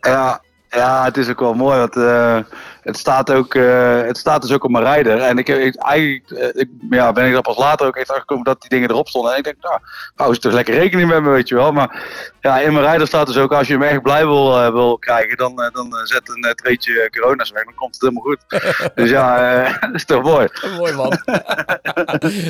Ja, 0.00 0.42
ja, 0.70 1.04
het 1.04 1.16
is 1.16 1.28
ook 1.28 1.40
wel 1.40 1.54
mooi, 1.54 1.78
want 1.78 1.96
eh, 1.96 2.38
het, 2.82 2.96
staat 2.98 3.32
ook, 3.32 3.54
eh, 3.54 4.00
het 4.02 4.16
staat 4.18 4.42
dus 4.42 4.52
ook 4.52 4.64
op 4.64 4.70
mijn 4.70 4.84
rijder. 4.84 5.18
En 5.20 5.38
ik, 5.38 5.48
ik, 5.48 5.76
eigenlijk 5.76 6.30
eh, 6.30 6.60
ik, 6.62 6.68
ja, 6.90 7.12
ben 7.12 7.28
ik 7.28 7.34
er 7.34 7.40
pas 7.40 7.56
later 7.56 7.86
ook 7.86 7.96
echt 7.96 8.08
achtergekomen 8.08 8.44
dat 8.44 8.60
die 8.60 8.70
dingen 8.70 8.90
erop 8.90 9.08
stonden. 9.08 9.32
En 9.32 9.38
ik 9.38 9.44
denk, 9.44 9.56
nou, 9.60 9.78
hou 10.14 10.34
ze 10.34 10.40
toch 10.40 10.52
lekker 10.52 10.74
rekening 10.74 11.08
met 11.08 11.22
me, 11.22 11.30
weet 11.30 11.48
je 11.48 11.54
wel. 11.54 11.72
Maar 11.72 12.02
ja, 12.40 12.58
in 12.60 12.72
mijn 12.72 12.84
rijder 12.84 13.06
staat 13.06 13.26
dus 13.26 13.36
ook, 13.36 13.52
als 13.52 13.66
je 13.66 13.72
hem 13.72 13.82
echt 13.82 14.02
blij 14.02 14.26
wil, 14.26 14.58
eh, 14.58 14.70
wil 14.72 14.98
krijgen, 14.98 15.36
dan, 15.36 15.56
dan 15.72 15.94
zet 16.04 16.28
een 16.28 16.54
treetje 16.54 17.08
corona's 17.10 17.50
weg. 17.50 17.64
Dan 17.64 17.74
komt 17.74 17.94
het 17.94 18.02
helemaal 18.02 18.22
goed. 18.22 18.40
dus 18.94 19.10
ja, 19.10 19.62
dat 19.80 19.94
is 19.94 20.04
toch 20.04 20.22
mooi. 20.22 20.48
Mooi 20.78 20.92
man. 20.92 21.18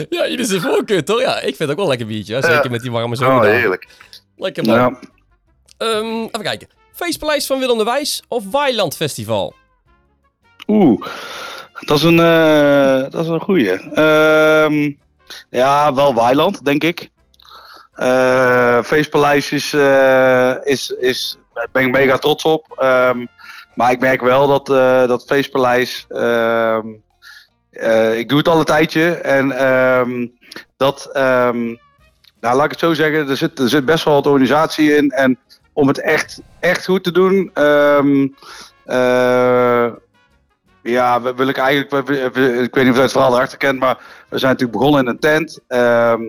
ja, 0.08 0.28
jullie 0.28 0.44
zijn 0.44 0.60
voorkeur 0.60 1.04
toch? 1.04 1.20
Ja, 1.20 1.36
ik 1.36 1.42
vind 1.42 1.58
het 1.58 1.70
ook 1.70 1.76
wel 1.76 1.88
lekker 1.88 2.06
biertje. 2.06 2.34
hè. 2.34 2.42
Zeker 2.42 2.70
met 2.70 2.80
die 2.82 2.90
warme 2.90 3.14
Oh, 3.14 3.20
zomer. 3.20 3.44
heerlijk. 3.46 3.86
lekker 4.36 4.64
man. 4.64 4.74
Ja. 4.76 4.98
Ehm, 5.78 6.06
even 6.06 6.42
kijken. 6.42 6.68
Feestpaleis 6.92 7.46
van 7.46 7.58
Willem 7.58 7.78
de 7.78 7.84
Wijs 7.84 8.22
of 8.28 8.50
Weiland 8.50 8.96
Festival? 8.96 9.54
Oeh, 10.72 11.06
dat 11.80 11.96
is 11.96 12.02
een, 12.02 12.18
eh, 12.18 13.10
dat 13.10 13.24
is 13.24 13.28
een 13.28 13.40
goeie. 13.40 13.70
Ehm, 13.94 14.92
ja, 15.50 15.94
wel 15.94 16.14
Weiland, 16.14 16.64
denk 16.64 16.84
ik. 16.84 17.10
Eh 17.94 18.82
Feestpaleis 18.82 19.52
is, 19.52 19.72
eh, 19.72 20.54
is, 20.62 20.90
is, 20.90 21.38
daar 21.54 21.68
ben 21.72 21.84
ik 21.84 21.92
mega 21.92 22.18
trots 22.18 22.44
op. 22.44 22.66
Ehm, 22.76 23.26
maar 23.74 23.90
ik 23.90 24.00
merk 24.00 24.20
wel 24.20 24.46
dat, 24.46 24.66
dat 25.08 25.24
Feestpaleis, 25.26 26.04
ehm, 26.08 26.86
eh, 27.70 28.18
ik 28.18 28.28
doe 28.28 28.38
het 28.38 28.48
al 28.48 28.58
een 28.58 28.64
tijdje. 28.64 29.10
En 29.10 29.48
dat, 30.76 31.10
nou, 31.12 32.56
laat 32.56 32.64
ik 32.64 32.70
het 32.70 32.78
zo 32.78 32.94
zeggen, 32.94 33.28
er 33.28 33.36
zit, 33.36 33.58
er 33.58 33.68
zit 33.68 33.84
best 33.84 34.04
wel 34.04 34.14
wat 34.14 34.26
organisatie 34.26 34.96
in. 34.96 35.10
En 35.10 35.38
om 35.72 35.88
het 35.88 36.00
echt, 36.00 36.40
echt 36.60 36.84
goed 36.84 37.04
te 37.04 37.12
doen, 37.12 37.50
eh, 38.84 39.92
ja, 40.82 41.34
wil 41.34 41.48
ik 41.48 41.56
eigenlijk, 41.56 42.08
ik 42.08 42.74
weet 42.74 42.84
niet 42.84 42.88
of 42.88 42.96
je 42.96 43.02
het 43.02 43.12
verhaal 43.12 43.34
erachter 43.34 43.58
kent, 43.58 43.78
maar 43.78 43.98
we 44.28 44.38
zijn 44.38 44.52
natuurlijk 44.52 44.78
begonnen 44.78 45.02
in 45.04 45.08
een 45.08 45.18
tent. 45.18 45.58
ehm, 45.68 46.22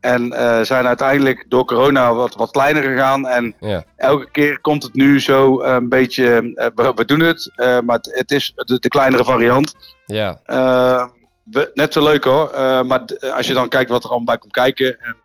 en 0.00 0.32
eh, 0.32 0.60
zijn 0.60 0.86
uiteindelijk 0.86 1.44
door 1.48 1.64
corona 1.64 2.14
wat, 2.14 2.34
wat 2.34 2.50
kleiner 2.50 2.82
gegaan. 2.82 3.26
En 3.26 3.54
Ja. 3.60 3.84
elke 3.96 4.30
keer 4.30 4.60
komt 4.60 4.82
het 4.82 4.94
nu 4.94 5.20
zo 5.20 5.60
een 5.62 5.88
beetje, 5.88 6.52
eh, 6.54 6.66
we, 6.74 6.92
we 6.94 7.04
doen 7.04 7.20
het, 7.20 7.52
eh, 7.56 7.78
maar 7.80 7.96
het, 7.96 8.10
het 8.14 8.30
is 8.30 8.52
de, 8.56 8.78
de 8.78 8.88
kleinere 8.88 9.24
variant. 9.24 9.74
Ja. 10.06 10.40
Eh, 10.44 11.06
we- 11.44 11.70
net 11.74 11.92
zo 11.92 12.02
leuk 12.02 12.24
hoor. 12.24 12.50
Eh, 12.50 12.82
maar 12.82 13.00
als 13.34 13.46
je 13.46 13.54
dan 13.54 13.68
kijkt 13.68 13.90
wat 13.90 14.02
er 14.04 14.08
allemaal 14.08 14.26
bij 14.26 14.38
komt 14.38 14.52
kijken. 14.52 15.00
En, 15.00 15.16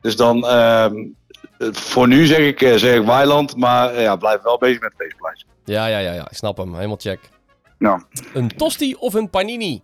dus 0.00 0.16
dan, 0.16 0.46
ehm, 0.46 0.94
eh, 1.58 1.68
voor 1.72 2.08
nu 2.08 2.26
zeg 2.26 2.38
ik, 2.38 2.60
eh, 2.62 2.74
zeg 2.74 2.94
ik 2.98 3.06
Weiland. 3.06 3.56
Maar 3.56 3.90
eh, 3.94 4.02
ja, 4.02 4.16
blijf 4.16 4.42
wel 4.42 4.58
bezig 4.58 4.80
met 4.80 4.92
het 4.96 5.02
feestplein. 5.06 5.44
Ja, 5.64 5.86
ja, 5.86 5.98
ja, 5.98 6.12
ja. 6.12 6.22
Ik 6.30 6.36
snap 6.36 6.56
hem. 6.56 6.74
Helemaal 6.74 6.96
check. 7.00 7.18
Nou, 7.78 8.02
Een 8.34 8.48
tosti 8.56 8.94
of 8.94 9.14
een 9.14 9.30
panini? 9.30 9.80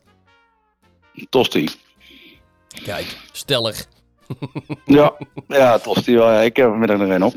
Tosti. 1.29 1.68
Kijk, 2.85 3.16
stellig. 3.33 3.85
Ja, 4.85 5.12
ja 5.48 5.79
Tosti. 5.79 6.16
wel, 6.16 6.31
ja. 6.33 6.40
Ik 6.40 6.57
heb 6.57 6.68
vanmiddag 6.68 6.98
nog 6.98 7.09
een 7.09 7.22
op. 7.22 7.35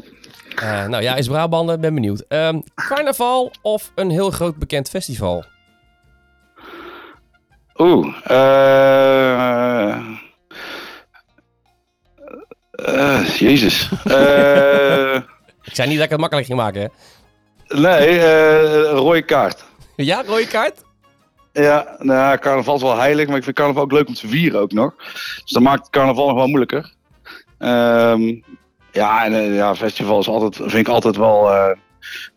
Eh, 0.55 0.85
nou 0.85 1.03
ja, 1.03 1.15
is 1.15 1.27
Brabander. 1.27 1.79
Ben 1.79 1.93
benieuwd. 1.93 2.25
Ehm, 2.27 2.59
carnaval 2.75 3.51
of 3.61 3.91
een 3.95 4.09
heel 4.09 4.31
groot 4.31 4.55
bekend 4.55 4.89
festival? 4.89 5.43
Oeh. 7.77 8.15
eh 8.23 9.97
eh, 12.71 13.25
jezus. 13.25 13.89
Ik 15.63 15.75
zei 15.75 15.87
niet 15.87 15.97
dat 15.97 16.05
ik 16.05 16.11
het 16.11 16.19
makkelijk 16.19 16.47
ging 16.47 16.59
maken, 16.59 16.81
hè? 16.81 16.87
nee, 17.81 18.19
een 18.21 18.83
rode 18.85 19.21
kaart. 19.21 19.63
Ja, 19.95 20.23
rode 20.25 20.47
kaart? 20.47 20.81
Ja, 21.51 21.95
nou, 21.99 22.37
carnaval 22.37 22.75
is 22.75 22.81
wel 22.81 22.97
heilig, 22.97 23.27
maar 23.27 23.37
ik 23.37 23.43
vind 23.43 23.55
carnaval 23.55 23.83
ook 23.83 23.91
leuk 23.91 24.07
om 24.07 24.13
te 24.13 24.27
vieren 24.27 24.59
ook 24.59 24.71
nog. 24.71 24.93
Dus 25.41 25.51
dat 25.51 25.61
maakt 25.61 25.89
carnaval 25.89 26.27
nog 26.27 26.35
wel 26.35 26.47
moeilijker. 26.47 26.93
Ehm, 27.59 28.35
ja, 28.91 29.25
en 29.25 29.33
eh, 29.33 29.55
ja, 29.55 29.75
festival 29.75 30.19
is 30.19 30.27
altijd, 30.27 30.55
vind 30.55 30.87
ik 30.87 30.93
altijd 30.93 31.15
wel... 31.15 31.49
eh, 31.51 31.75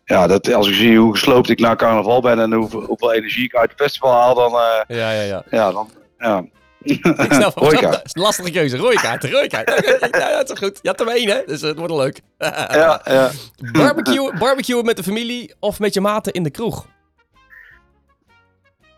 ja, 0.05 0.27
dat, 0.27 0.53
als 0.53 0.67
ik 0.67 0.73
zie 0.73 0.97
hoe 0.99 1.11
gesloopt 1.11 1.49
ik 1.49 1.59
naar 1.59 1.75
carnaval 1.75 2.21
ben 2.21 2.39
en 2.39 2.53
hoeveel, 2.53 2.81
hoeveel 2.81 3.13
energie 3.13 3.43
ik 3.43 3.55
uit 3.55 3.69
het 3.71 3.79
festival 3.81 4.11
haal, 4.11 4.35
dan... 4.35 4.51
eh, 4.53 4.97
Ja, 4.97 5.11
ja, 5.11 5.21
ja. 5.21 5.43
ja, 5.51 5.71
dan... 5.71 5.89
Ja. 6.17 6.45
Ik 6.83 6.99
snap 7.29 7.55
het. 7.59 8.01
is 8.03 8.13
een 8.13 8.21
lastige 8.21 8.51
keuze. 8.51 8.77
Rode 8.77 8.95
kaart, 9.01 9.23
rode 9.23 9.47
kaart. 9.47 9.69
Oké, 9.77 10.17
Ja, 10.17 10.29
ja, 10.29 10.37
dat 10.37 10.51
is 10.51 10.57
goed. 10.57 10.79
Je 10.81 10.87
had 10.89 10.99
er 10.99 11.05
maar 11.05 11.15
één, 11.15 11.29
hè? 11.29 11.41
Dus 11.45 11.61
het 11.61 11.77
wordt 11.77 11.93
leuk. 11.93 12.21
Ja, 12.37 13.01
ja. 13.05 13.29
Barbecue, 13.71 14.37
barbecuen 14.37 14.85
met 14.85 14.97
de 14.97 15.03
familie 15.03 15.53
of 15.59 15.79
met 15.79 15.93
je 15.93 16.01
maten 16.01 16.33
in 16.33 16.43
de 16.43 16.49
kroeg? 16.49 16.85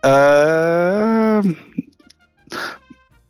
Ehm, 0.01 1.53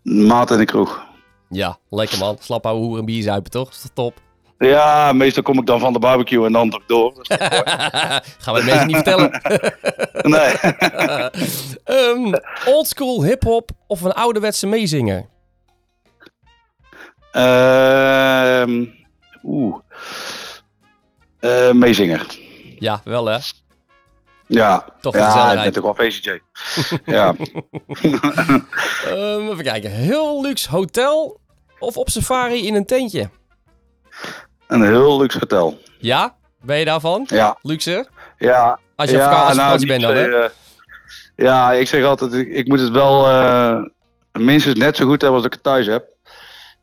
maat 0.01 0.51
in 0.51 0.57
de 0.57 0.65
kroeg. 0.65 1.07
Ja, 1.49 1.77
lekker 1.89 2.17
man. 2.17 2.37
Slap 2.39 2.65
ouwe 2.65 2.81
hoer 2.85 2.97
en 2.99 3.05
bier 3.05 3.23
zuipen, 3.23 3.51
toch? 3.51 3.69
Is 3.69 3.81
dat 3.81 3.91
top? 3.95 4.19
Ja, 4.57 5.13
meestal 5.13 5.43
kom 5.43 5.59
ik 5.59 5.65
dan 5.65 5.79
van 5.79 5.93
de 5.93 5.99
barbecue 5.99 6.45
en 6.45 6.51
dan 6.51 6.69
toch 6.69 6.85
door. 6.85 7.13
Gaan 8.39 8.53
we 8.53 8.59
het 8.61 8.65
mensen 8.65 8.87
niet 8.87 8.95
vertellen. 8.95 9.41
nee. 10.35 10.53
Ehm 11.83 12.33
oldschool 12.65 13.23
hip-hop 13.23 13.71
of 13.87 14.01
een 14.01 14.11
ouderwetse 14.11 14.67
meezinger? 14.67 15.25
Ehm, 17.31 18.85
Oeh. 19.43 19.75
Eh, 21.39 21.71
meezinger. 21.71 22.25
Ja, 22.79 23.01
wel 23.03 23.25
hè? 23.25 23.37
Ja, 24.51 24.85
Toch 25.01 25.13
ja 25.15 25.25
gezelligheid. 25.25 25.73
ben 25.73 25.83
toch 25.83 25.95
wel 25.97 26.07
VCJ. 26.07 26.39
ja. 27.15 27.35
Ehm, 29.05 29.49
even 29.51 29.63
kijken. 29.63 29.91
Heel 29.91 30.41
luxe 30.41 30.69
hotel 30.69 31.39
of 31.79 31.97
op 31.97 32.09
safari 32.09 32.67
in 32.67 32.75
een 32.75 32.85
tentje? 32.85 33.29
Een 34.67 34.83
heel 34.83 35.19
luxe 35.21 35.37
hotel. 35.39 35.77
Ja? 35.99 36.35
Ben 36.61 36.77
je 36.77 36.85
daarvan? 36.85 37.23
Ja, 37.27 37.57
Luxe? 37.61 38.07
ja. 38.37 38.79
Als 38.95 39.09
je 39.09 39.15
op 39.15 39.21
ja, 39.21 39.29
vaka- 39.29 39.41
als 39.43 39.51
je 39.51 39.55
nou, 39.57 39.65
vakantie 39.65 39.87
bent 39.87 40.01
dan, 40.01 40.15
hè? 40.15 40.43
eh, 40.43 40.49
ja, 41.35 41.71
ik 41.71 41.87
zeg 41.87 42.03
altijd, 42.05 42.33
ik, 42.33 42.47
ik 42.47 42.67
moet 42.67 42.79
het 42.79 42.89
wel 42.91 43.27
eh, 43.29 43.77
minstens 44.31 44.75
net 44.79 44.95
zo 44.95 45.05
goed 45.05 45.21
hebben 45.21 45.37
als 45.37 45.45
ik 45.47 45.53
het 45.53 45.63
thuis 45.63 45.85
heb. 45.87 46.05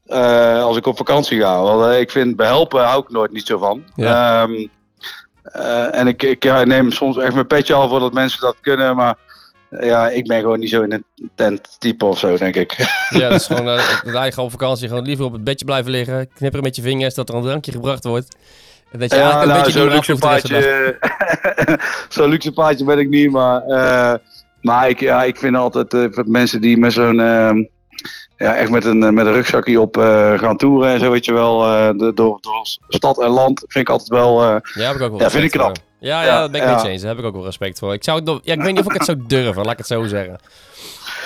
Eh, 0.05 0.63
als 0.63 0.77
ik 0.77 0.87
op 0.87 0.97
vakantie 0.97 1.41
ga. 1.41 1.63
Want 1.63 1.95
ik 1.95 2.11
vind 2.11 2.37
behelpen 2.37 2.85
hou 2.85 3.03
ik 3.03 3.11
nooit 3.11 3.33
niet 3.33 3.47
zo 3.47 3.59
van. 3.59 3.85
Ja. 3.95 4.43
Ehm, 4.43 4.53
eh, 4.55 4.69
en 5.91 6.07
ik, 6.07 6.23
ik 6.23 6.43
ja, 6.43 6.65
neem 6.65 6.91
soms 6.93 7.17
echt 7.17 7.35
mijn 7.35 7.47
petje 7.47 7.75
al 7.75 7.89
voor 7.89 8.01
dat 8.01 8.13
mensen 8.13 8.41
dat 8.41 8.57
kunnen. 8.61 8.97
Maar 8.97 9.17
eh, 9.71 9.87
ja, 9.87 10.09
ik 10.09 10.27
ben 10.27 10.41
gewoon 10.41 10.59
niet 10.59 10.71
zo 10.71 10.83
in 10.83 10.93
een 10.93 11.05
tent 11.35 11.77
type 11.79 12.05
of 12.05 12.19
zo, 12.19 12.37
denk 12.37 12.55
ik. 12.57 12.77
Ja, 13.11 13.29
dat 13.29 13.41
is 13.41 13.47
gewoon, 13.57 13.67
uh, 13.69 14.01
je 14.05 14.11
gewoon 14.11 14.45
op 14.45 14.51
vakantie 14.51 14.89
gewoon 14.89 15.05
liever 15.05 15.25
op 15.25 15.33
het 15.33 15.45
bedje 15.45 15.65
blijven 15.65 15.91
liggen. 15.91 16.29
Knipperen 16.35 16.65
met 16.65 16.77
je 16.77 16.83
vingers 16.83 17.15
dat 17.15 17.29
er 17.29 17.35
een 17.35 17.43
drankje 17.43 17.73
gebracht 17.73 18.05
wordt. 18.05 18.37
En 18.91 18.99
dat 18.99 19.11
je 19.11 19.17
Ja, 19.17 19.23
eigenlijk 19.23 19.43
een 19.43 19.57
nou, 19.57 19.65
beetje 19.65 19.81
zo'n 19.81 19.93
luxe 19.93 20.15
paardje. 20.17 20.99
zo'n 22.09 22.29
luxe 22.29 22.53
paardje 22.53 22.85
ben 22.85 22.99
ik 22.99 23.09
niet, 23.09 23.31
maar. 23.31 23.63
eh, 23.63 24.15
maar 24.61 24.89
ik, 24.89 25.01
ja, 25.01 25.23
ik 25.25 25.37
vind 25.37 25.57
altijd 25.57 25.95
eh, 25.95 26.05
voor 26.11 26.25
mensen 26.27 26.61
die 26.61 26.79
met 26.79 26.93
zo'n. 26.93 27.19
Ja, 28.37 28.57
echt 28.57 28.71
met 28.71 28.85
een, 28.85 29.03
eh, 29.03 29.11
met 29.11 29.27
een 29.27 29.33
rugzakje 29.33 29.81
op 29.81 29.97
eh, 29.97 30.39
gaan 30.39 30.57
toeren 30.57 30.91
en 30.93 31.01
zo, 31.01 31.11
weet 31.11 31.25
je 31.25 31.33
wel. 31.33 31.65
eh, 31.65 31.89
de- 31.97 32.13
door, 32.15 32.39
door 32.41 32.67
stad 32.89 33.21
en 33.21 33.29
land 33.29 33.59
vind 33.69 33.89
ik 33.89 33.91
altijd 33.91 34.09
wel. 34.09 34.43
Ja, 34.45 34.61
heb 34.75 34.95
ik 34.97 35.03
ook 35.03 35.11
wel 35.11 35.21
Ja, 35.21 35.31
vind 35.31 35.45
ik 35.45 35.51
knap. 35.51 35.77
Ja, 35.99 36.21
ja, 36.23 36.27
Ja, 36.27 36.41
dat 36.41 36.51
ben 36.51 36.63
ik 36.63 36.69
ja. 36.69 36.83
je 36.83 36.89
eens. 36.89 37.01
Daar 37.01 37.11
heb 37.11 37.19
ik 37.19 37.25
ook 37.25 37.35
wel 37.35 37.45
respect 37.45 37.79
voor. 37.79 37.93
Ik, 37.93 38.05
zou 38.05 38.19
het 38.19 38.41
ja, 38.45 38.53
ik 38.53 38.61
weet 38.61 38.71
niet 38.75 38.79
of 38.81 38.87
ik 38.87 38.93
het 38.93 39.05
zou 39.05 39.19
durven, 39.27 39.63
laat 39.63 39.73
ik 39.73 39.79
het 39.79 39.87
zo 39.87 40.05
zeggen. 40.05 40.39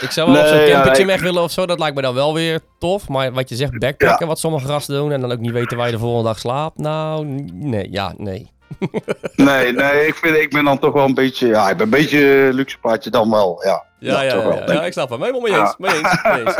Ik 0.01 0.11
zou 0.11 0.33
wel 0.33 0.40
op 0.42 0.46
zo'n 0.49 0.64
campertje 0.66 1.05
weg 1.07 1.20
willen 1.20 1.42
of 1.42 1.51
zo. 1.51 1.66
Dat 1.66 1.79
lijkt 1.79 1.96
me 1.96 2.03
dan 2.03 2.14
wel 2.14 2.35
weer 2.35 2.61
tof. 2.79 3.09
Maar 3.09 3.33
wat 3.33 3.49
je 3.49 3.55
zegt, 3.57 3.79
backpacken, 3.79 4.27
wat 4.27 4.38
sommige 4.38 4.66
gasten 4.66 4.94
doen. 4.94 5.12
En 5.12 5.20
dan 5.20 5.33
ook 5.33 5.38
niet 5.38 5.53
weten 5.53 5.77
waar 5.77 5.87
je 5.87 5.92
de 5.92 5.99
volgende 5.99 6.25
dag 6.29 6.38
slaapt. 6.38 6.79
Nou, 6.79 7.25
nee, 7.53 7.88
ja, 7.90 8.14
nee. 8.16 8.51
nee, 9.37 9.72
nee, 9.72 10.06
ik, 10.06 10.14
vind, 10.14 10.37
ik 10.37 10.50
ben 10.50 10.64
dan 10.64 10.78
toch 10.78 10.92
wel 10.92 11.04
een 11.04 11.14
beetje. 11.14 11.46
Ja, 11.46 11.70
ik 11.70 11.76
ben 11.76 11.85
een 11.85 11.90
beetje 11.90 12.50
luxe 12.52 12.78
paardje 12.78 13.11
dan 13.11 13.30
wel. 13.30 13.62
Ja, 13.64 13.85
Ja, 13.98 14.22
ja, 14.22 14.35
ja, 14.35 14.48
wel, 14.48 14.72
ja, 14.72 14.85
ik 14.85 14.92
snap 14.92 15.11
hem. 15.11 15.20
Helemaal 15.20 15.40
mee 15.40 15.59
eens. 15.61 15.74
Mee 15.78 15.94
eens, 15.94 16.22
mee 16.22 16.40
eens. 16.40 16.56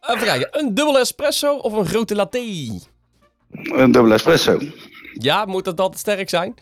Even 0.00 0.24
kijken. 0.24 0.48
Een 0.50 0.74
dubbele 0.74 0.98
espresso 0.98 1.56
of 1.56 1.72
een 1.72 1.86
grote 1.86 2.14
latte? 2.14 2.38
Een 3.50 3.92
dubbele 3.92 4.14
espresso. 4.14 4.58
Ja, 5.12 5.44
moet 5.44 5.64
dat 5.64 5.80
altijd 5.80 6.00
sterk 6.00 6.28
zijn? 6.28 6.54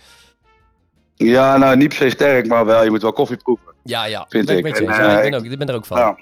Ja, 1.15 1.57
nou 1.57 1.77
niet 1.77 1.89
per 1.89 1.97
se 1.97 2.11
sterk, 2.11 2.47
maar 2.47 2.67
wel, 2.67 2.85
je 2.85 2.91
moet 2.91 3.03
wel 3.03 3.13
koffie 3.13 3.37
proeven. 3.37 3.73
Ja, 3.85 4.05
ja. 4.05 4.27
Vind 4.29 4.47
ben 4.47 4.59
ik. 4.59 4.79
En, 4.79 4.85
Ja, 4.85 5.19
eh, 5.19 5.25
ik 5.25 5.31
ben, 5.31 5.41
ook, 5.41 5.45
ik 5.45 5.59
ben 5.59 5.69
er 5.69 5.75
ook 5.75 5.87
van. 5.87 5.99
Ja. 5.99 6.19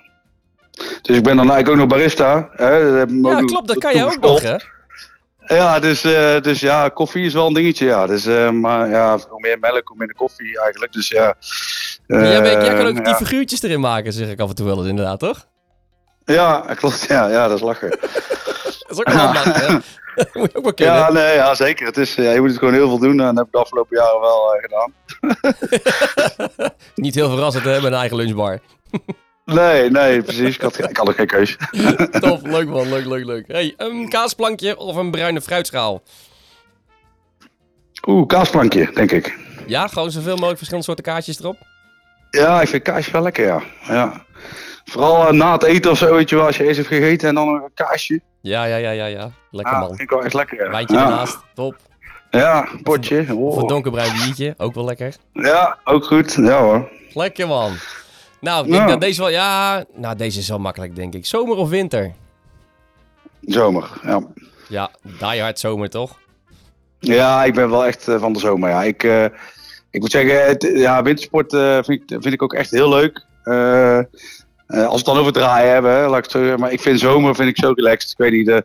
Dus 1.02 1.16
ik 1.16 1.22
ben 1.22 1.36
dan 1.36 1.50
eigenlijk 1.50 1.68
ook 1.68 1.76
nog 1.76 1.86
barista. 1.86 2.48
Hè, 2.52 2.96
dat 2.96 3.10
ik 3.10 3.24
Ja, 3.24 3.40
klopt. 3.40 3.68
Dat 3.68 3.78
kan 3.78 3.96
je 3.96 4.04
ook 4.04 4.20
nog, 4.20 4.42
hè? 4.42 4.56
Ja, 5.48 5.78
dus, 5.80 6.04
eh, 6.04 6.40
dus 6.40 6.60
ja, 6.60 6.88
koffie 6.88 7.24
is 7.26 7.32
wel 7.32 7.46
een 7.46 7.52
dingetje, 7.54 7.86
ja. 7.86 8.06
Dus, 8.06 8.26
eh, 8.26 8.50
maar 8.50 8.88
ja, 8.88 9.18
hoe 9.28 9.40
meer 9.40 9.58
melk, 9.58 9.88
hoe 9.88 9.96
minder 9.96 10.16
koffie 10.16 10.60
eigenlijk. 10.60 10.92
Dus 10.92 11.08
ja. 11.08 11.34
Jij, 12.06 12.42
bent- 12.42 12.64
jij 12.66 12.74
kan 12.76 12.86
ook 12.86 12.96
Eh, 12.98 13.04
die 13.04 13.14
figuurtjes 13.14 13.62
erin 13.62 13.80
maken, 13.80 14.12
zeg 14.12 14.28
ik 14.28 14.40
af 14.40 14.48
en 14.48 14.54
toe 14.54 14.66
wel 14.66 14.78
eens 14.78 14.86
inderdaad, 14.88 15.18
toch? 15.18 15.46
Ja, 16.24 16.64
klopt. 16.74 17.04
Ja, 17.08 17.28
ja, 17.28 17.48
dat 17.48 17.56
is 17.56 17.62
lachen. 17.64 17.90
Dat 18.88 18.98
is 18.98 18.98
ook 18.98 19.08
wel? 19.12 19.32
Dat 20.14 20.34
moet 20.34 20.52
je 20.52 20.56
ook 20.56 20.62
wel 20.64 20.74
kunnen. 20.74 20.94
ja, 20.94 21.12
nee, 21.12 21.34
ja, 21.34 21.54
zeker. 21.54 21.86
Het 21.86 21.96
is, 21.96 22.14
ja, 22.14 22.30
je 22.30 22.40
moet 22.40 22.48
het 22.50 22.58
gewoon 22.58 22.74
heel 22.74 22.88
veel 22.88 22.98
doen. 22.98 23.20
En 23.20 23.26
dat 23.26 23.36
heb 23.36 23.46
ik 23.46 23.52
de 23.52 23.58
afgelopen 23.58 23.96
jaren 23.96 24.20
wel 24.20 24.54
eh, 24.54 24.60
gedaan. 24.62 24.92
Niet 26.94 27.14
heel 27.14 27.30
verrassend, 27.30 27.64
hè, 27.64 27.74
met 27.74 27.84
een 27.92 27.98
eigen 27.98 28.16
lunchbar. 28.16 28.58
Nee, 29.54 29.90
nee, 29.90 30.22
precies. 30.22 30.54
Ik 30.54 30.60
had, 30.60 30.78
ik 30.88 30.96
had 30.96 31.08
ook 31.08 31.14
geen 31.14 31.26
keus. 31.26 31.56
Tof, 32.20 32.42
leuk 32.42 32.68
man, 32.68 32.88
leuk, 32.88 33.04
leuk, 33.06 33.24
leuk. 33.24 33.44
Hey, 33.46 33.74
een 33.76 34.08
kaasplankje 34.08 34.76
of 34.76 34.96
een 34.96 35.10
bruine 35.10 35.40
fruitschaal? 35.40 36.02
Oeh, 38.06 38.26
kaasplankje, 38.26 38.90
denk 38.94 39.10
ik. 39.12 39.38
Ja, 39.66 39.86
gewoon 39.88 40.10
zoveel 40.10 40.32
mogelijk 40.34 40.56
verschillende 40.56 40.86
soorten 40.86 41.04
kaasjes 41.04 41.40
erop. 41.40 41.56
Ja, 42.30 42.60
ik 42.62 42.68
vind 42.68 42.82
kaasje 42.82 43.12
wel 43.12 43.22
lekker, 43.22 43.46
ja. 43.46 43.62
ja. 43.82 44.24
Vooral 44.84 45.26
eh, 45.26 45.32
na 45.32 45.52
het 45.52 45.62
eten 45.62 45.90
of 45.90 45.98
zo, 45.98 46.14
weet 46.14 46.28
je 46.28 46.36
wel. 46.36 46.46
Als 46.46 46.56
je 46.56 46.64
eerst 46.64 46.76
hebt 46.76 46.88
gegeten 46.88 47.28
en 47.28 47.34
dan 47.34 47.48
een 47.48 47.70
kaasje. 47.74 48.20
Ja, 48.40 48.64
ja, 48.64 48.76
ja, 48.76 48.90
ja, 48.90 49.06
ja. 49.06 49.30
Lekker 49.50 49.74
Ja, 49.74 49.78
man. 49.80 49.88
vind 49.88 50.00
ik 50.00 50.10
wel 50.10 50.24
echt 50.24 50.34
lekker, 50.34 50.64
ja. 50.64 50.70
Wijntje 50.70 50.96
ja. 50.96 51.04
ernaast, 51.04 51.38
top. 51.54 51.76
Ja, 52.30 52.68
potje. 52.82 53.34
Of 53.34 53.56
een 53.56 53.66
donkerbruin 53.66 54.12
biertje, 54.12 54.54
ook 54.56 54.74
wel 54.74 54.84
lekker. 54.84 55.14
Ja, 55.32 55.78
ook 55.84 56.04
goed. 56.04 56.34
Ja 56.34 56.60
hoor. 56.62 56.88
Lekker 57.14 57.46
man. 57.46 57.72
Nou, 58.40 58.66
ik 58.66 58.72
Ja. 58.72 58.76
denk 58.78 58.88
dat 58.88 59.00
deze 59.00 59.20
wel, 59.20 59.30
ja, 59.30 59.84
nou 59.94 60.16
deze 60.16 60.38
is 60.38 60.48
wel 60.48 60.58
makkelijk 60.58 60.96
denk 60.96 61.14
ik. 61.14 61.26
Zomer 61.26 61.56
of 61.56 61.68
winter? 61.68 62.12
Zomer, 63.40 63.90
ja. 64.02 64.20
Ja, 64.68 64.90
die 65.02 65.40
hard 65.40 65.58
zomer 65.58 65.90
toch? 65.90 66.18
Ja, 66.98 67.44
ik 67.44 67.54
ben 67.54 67.70
wel 67.70 67.86
echt 67.86 68.08
eh, 68.08 68.20
van 68.20 68.32
de 68.32 68.38
zomer. 68.38 68.68
Ja. 68.68 68.82
Ik, 68.82 69.02
eh, 69.02 69.24
ik 69.90 70.00
moet 70.00 70.10
zeggen, 70.10 70.46
het, 70.46 70.70
ja, 70.74 71.02
wintersport 71.02 71.52
eh, 71.52 71.78
vind, 71.82 71.88
ik, 72.10 72.22
vind 72.22 72.34
ik 72.34 72.42
ook 72.42 72.52
echt 72.54 72.70
heel 72.70 72.88
leuk. 72.88 73.26
Als 73.44 73.54
we 74.66 74.96
het 74.96 75.04
dan 75.04 75.14
over 75.16 75.24
het 75.24 75.34
draaien 75.34 75.72
hebben, 75.72 75.92
hè, 75.92 76.06
laat 76.06 76.18
ik 76.18 76.22
het 76.22 76.32
zo. 76.32 76.56
Maar 76.56 76.72
ik 76.72 76.80
vind 76.80 77.00
zomer 77.00 77.34
vind 77.34 77.48
ik 77.48 77.58
zo 77.58 77.72
relaxed. 77.74 78.10
Ik 78.10 78.18
weet 78.18 78.32
niet, 78.32 78.46
de, 78.46 78.64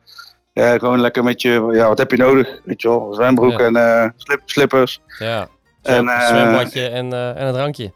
gewoon 0.54 1.00
lekker 1.02 1.24
met 1.24 1.42
je, 1.42 1.70
ja, 1.72 1.88
wat 1.88 1.98
heb 1.98 2.12
je 2.12 2.18
nodig? 2.18 2.60
Weet 2.64 2.82
je 2.82 2.88
wel, 2.88 3.14
zwembroek 3.14 3.60
Ja. 3.60 3.66
en 4.06 4.14
slip, 4.18 4.42
slippers. 4.46 5.02
Ja. 5.20 5.48
En, 5.82 6.08
En, 6.10 6.28
zwembadje 6.28 6.88
en, 6.88 7.14
en 7.14 7.48
een 7.48 7.54
drankje. 7.54 7.92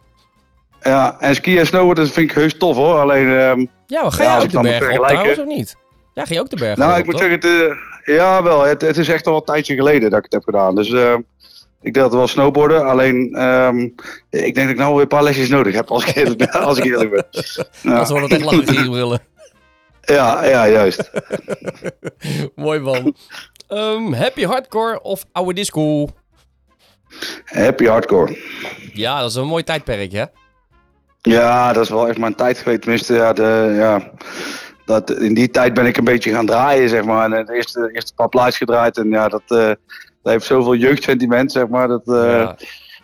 Ja, 0.81 1.19
en 1.19 1.35
skiën 1.35 1.57
en 1.57 1.65
snowboarden 1.65 2.03
dat 2.03 2.13
vind 2.13 2.29
ik 2.29 2.35
heus 2.35 2.57
tof 2.57 2.75
hoor. 2.75 2.99
Alleen, 2.99 3.27
ehm, 3.27 3.65
Ja, 3.87 4.01
maar 4.01 4.11
ga 4.11 4.37
je 4.37 4.43
ook 4.43 4.51
de 4.51 4.59
bergen 4.61 4.99
op 4.99 5.07
trouwens 5.07 5.39
of 5.39 5.45
niet? 5.45 5.75
Ja, 6.13 6.25
ging 6.25 6.35
je 6.35 6.41
ook 6.41 6.49
de 6.49 6.55
bergen 6.55 6.79
nou, 6.79 6.91
op, 6.91 6.97
ik 6.97 7.05
moet 7.05 7.13
toch? 7.17 7.23
zeggen, 7.23 7.49
het, 7.49 7.77
ja 8.05 8.43
wel, 8.43 8.61
het, 8.61 8.81
het 8.81 8.97
is 8.97 9.09
echt 9.09 9.27
al 9.27 9.35
een 9.35 9.43
tijdje 9.43 9.75
geleden 9.75 10.09
dat 10.09 10.17
ik 10.17 10.23
het 10.23 10.33
heb 10.33 10.43
gedaan. 10.43 10.75
Dus 10.75 10.91
ehm, 10.91 11.21
ik 11.81 11.93
deed 11.93 12.11
wel 12.11 12.27
snowboarden. 12.27 12.85
Alleen, 12.85 13.33
ehm, 13.35 13.79
ik 14.29 14.53
denk 14.53 14.55
dat 14.55 14.69
ik 14.69 14.77
nou 14.77 14.91
weer 14.93 15.01
een 15.01 15.07
paar 15.07 15.23
lesjes 15.23 15.49
nodig 15.49 15.75
heb 15.75 15.89
als 15.89 16.05
ik 16.05 16.15
eerlijk 16.15 16.37
ben. 16.37 16.51
Als 16.67 16.77
ik 16.77 16.83
eerlijk 16.83 17.11
ben. 17.11 17.25
Ja. 17.81 17.97
Als 17.97 18.09
we 18.09 18.19
het 18.19 18.31
echt 18.31 18.43
lachen 18.43 18.81
hier 18.81 18.91
willen. 18.91 19.19
Ja, 20.01 20.45
ja, 20.45 20.67
juist. 20.67 21.11
Mooi 22.55 22.79
man. 22.79 23.15
Happy 24.13 24.43
hardcore 24.43 25.01
of 25.01 25.25
oude 25.31 25.53
disco? 25.53 26.07
Happy 27.45 27.85
hardcore. 27.85 28.37
Ja, 28.93 29.19
dat 29.19 29.29
is 29.29 29.35
een 29.35 29.47
mooi 29.47 29.63
tijdperk, 29.63 30.11
hè? 30.11 30.25
Ja, 31.21 31.73
dat 31.73 31.83
is 31.83 31.89
wel 31.89 32.07
echt 32.07 32.17
mijn 32.17 32.35
tijd 32.35 32.57
geweest. 32.57 32.81
Tenminste, 32.81 33.13
ja, 33.13 33.33
de, 33.33 33.73
ja, 33.75 34.11
dat, 34.85 35.11
in 35.11 35.33
die 35.33 35.49
tijd 35.49 35.73
ben 35.73 35.85
ik 35.85 35.97
een 35.97 36.03
beetje 36.03 36.31
gaan 36.31 36.45
draaien, 36.45 36.89
zeg 36.89 37.03
maar. 37.03 37.31
En 37.31 37.45
de 37.45 37.53
eerste, 37.53 37.89
eerste 37.93 38.13
paar 38.13 38.29
plaatjes 38.29 38.57
gedraaid. 38.57 38.97
En 38.97 39.09
ja, 39.09 39.27
dat, 39.27 39.41
eh, 39.47 39.67
dat 40.23 40.33
heeft 40.33 40.45
zoveel 40.45 40.75
jeugdsentiment, 40.75 41.51
zeg 41.51 41.67
maar. 41.67 41.87
Dat, 41.87 42.07
eh, 42.07 42.13
ja. 42.13 42.55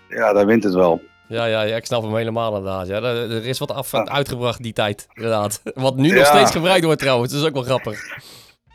ja. 0.10 0.34
daar 0.34 0.46
wint 0.46 0.64
het 0.64 0.74
wel. 0.74 1.02
Ja, 1.28 1.46
ja, 1.46 1.62
ja, 1.62 1.76
ik 1.76 1.86
snap 1.86 2.02
hem 2.04 2.16
helemaal 2.16 2.56
inderdaad. 2.56 2.88
Ja, 2.88 3.02
er, 3.02 3.46
is 3.46 3.60
wat 3.60 3.72
af 3.72 3.94
uitgebracht 3.94 4.64
die 4.64 4.74
tijd, 4.74 5.08
inderdaad. 5.14 5.62
Wat 5.74 5.96
nu 5.96 6.12
nog 6.12 6.26
steeds 6.26 6.52
gebruikt 6.52 6.84
wordt 6.86 7.00
trouwens, 7.00 7.32
dat 7.32 7.42
is 7.42 7.48
ook 7.48 7.54
wel 7.54 7.64
grappig. 7.64 8.00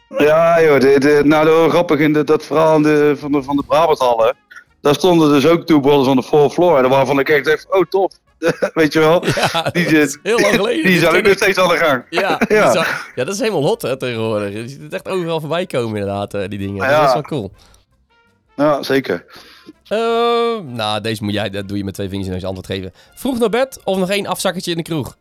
Ja, 0.08 0.62
joh, 0.62 0.80
de, 0.80 1.00
de, 1.00 1.22
nou, 1.24 1.50
was 1.50 1.70
grappig 1.70 1.98
in 1.98 2.12
de, 2.12 2.24
dat 2.24 2.44
verhaal 2.44 2.82
de, 2.82 3.14
van 3.18 3.32
de, 3.32 3.42
van 3.42 3.56
de 3.56 3.62
Brabanthallen. 3.66 4.36
Daar 4.80 4.94
stonden 4.94 5.30
dus 5.30 5.46
ook 5.46 5.66
toeballs 5.66 6.06
on 6.06 6.16
de 6.16 6.22
fourth 6.22 6.52
floor. 6.52 6.78
En 6.78 6.88
waarvan 6.88 7.18
ik 7.18 7.28
echt 7.28 7.44
dacht, 7.44 7.66
oh 7.70 7.82
tof. 7.88 8.12
Weet 8.74 8.92
je 8.92 8.98
wel? 8.98 9.26
Ja, 9.26 9.62
Die, 9.72 9.84
is 9.86 9.90
zit- 10.12 10.18
heel 10.22 10.38
lang 10.40 10.54
geleden. 10.54 10.84
die 10.90 10.98
zijn 10.98 11.24
ik. 11.24 11.36
steeds 11.36 11.58
aan 11.58 11.68
de 11.68 11.76
gang. 11.76 12.04
Ja, 12.10 12.40
Ja. 12.48 12.72
zou- 12.72 12.86
ja, 13.14 13.24
dat 13.24 13.34
is 13.34 13.40
helemaal 13.40 13.62
hot 13.62 13.82
hè, 13.82 13.96
tegenwoordig. 13.96 14.52
Je 14.52 14.68
ziet 14.68 14.82
het 14.82 14.92
echt 14.92 15.08
overal 15.08 15.40
voorbij 15.40 15.66
komen 15.66 15.96
inderdaad, 16.00 16.34
eh, 16.34 16.48
die 16.48 16.58
dingen. 16.58 16.84
Ja. 16.84 16.98
Dat 16.98 17.06
is 17.06 17.12
wel 17.12 17.22
cool. 17.22 17.52
Ja, 18.56 18.82
zeker. 18.82 19.24
Eh, 19.88 19.98
nou, 20.64 21.00
deze 21.00 21.24
moet 21.24 21.32
jij, 21.32 21.50
dat 21.50 21.68
doe 21.68 21.76
je 21.76 21.84
met 21.84 21.94
twee 21.94 22.08
vingers 22.08 22.26
in 22.28 22.32
als 22.32 22.42
je 22.42 22.48
antwoord 22.48 22.70
geven. 22.70 22.92
Vroeg 23.14 23.38
naar 23.38 23.48
bed 23.48 23.80
of 23.84 23.98
nog 23.98 24.10
één 24.10 24.26
afzakkertje 24.26 24.70
in 24.70 24.76
de 24.76 24.82
kroeg? 24.82 25.16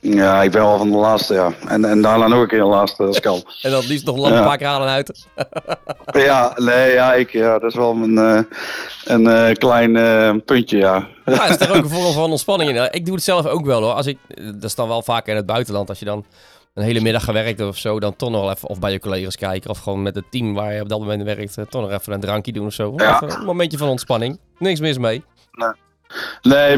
Ja, 0.00 0.42
ik 0.42 0.50
ben 0.50 0.60
wel 0.62 0.78
van 0.78 0.90
de 0.90 0.96
laatste, 0.96 1.34
ja. 1.34 1.52
En, 1.68 1.84
en 1.84 2.02
daarna 2.02 2.26
nog 2.28 2.40
een 2.40 2.48
keer 2.48 2.58
de 2.58 2.64
laatste, 2.64 3.02
dat 3.04 3.20
kan. 3.20 3.34
En 3.62 3.70
dan 3.70 3.80
het 3.80 3.88
liefst 3.88 4.06
nog 4.06 4.16
lang 4.16 4.34
een 4.34 4.40
Ja. 4.40 4.46
paar 4.46 4.56
keer 4.56 4.66
aan 4.66 4.82
en 4.82 4.88
uit. 4.88 5.26
Ja, 6.24 6.52
nee, 6.56 6.92
ja, 6.92 7.14
ik, 7.14 7.30
ja, 7.30 7.58
dat 7.58 7.70
is 7.70 7.76
wel 7.76 7.90
een, 7.90 8.18
eh, 8.18 8.40
een 9.04 9.26
eh, 9.26 9.54
klein 9.54 9.96
eh, 9.96 10.34
puntje, 10.44 10.78
ja. 10.78 11.06
Ja, 11.24 11.34
dat 11.36 11.48
is 11.50 11.56
toch 11.56 11.68
ook 11.76 11.82
een 11.84 11.88
vorm 11.98 12.12
van 12.12 12.30
ontspanning. 12.30 12.70
in. 12.78 12.88
Ik 12.90 13.04
doe 13.06 13.14
het 13.14 13.24
zelf 13.24 13.46
ook 13.46 13.64
wel 13.66 13.82
hoor. 13.82 13.92
Als 13.92 14.06
ik, 14.06 14.18
dat 14.54 14.64
is 14.64 14.74
dan 14.74 14.88
wel 14.88 15.02
vaak 15.02 15.26
in 15.26 15.36
het 15.36 15.46
buitenland. 15.46 15.88
Als 15.88 15.98
je 15.98 16.04
dan 16.04 16.24
een 16.74 16.82
hele 16.82 17.00
middag 17.00 17.24
gewerkt 17.24 17.58
hebt 17.58 17.70
of 17.70 17.76
zo, 17.76 18.00
dan 18.00 18.16
toch 18.16 18.30
nog 18.30 18.40
wel 18.40 18.50
even 18.50 18.68
of 18.68 18.78
bij 18.78 18.92
je 18.92 18.98
collega's 19.00 19.36
kijken. 19.36 19.70
Of 19.70 19.78
gewoon 19.78 20.02
met 20.02 20.14
het 20.14 20.24
team 20.30 20.54
waar 20.54 20.74
je 20.74 20.80
op 20.82 20.88
dat 20.88 20.98
moment 20.98 21.22
werkt, 21.22 21.54
toch 21.68 21.82
nog 21.82 21.90
even 21.90 22.12
een 22.12 22.20
drankje 22.20 22.52
doen 22.52 22.66
of 22.66 22.72
zo. 22.72 22.92
Ja. 22.96 23.14
Even 23.22 23.38
een 23.40 23.44
momentje 23.46 23.78
van 23.78 23.88
ontspanning. 23.88 24.38
Niks 24.58 24.80
mis 24.80 24.98
mee. 24.98 25.24
Nee, 25.52 25.70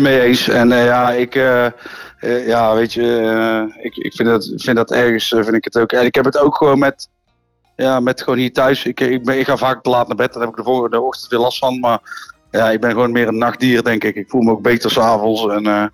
mee 0.00 0.20
eens. 0.20 0.48
En 0.48 0.72
eh, 0.72 0.84
ja, 0.84 1.10
ik, 1.10 1.34
eh, 1.34 1.66
eh, 1.66 2.46
ja, 2.46 2.74
weet 2.74 2.92
je, 2.92 3.72
ik, 3.80 3.96
ik 3.96 4.14
vind, 4.14 4.28
dat, 4.28 4.52
vind 4.56 4.76
dat 4.76 4.90
ergens, 4.90 5.28
vind 5.28 5.52
ik 5.54 5.64
het 5.64 5.78
ook. 5.78 5.92
En 5.92 6.04
ik 6.04 6.14
heb 6.14 6.24
het 6.24 6.38
ook 6.38 6.56
gewoon 6.56 6.78
met, 6.78 7.08
ja, 7.76 8.00
met 8.00 8.22
gewoon 8.22 8.38
hier 8.38 8.52
thuis. 8.52 8.84
Ik, 8.84 9.00
ik, 9.00 9.24
ben, 9.24 9.38
ik 9.38 9.46
ga 9.46 9.56
vaak 9.56 9.82
te 9.82 9.90
laat 9.90 10.06
naar 10.06 10.16
bed, 10.16 10.32
daar 10.32 10.42
heb 10.42 10.50
ik 10.50 10.56
de 10.56 10.62
volgende 10.62 11.00
ochtend 11.00 11.30
weer 11.30 11.40
last 11.40 11.58
van. 11.58 11.80
Maar 11.80 12.00
ja, 12.50 12.70
ik 12.70 12.80
ben 12.80 12.90
gewoon 12.90 13.12
meer 13.12 13.28
een 13.28 13.38
nachtdier, 13.38 13.82
denk 13.82 14.04
ik. 14.04 14.14
Ik 14.14 14.30
voel 14.30 14.42
me 14.42 14.50
ook 14.50 14.62
beter 14.62 14.90
s'avonds. 14.90 15.46
En 15.46 15.92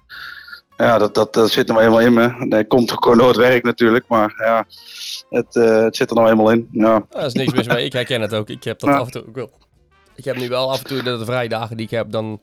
ja, 0.76 0.98
dat, 0.98 1.14
dat, 1.14 1.34
dat 1.34 1.50
zit 1.50 1.68
er 1.68 1.74
nou 1.74 1.86
eenmaal 1.86 2.00
in 2.00 2.12
me. 2.12 2.46
Nee, 2.46 2.66
komt 2.66 2.92
gewoon 2.92 3.18
door 3.18 3.28
het 3.28 3.36
werk 3.36 3.64
natuurlijk, 3.64 4.04
maar 4.08 4.34
ja, 4.36 4.66
het, 5.28 5.54
het 5.54 5.96
zit 5.96 6.10
er 6.10 6.16
nou 6.16 6.28
eenmaal 6.28 6.50
in. 6.50 6.68
Ja. 6.72 7.06
Daar 7.08 7.26
is 7.26 7.32
niks 7.32 7.52
mis 7.52 7.66
mee. 7.66 7.84
Ik 7.84 7.92
herken 7.92 8.20
het 8.20 8.34
ook. 8.34 8.48
Ik 8.48 8.64
heb 8.64 8.78
dat 8.78 8.90
Ja. 8.90 8.96
af 8.96 9.06
en 9.06 9.12
toe 9.12 9.26
ook 9.28 9.34
wel. 9.34 9.50
Ik 10.18 10.24
heb 10.24 10.36
nu 10.36 10.48
wel 10.48 10.70
af 10.70 10.78
en 10.78 10.84
toe 10.84 11.02
de 11.02 11.24
vrije 11.24 11.48
dagen 11.48 11.76
die 11.76 11.86
ik 11.86 11.92
heb, 11.92 12.10
dan 12.10 12.40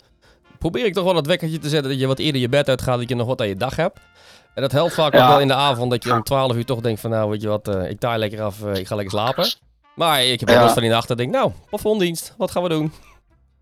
probeer 0.60 0.86
ik 0.86 0.94
toch 0.94 1.04
wel 1.04 1.16
het 1.16 1.28
wekkertje 1.28 1.58
te 1.60 1.70
zetten 1.70 1.92
dat 1.92 2.00
je 2.00 2.08
wat 2.08 2.20
eerder 2.20 2.42
je 2.42 2.50
bed 2.50 2.70
uitgaat, 2.70 3.00
dat 3.00 3.10
je 3.10 3.16
nog 3.16 3.28
wat 3.28 3.42
aan 3.42 3.48
je 3.48 3.56
dag 3.56 3.76
hebt. 3.76 4.00
En 4.54 4.62
dat 4.62 4.72
helpt 4.72 4.94
vaak 4.94 5.16
ook 5.16 5.28
wel 5.28 5.40
in 5.40 5.48
de 5.48 5.54
avond, 5.54 5.92
dat 5.92 6.04
je 6.04 6.12
om 6.14 6.24
12 6.24 6.56
uur 6.56 6.66
toch 6.66 6.82
denkt 6.82 7.00
van 7.02 7.10
nou, 7.10 7.30
weet 7.30 7.42
je 7.42 7.48
wat, 7.48 7.68
eh, 7.68 7.90
ik 7.90 8.00
taai 8.00 8.20
lekker 8.20 8.42
af, 8.42 8.64
eh, 8.64 8.76
ik 8.76 8.88
ga 8.88 8.96
lekker 8.96 9.14
slapen. 9.20 9.46
Maar 9.96 10.24
ik 10.26 10.40
heb 10.40 10.50
ook 10.50 10.56
Ja. 10.56 10.70
van 10.74 10.82
die 10.82 10.92
nacht 10.92 11.08
dat 11.08 11.20
ik 11.20 11.24
denk, 11.32 11.36
nou, 11.44 11.52
plafonddienst, 11.70 12.34
wat 12.38 12.52
gaan 12.52 12.64
we 12.64 12.70
doen? 12.70 12.94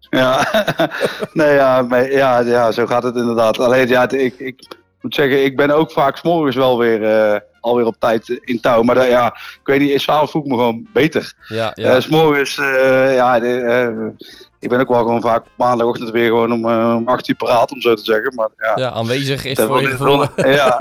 Ja, 0.09 0.47
nee, 1.33 1.53
ja, 1.53 1.81
maar, 1.81 2.11
ja, 2.11 2.39
ja, 2.39 2.71
zo 2.71 2.85
gaat 2.85 3.03
het 3.03 3.15
inderdaad. 3.15 3.59
Alleen, 3.59 3.87
ja, 3.87 4.09
ik, 4.09 4.39
ik 4.39 4.67
moet 5.01 5.15
zeggen, 5.15 5.43
ik 5.43 5.55
ben 5.55 5.71
ook 5.71 5.91
vaak 5.91 6.17
s'morgens 6.17 6.55
wel 6.55 6.77
weer, 6.77 7.03
eh, 7.03 7.39
alweer 7.63 7.85
op 7.85 7.95
tijd 7.99 8.29
in 8.41 8.59
touw. 8.59 8.81
Maar 8.81 8.95
dat, 8.95 9.07
ja, 9.07 9.27
ik 9.35 9.59
weet 9.63 9.79
niet, 9.79 10.01
s'avonds 10.01 10.31
voel 10.31 10.41
ik 10.41 10.47
me 10.47 10.55
gewoon 10.55 10.87
beter. 10.93 11.33
Ja, 11.47 11.71
Ja. 11.75 11.91
ja. 11.91 11.99
s'morgens, 11.99 12.57
eh, 12.57 13.15
ja, 13.15 13.39
de, 13.39 13.59
eh, 13.59 14.27
ik 14.59 14.69
ben 14.69 14.79
ook 14.79 14.87
wel 14.87 14.97
gewoon 15.01 15.21
vaak 15.21 15.45
maandagochtend 15.57 16.09
weer 16.09 16.27
gewoon 16.27 16.51
om, 16.53 16.69
eh, 16.69 16.95
om 16.97 17.07
8 17.07 17.27
uur 17.29 17.35
paraat, 17.35 17.71
om 17.71 17.81
zo 17.81 17.93
te 17.95 18.03
zeggen. 18.03 18.35
Maar 18.35 18.49
ja, 18.57 18.73
ja 18.75 18.89
aanwezig 18.91 19.45
is 19.45 19.55
dat 19.55 19.67
voor 19.67 19.81
je 19.81 19.87
dat 19.87 19.97
gevoel 19.97 20.25
ja, 20.55 20.79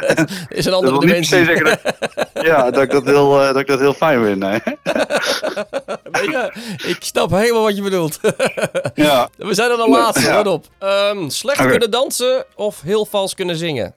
is 0.48 0.64
een 0.64 0.70
dat 0.72 0.82
andere 0.82 1.00
se 1.00 1.00
dimensie. 1.00 1.64
dat, 1.64 1.80
ja, 2.44 2.70
dat, 2.70 2.82
ik 2.82 2.90
dat, 2.90 3.04
heel, 3.04 3.40
eh, 3.40 3.46
dat 3.46 3.56
ik 3.56 3.66
dat 3.66 3.78
heel 3.80 3.94
fijn 3.94 4.24
vind. 4.24 4.38
Nee. 4.38 4.60
Ja, 6.30 6.52
ik 6.86 6.96
snap 6.98 7.30
helemaal 7.30 7.62
wat 7.62 7.76
je 7.76 7.82
bedoelt. 7.82 8.20
Ja. 8.94 9.28
We 9.36 9.54
zijn 9.54 9.70
er 9.70 9.76
de 9.76 9.88
laatste, 9.88 10.26
ja. 10.28 10.36
let 10.36 10.46
op. 10.46 10.66
Ehm, 10.78 11.28
slecht 11.28 11.66
kunnen 11.66 11.90
dansen 11.90 12.44
of 12.54 12.80
heel 12.80 13.06
vals 13.06 13.34
kunnen 13.34 13.56
zingen? 13.56 13.94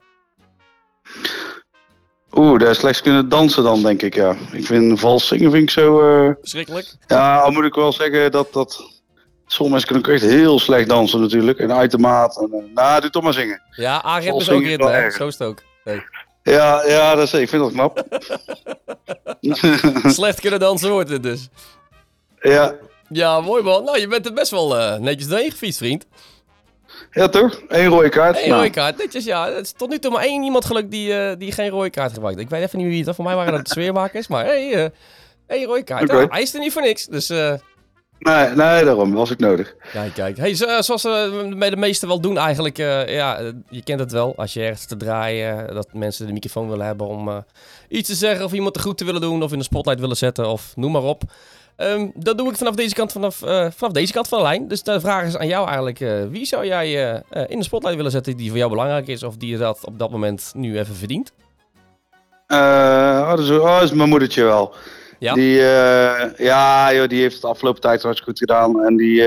Oeh, 2.33 2.59
daar 2.59 2.75
slechts 2.75 3.01
kunnen 3.01 3.29
dansen 3.29 3.63
dan, 3.63 3.81
denk 3.81 4.01
ik, 4.01 4.15
ja. 4.15 4.35
Ik 4.51 4.65
vind 4.65 4.99
vals 4.99 5.27
zingen 5.27 5.51
vind 5.51 5.63
ik 5.63 5.69
zo... 5.69 6.01
eh, 6.27 6.31
Verschrikkelijk. 6.39 6.93
Ja, 7.07 7.39
al 7.39 7.51
moet 7.51 7.63
ik 7.63 7.73
wel 7.73 7.91
zeggen 7.93 8.31
dat, 8.31 8.53
dat 8.53 8.75
sommige 9.45 9.69
mensen 9.71 9.87
kunnen 9.87 10.05
ook 10.07 10.13
echt 10.13 10.23
heel 10.41 10.59
slecht 10.59 10.89
dansen 10.89 11.21
natuurlijk. 11.21 11.59
En 11.59 11.71
uit 11.73 11.91
de 11.91 11.97
maat. 11.97 12.37
En, 12.41 12.49
eh, 12.53 12.73
nou, 12.73 13.01
doe 13.01 13.09
toch 13.09 13.23
maar 13.23 13.33
zingen. 13.33 13.61
Ja, 13.71 14.01
Vals 14.01 14.25
is 14.25 14.49
ook 14.49 14.61
is 14.61 14.75
wel 14.75 14.87
hè? 14.87 14.93
erg. 14.93 15.15
Zo 15.15 15.27
is 15.27 15.37
het 15.37 15.47
ook. 15.47 15.61
Nee. 15.83 16.01
Ja, 16.43 16.83
ja 16.85 17.15
dat 17.15 17.23
is, 17.25 17.33
ik 17.33 17.49
vind 17.49 17.61
dat 17.63 17.71
knap. 17.71 18.03
Slecht 20.19 20.39
kunnen 20.41 20.59
dansen 20.59 20.89
wordt 20.91 21.09
het 21.09 21.23
dus. 21.23 21.49
ja. 22.41 22.75
Ja, 23.09 23.39
mooi 23.41 23.63
man. 23.63 23.83
Nou, 23.83 23.99
je 23.99 24.07
bent 24.07 24.25
er 24.25 24.33
best 24.33 24.51
wel 24.51 24.77
eh, 24.77 24.99
netjes 24.99 25.27
doorheen 25.27 25.51
gefietst, 25.51 25.77
vriend. 25.77 26.05
Ja, 27.17 27.27
toch? 27.27 27.61
Eén 27.67 27.87
rode 27.87 28.09
kaart. 28.09 28.37
Eén 28.41 28.49
Nou, 28.49 28.61
rode 28.61 28.73
kaart, 28.73 28.97
netjes 28.97 29.25
ja. 29.25 29.51
Het 29.51 29.65
is 29.65 29.71
tot 29.71 29.89
nu 29.89 29.99
toe 29.99 30.11
maar 30.11 30.23
één 30.23 30.43
iemand 30.43 30.65
gelukt 30.65 30.91
die, 30.91 31.13
eh, 31.19 31.37
die 31.37 31.51
geen 31.51 31.69
rode 31.69 31.89
kaart 31.89 32.13
gebruikt. 32.13 32.39
Ik 32.39 32.49
weet 32.49 32.63
even 32.63 32.77
niet 32.79 32.87
wie 32.87 32.97
het 32.97 33.05
was. 33.05 33.15
Voor 33.15 33.25
mij 33.25 33.35
waren 33.35 33.53
dat 33.53 33.63
de 33.65 33.69
sfeermakers. 33.71 34.27
Maar 34.27 34.45
hé, 34.45 34.69
hey, 34.71 34.83
eh, 34.85 34.89
één 35.57 35.65
rode 35.65 35.83
kaart. 35.83 36.03
Oké. 36.03 36.19
Ja, 36.19 36.27
hij 36.29 36.41
is 36.41 36.53
er 36.53 36.59
niet 36.59 36.73
voor 36.73 36.81
niks. 36.81 37.05
Dus 37.05 37.29
eh, 37.29 37.53
nee, 38.19 38.47
nee, 38.47 38.83
daarom 38.83 39.13
was 39.13 39.31
ik 39.31 39.39
nodig. 39.39 39.75
kijk, 39.91 40.13
kijk. 40.13 40.37
Hey, 40.37 40.55
zo- 40.55 40.81
zoals 40.81 41.03
we 41.03 41.53
bij 41.57 41.69
de 41.69 41.75
meesten 41.77 42.07
wel 42.07 42.21
doen 42.21 42.37
eigenlijk. 42.37 42.77
eh, 42.79 43.13
ja, 43.15 43.39
je 43.69 43.83
kent 43.83 43.99
het 43.99 44.11
wel. 44.11 44.33
Als 44.37 44.53
je 44.53 44.61
ergens 44.61 44.85
te 44.85 44.97
draaien, 44.97 45.73
dat 45.73 45.87
mensen 45.93 46.27
de 46.27 46.33
microfoon 46.33 46.69
willen 46.69 46.85
hebben 46.85 47.07
om 47.07 47.27
eh, 47.29 47.37
iets 47.89 48.09
te 48.09 48.15
zeggen. 48.15 48.45
Of 48.45 48.53
iemand 48.53 48.73
te 48.73 48.79
goed 48.79 48.97
te 48.97 49.05
willen 49.05 49.21
doen. 49.21 49.43
Of 49.43 49.51
in 49.51 49.57
de 49.57 49.63
spotlight 49.63 49.99
willen 50.01 50.17
zetten. 50.17 50.47
Of 50.49 50.71
noem 50.75 50.91
maar 50.91 51.03
op. 51.03 51.21
Ehm, 51.77 52.07
dat 52.15 52.37
doe 52.37 52.49
ik 52.49 52.55
vanaf 52.55 52.75
deze 52.75 52.95
kant, 52.95 53.11
vanaf, 53.11 53.41
eh, 53.41 53.67
vanaf 53.75 53.93
deze 53.93 54.13
kant 54.13 54.27
van 54.27 54.37
de 54.37 54.43
lijn. 54.43 54.67
Dus 54.67 54.83
de 54.83 54.99
vraag 54.99 55.25
is 55.25 55.37
aan 55.37 55.47
jou 55.47 55.65
eigenlijk. 55.67 55.99
eh, 55.99 56.23
wie 56.29 56.45
zou 56.45 56.65
jij 56.65 57.11
eh, 57.29 57.43
in 57.47 57.57
de 57.57 57.63
spotlight 57.63 57.95
willen 57.95 58.11
zetten 58.11 58.37
die 58.37 58.49
voor 58.49 58.57
jou 58.57 58.69
belangrijk 58.69 59.07
is? 59.07 59.23
Of 59.23 59.37
die 59.37 59.49
je 59.49 59.57
dat 59.57 59.85
op 59.85 59.99
dat 59.99 60.11
moment 60.11 60.51
nu 60.55 60.79
even 60.79 60.95
verdient? 60.95 61.33
Oh, 62.47 63.29
dat 63.29 63.39
is, 63.39 63.49
oh, 63.49 63.73
dat 63.79 63.83
is 63.83 63.91
mijn 63.91 64.09
moedertje 64.09 64.43
wel. 64.43 64.73
Ja? 65.19 65.33
Die, 65.33 65.55
ja, 66.37 66.93
joh, 66.93 67.07
die 67.07 67.21
heeft 67.21 67.33
het 67.33 67.41
de 67.41 67.47
afgelopen 67.47 67.81
tijd 67.81 68.01
hartstikke 68.03 68.31
goed 68.31 68.39
gedaan. 68.39 68.83
En 68.83 68.95
die 68.97 69.23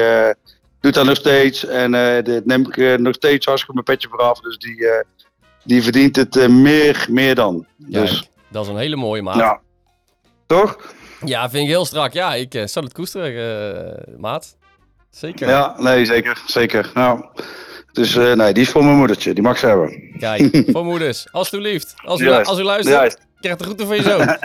doet 0.81 0.95
dat 0.95 1.05
nog 1.05 1.17
steeds. 1.17 1.67
En 1.67 1.93
dat 2.25 2.45
neem 2.45 2.67
ik 2.69 2.99
nog 2.99 3.15
steeds 3.15 3.47
hartstikke 3.47 3.73
mijn 3.75 3.85
petje 3.85 4.09
vooraf. 4.09 4.41
Dus 4.41 4.59
die, 4.59 4.87
die 5.65 5.83
verdient 5.83 6.17
het 6.17 6.49
meer, 6.49 7.07
meer 7.11 7.35
dan. 7.35 7.67
Dus, 7.77 8.31
dat 8.49 8.65
is 8.65 8.71
een 8.71 8.77
hele 8.77 8.97
mooie 8.97 9.23
maat. 9.23 9.37
ja. 9.37 9.61
Toch? 10.47 10.79
Ja, 11.25 11.51
vind 11.51 11.63
ik 11.63 11.69
heel 11.69 11.85
strak. 11.85 12.13
Ja, 12.13 12.35
ik 12.35 12.55
eh, 12.55 12.67
zal 12.67 12.83
het 12.83 12.93
koesteren, 12.93 14.07
eh, 14.07 14.19
maat. 14.19 14.57
Zeker. 15.11 15.49
Ja, 15.49 15.75
nee, 15.79 16.05
zeker. 16.05 16.43
Zeker. 16.47 16.91
Nou, 16.95 17.25
dus 17.93 18.17
eh, 18.17 18.33
nee, 18.33 18.53
die 18.53 18.63
is 18.63 18.71
voor 18.71 18.85
mijn 18.85 18.97
moedertje. 18.97 19.33
Die 19.33 19.43
mag 19.43 19.59
ze 19.59 19.67
hebben. 19.67 20.15
Kijk, 20.19 20.63
voor 20.73 20.85
moeders, 20.85 21.27
alsjeblieft. 21.33 21.95
Als 22.05 22.21
u, 22.21 22.25
Juist. 22.29 22.49
als 22.49 22.59
u 22.59 22.63
luistert, 22.63 22.97
Juist. 22.97 23.19
krijg 23.41 23.57
de 23.57 23.65
groeten 23.65 23.87
van 23.87 23.97
je 23.97 24.03
zoon. 24.03 24.37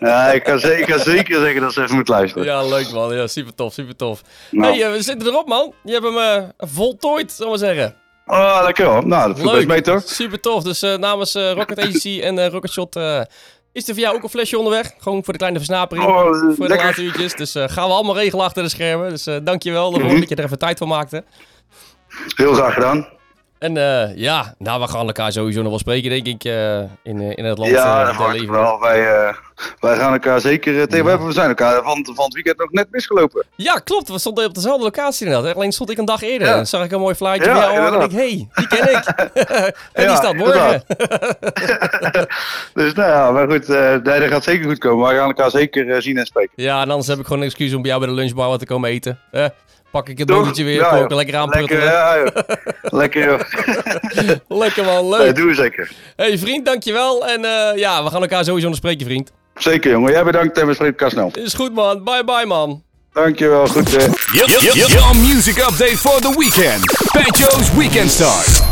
Ja, 0.00 0.32
ik 0.32 0.42
kan, 0.42 0.58
zeker, 0.58 0.78
ik 0.78 0.86
kan 0.86 0.98
zeker 0.98 1.40
zeggen 1.40 1.60
dat 1.60 1.72
ze 1.72 1.82
even 1.82 1.94
moet 1.94 2.08
luisteren. 2.08 2.46
ja, 2.46 2.68
leuk 2.68 2.90
man. 2.90 3.14
Ja, 3.14 3.26
super 3.26 3.54
tof, 3.54 3.72
super 3.72 3.96
tof. 3.96 4.22
Nou. 4.50 4.78
hey, 4.78 4.90
we 4.90 5.02
zitten 5.02 5.28
erop 5.28 5.48
man. 5.48 5.74
Je 5.84 5.92
hebt 5.92 6.04
hem 6.04 6.52
voltooid, 6.58 7.32
zullen 7.32 7.52
we 7.52 7.58
maar 7.58 7.68
zeggen. 7.74 7.94
Oh, 8.26 8.60
lekker 8.64 8.84
hoor. 8.84 9.06
Nou, 9.06 9.28
dat 9.28 9.38
voelt 9.38 9.52
best 9.52 9.66
mee 9.66 9.80
toch? 9.80 10.02
Super 10.04 10.40
tof. 10.40 10.62
Dus 10.62 10.80
namens 10.80 11.34
Rocket 11.34 11.78
Agency 11.78 12.20
en 12.22 12.38
eh 12.38 12.50
Rocket 12.50 12.70
Shot, 12.70 12.96
Is 13.72 13.88
er 13.88 13.94
voor 13.94 14.02
jou 14.02 14.16
ook 14.16 14.22
een 14.22 14.28
flesje 14.28 14.58
onderweg? 14.58 14.92
Gewoon 14.98 15.24
voor 15.24 15.32
de 15.32 15.38
kleine 15.38 15.58
versnapering. 15.58 16.06
Oh, 16.08 16.56
voor 16.56 16.68
de 16.68 16.74
laatste 16.74 17.02
uurtjes. 17.02 17.34
Dus 17.34 17.54
eh, 17.54 17.68
gaan 17.68 17.88
we 17.88 17.94
allemaal 17.94 18.16
regelen 18.16 18.44
achter 18.44 18.62
de 18.62 18.68
schermen. 18.68 19.10
Dus 19.10 19.26
eh 19.26 19.36
dankjewel 19.42 19.90
Mhm. 19.90 20.20
dat 20.20 20.28
je 20.28 20.34
er 20.34 20.44
even 20.44 20.58
tijd 20.58 20.78
voor 20.78 20.88
maakte. 20.88 21.24
Heel 22.36 22.52
graag 22.54 22.74
gedaan. 22.74 23.08
En 23.60 23.76
eh, 23.76 24.16
ja, 24.16 24.54
nou, 24.58 24.80
we 24.80 24.88
gaan 24.88 25.06
elkaar 25.06 25.32
sowieso 25.32 25.60
nog 25.60 25.68
wel 25.68 25.78
spreken, 25.78 26.10
denk 26.10 26.26
ik, 26.26 26.44
eh, 26.44 26.78
in, 27.02 27.20
eh, 27.20 27.36
in 27.36 27.44
het 27.44 27.58
land. 27.58 27.70
Ja, 27.70 28.04
dat 28.04 28.32
levenden. 28.32 28.50
wel. 28.50 28.80
Wij, 28.80 29.34
wij 29.80 29.96
gaan 29.96 30.12
elkaar 30.12 30.40
zeker 30.40 30.88
tegen. 30.88 31.04
We, 31.04 31.24
we 31.24 31.32
zijn 31.32 31.48
elkaar 31.48 31.82
van, 31.82 32.08
van 32.14 32.24
het 32.24 32.34
weekend 32.34 32.58
nog 32.58 32.70
net 32.70 32.86
misgelopen. 32.90 33.46
Ja, 33.56 33.74
klopt. 33.74 34.08
We 34.08 34.18
stonden 34.18 34.44
op 34.44 34.54
dezelfde 34.54 34.84
locatie 34.84 35.26
inderdaad. 35.26 35.54
Alleen 35.54 35.72
stond 35.72 35.90
ik 35.90 35.98
een 35.98 36.04
dag 36.04 36.22
eerder. 36.22 36.48
Ja. 36.48 36.54
Dan 36.54 36.66
zag 36.66 36.84
ik 36.84 36.92
een 36.92 37.00
mooi 37.00 37.14
flyertje 37.14 37.50
Ja, 37.50 37.72
jou. 37.72 37.94
En 37.94 38.00
ik 38.00 38.10
hey, 38.10 38.48
die 38.54 38.66
ken 38.66 38.96
ik. 38.96 39.04
en 39.92 40.06
die 40.06 40.16
staat 40.16 40.34
morgen. 40.34 40.82
Dus 42.74 42.94
nou 42.94 43.10
ja, 43.10 43.30
maar 43.30 43.50
goed, 43.50 43.66
dat 44.04 44.22
gaat 44.22 44.44
zeker 44.44 44.68
goed 44.68 44.78
komen. 44.78 45.06
Wij 45.06 45.16
gaan 45.16 45.26
elkaar 45.26 45.50
zeker 45.50 46.02
zien 46.02 46.18
en 46.18 46.26
spreken. 46.26 46.52
Ja, 46.54 46.82
en 46.82 46.90
anders 46.90 47.08
heb 47.08 47.18
ik 47.18 47.24
gewoon 47.24 47.40
een 47.40 47.46
excuus 47.46 47.74
om 47.74 47.82
bij 47.82 47.90
jou 47.90 48.02
bij 48.02 48.10
de 48.10 48.16
lunchbar 48.16 48.48
wat 48.48 48.58
te 48.58 48.66
komen 48.66 48.90
eten. 48.90 49.18
Eh, 49.92 49.98
pak 49.98 50.08
ik 50.08 50.18
het 50.18 50.26
botertje 50.26 50.64
weer, 50.64 50.74
Ja, 50.74 50.88
koken, 50.88 51.16
lekker 51.16 51.16
Lekker, 51.16 51.38
aanpruttelen. 51.38 51.84
ja, 51.84 52.16
joh. 52.18 52.92
Lekker, 53.00 53.24
joh. 53.24 53.40
Lekker 54.62 54.84
man, 54.84 55.08
leuk. 55.08 55.36
doen 55.36 55.46
we 55.46 55.54
zeker. 55.54 55.90
hey, 56.16 56.38
vriend, 56.38 56.64
dankjewel. 56.64 57.26
En 57.26 57.44
eh, 57.44 57.78
ja, 57.78 58.04
we 58.04 58.10
gaan 58.10 58.20
elkaar 58.22 58.44
sowieso 58.44 58.66
nog 58.68 58.76
spreken, 58.76 59.06
vriend. 59.06 59.32
Zeker, 59.54 59.90
jongen. 59.90 60.12
Jij 60.12 60.24
bedankt 60.24 60.58
en 60.58 60.66
we 60.66 60.74
spreken 60.74 60.94
elkaar 60.98 61.10
snel. 61.10 61.44
Is 61.44 61.54
goed, 61.54 61.74
man. 61.74 62.04
Bye, 62.04 62.24
bye, 62.24 62.46
man. 62.46 62.82
Dankjewel, 63.12 63.66
goed. 63.66 63.96
eh. 63.96 64.12
Your, 64.32 64.50
your, 64.50 64.88
your 64.88 65.16
music 65.16 65.56
update 65.58 65.96
for 65.96 66.20
the 66.20 66.34
weekend. 66.38 66.84
Banjo's 67.12 67.74
Weekend 67.76 68.10
Start. 68.10 68.69